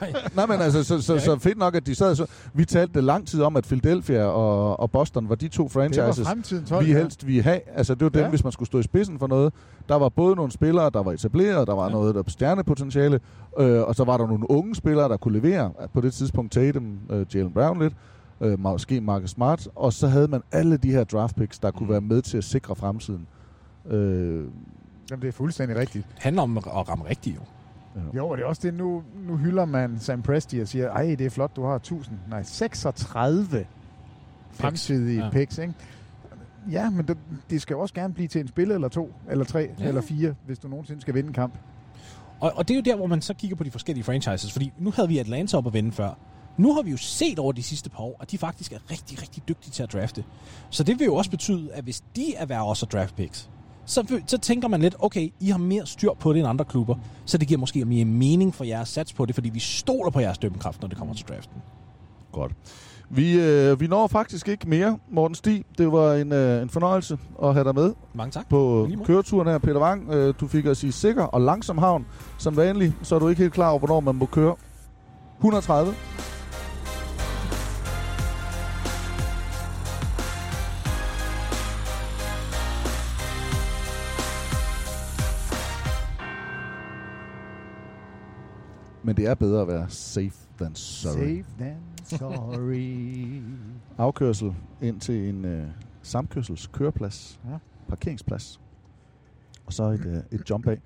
[0.00, 0.12] Nej.
[0.36, 2.26] Nej, men altså, så, så, så fedt nok, at de sad så...
[2.54, 6.26] Vi talte det lang tid om, at Philadelphia og, og Boston var de to franchises,
[6.26, 6.98] fremtidens hold, vi ja.
[6.98, 7.60] helst ville have.
[7.74, 8.28] Altså, det var dem, Ja.
[8.28, 9.52] hvis man skulle stå i spidsen for noget.
[9.88, 13.20] Der var både nogle spillere, der var etableret, der var noget der stjernepotentiale,
[13.58, 15.72] øh, og så var der nogle unge spillere, der kunne levere.
[15.94, 17.94] På det tidspunkt Tatum, øh, Jalen Brown lidt,
[18.40, 21.88] øh, måske Marcus Smart, og så havde man alle de her draft picks, der kunne
[21.88, 23.26] være med til at sikre fremtiden.
[23.90, 24.44] Øh,
[25.10, 26.06] Jamen, det er fuldstændig rigtigt.
[26.18, 27.40] handler om at ramme rigtigt jo.
[28.16, 31.14] Jo, og det er også det, nu, nu hylder man Sam Presti og siger, ej,
[31.18, 33.66] det er flot, du har 1000, nej, 36
[34.52, 35.24] fremtidige Ja.
[35.24, 35.30] ja.
[35.30, 35.74] picks, ikke?
[36.70, 37.18] Ja, men det,
[37.50, 39.66] det skal jo også gerne blive til en spil eller to, eller tre, Ja.
[39.84, 39.88] ja.
[39.88, 41.58] eller fire, hvis du nogensinde skal vinde en kamp.
[42.40, 44.72] Og, og det er jo der, hvor man så kigger på de forskellige franchises, fordi
[44.78, 46.10] nu havde vi Atlanta op at vende før.
[46.56, 49.22] Nu har vi jo set over de sidste par år, at de faktisk er rigtig,
[49.22, 50.24] rigtig dygtige til at drafte.
[50.70, 53.50] Så det vil jo også betyde, at hvis de er værd også at draft picks,
[53.86, 56.94] så, så tænker man lidt, okay, I har mere styr på det end andre klubber,
[57.24, 60.10] så det giver måske mere mening for jer at satse på det, fordi vi stoler
[60.10, 61.62] på jeres dømmekraft, når det kommer til draften.
[62.32, 62.52] Godt.
[63.10, 65.64] Vi, øh, vi når faktisk ikke mere, Morten Stig.
[65.78, 68.48] Det var en, øh, en fornøjelse at have dig med Mange tak.
[68.48, 70.12] på køreturen her, Peter Wang.
[70.12, 72.06] Øh, du fik os i sikker og langsom havn.
[72.38, 74.54] Som vanligt, så er du ikke helt klar over, hvornår man må køre.
[75.38, 75.94] 130.
[89.06, 91.12] Men det er bedre at være safe than sorry.
[91.12, 93.42] Safe than sorry.
[93.98, 95.68] afkørsel ind til en øh,
[96.02, 97.58] samkørsels køreplads, Ja.
[97.88, 98.60] parkeringsplads,
[99.66, 100.80] og så et, øh, et jump af.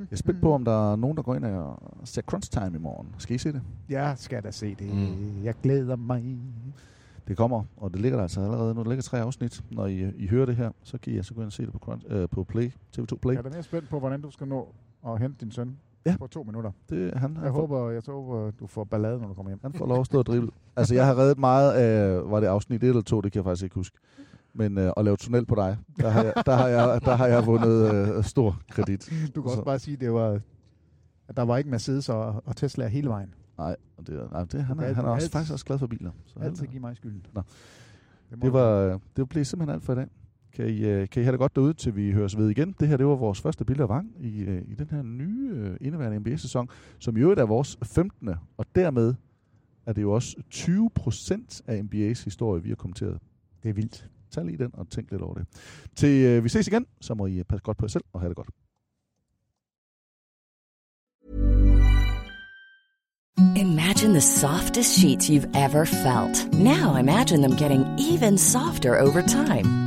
[0.00, 2.70] Jeg er spændt på, om der er nogen, der går ind og ser Crunch Time
[2.74, 3.08] i morgen.
[3.18, 3.62] Skal I se det?
[3.88, 4.94] Jeg skal da se det.
[4.94, 4.98] Mm.
[5.00, 5.44] Mm.
[5.44, 6.38] Jeg glæder mig.
[7.28, 8.82] Det kommer, og det ligger der altså allerede nu.
[8.82, 9.64] Der ligger tre afsnit.
[9.70, 11.72] Når I, I hører det her, så kan I altså gå ind og se det
[11.72, 13.32] på, Crunch, øh, på Play, TV2 Play.
[13.32, 14.68] Jeg er da mere spændt på, hvordan du skal nå
[15.06, 15.76] at hente din søn
[16.06, 16.16] Ja.
[16.18, 16.70] på to minutter.
[16.90, 19.58] Det, han, Jeg får, håber, jeg håber, du får ballade, når du kommer hjem.
[19.62, 20.50] han får lov at stå og drible.
[20.76, 23.44] Altså, jeg har reddet meget af, var det afsnit 1 eller 2, det kan jeg
[23.44, 23.98] faktisk ikke huske.
[24.54, 27.26] Men øh, at lave tunnel på dig, der har jeg, der har jeg, der har
[27.26, 29.12] jeg vundet øh, stor kredit.
[29.34, 30.40] Du kan Så- også bare sige, det var,
[31.28, 33.34] at der var ikke Mercedes og, og Tesla hele vejen.
[33.58, 36.10] Nej, og det, nej det, han, er, han er også, faktisk også glad for biler.
[36.26, 37.26] Så Altid give mig skylden.
[37.32, 37.42] Nå.
[38.30, 40.06] Det, det, var, det blev simpelthen alt for i dag.
[40.54, 42.74] Kan I, øh, kan I have det godt derude, til vi høres ved igen.
[42.80, 45.50] Det her det var vores første billede af Vang i, øh, i den her nye
[45.54, 46.68] øh, indeværende NBA-sæson,
[46.98, 48.28] som i øvrigt er vores 15.
[48.56, 49.14] Og dermed
[49.86, 53.18] er det jo også 20 procent af NBA's historie, vi har kommenteret.
[53.62, 54.10] Det er vildt.
[54.30, 55.46] Tag lige den og tænk lidt over det.
[55.96, 58.28] Til øh, vi ses igen, så må I passe godt på jer selv og have
[58.28, 58.50] det godt.
[63.56, 66.36] Imagine the softest sheets you've ever felt.
[66.52, 69.83] Now imagine them getting even softer over time.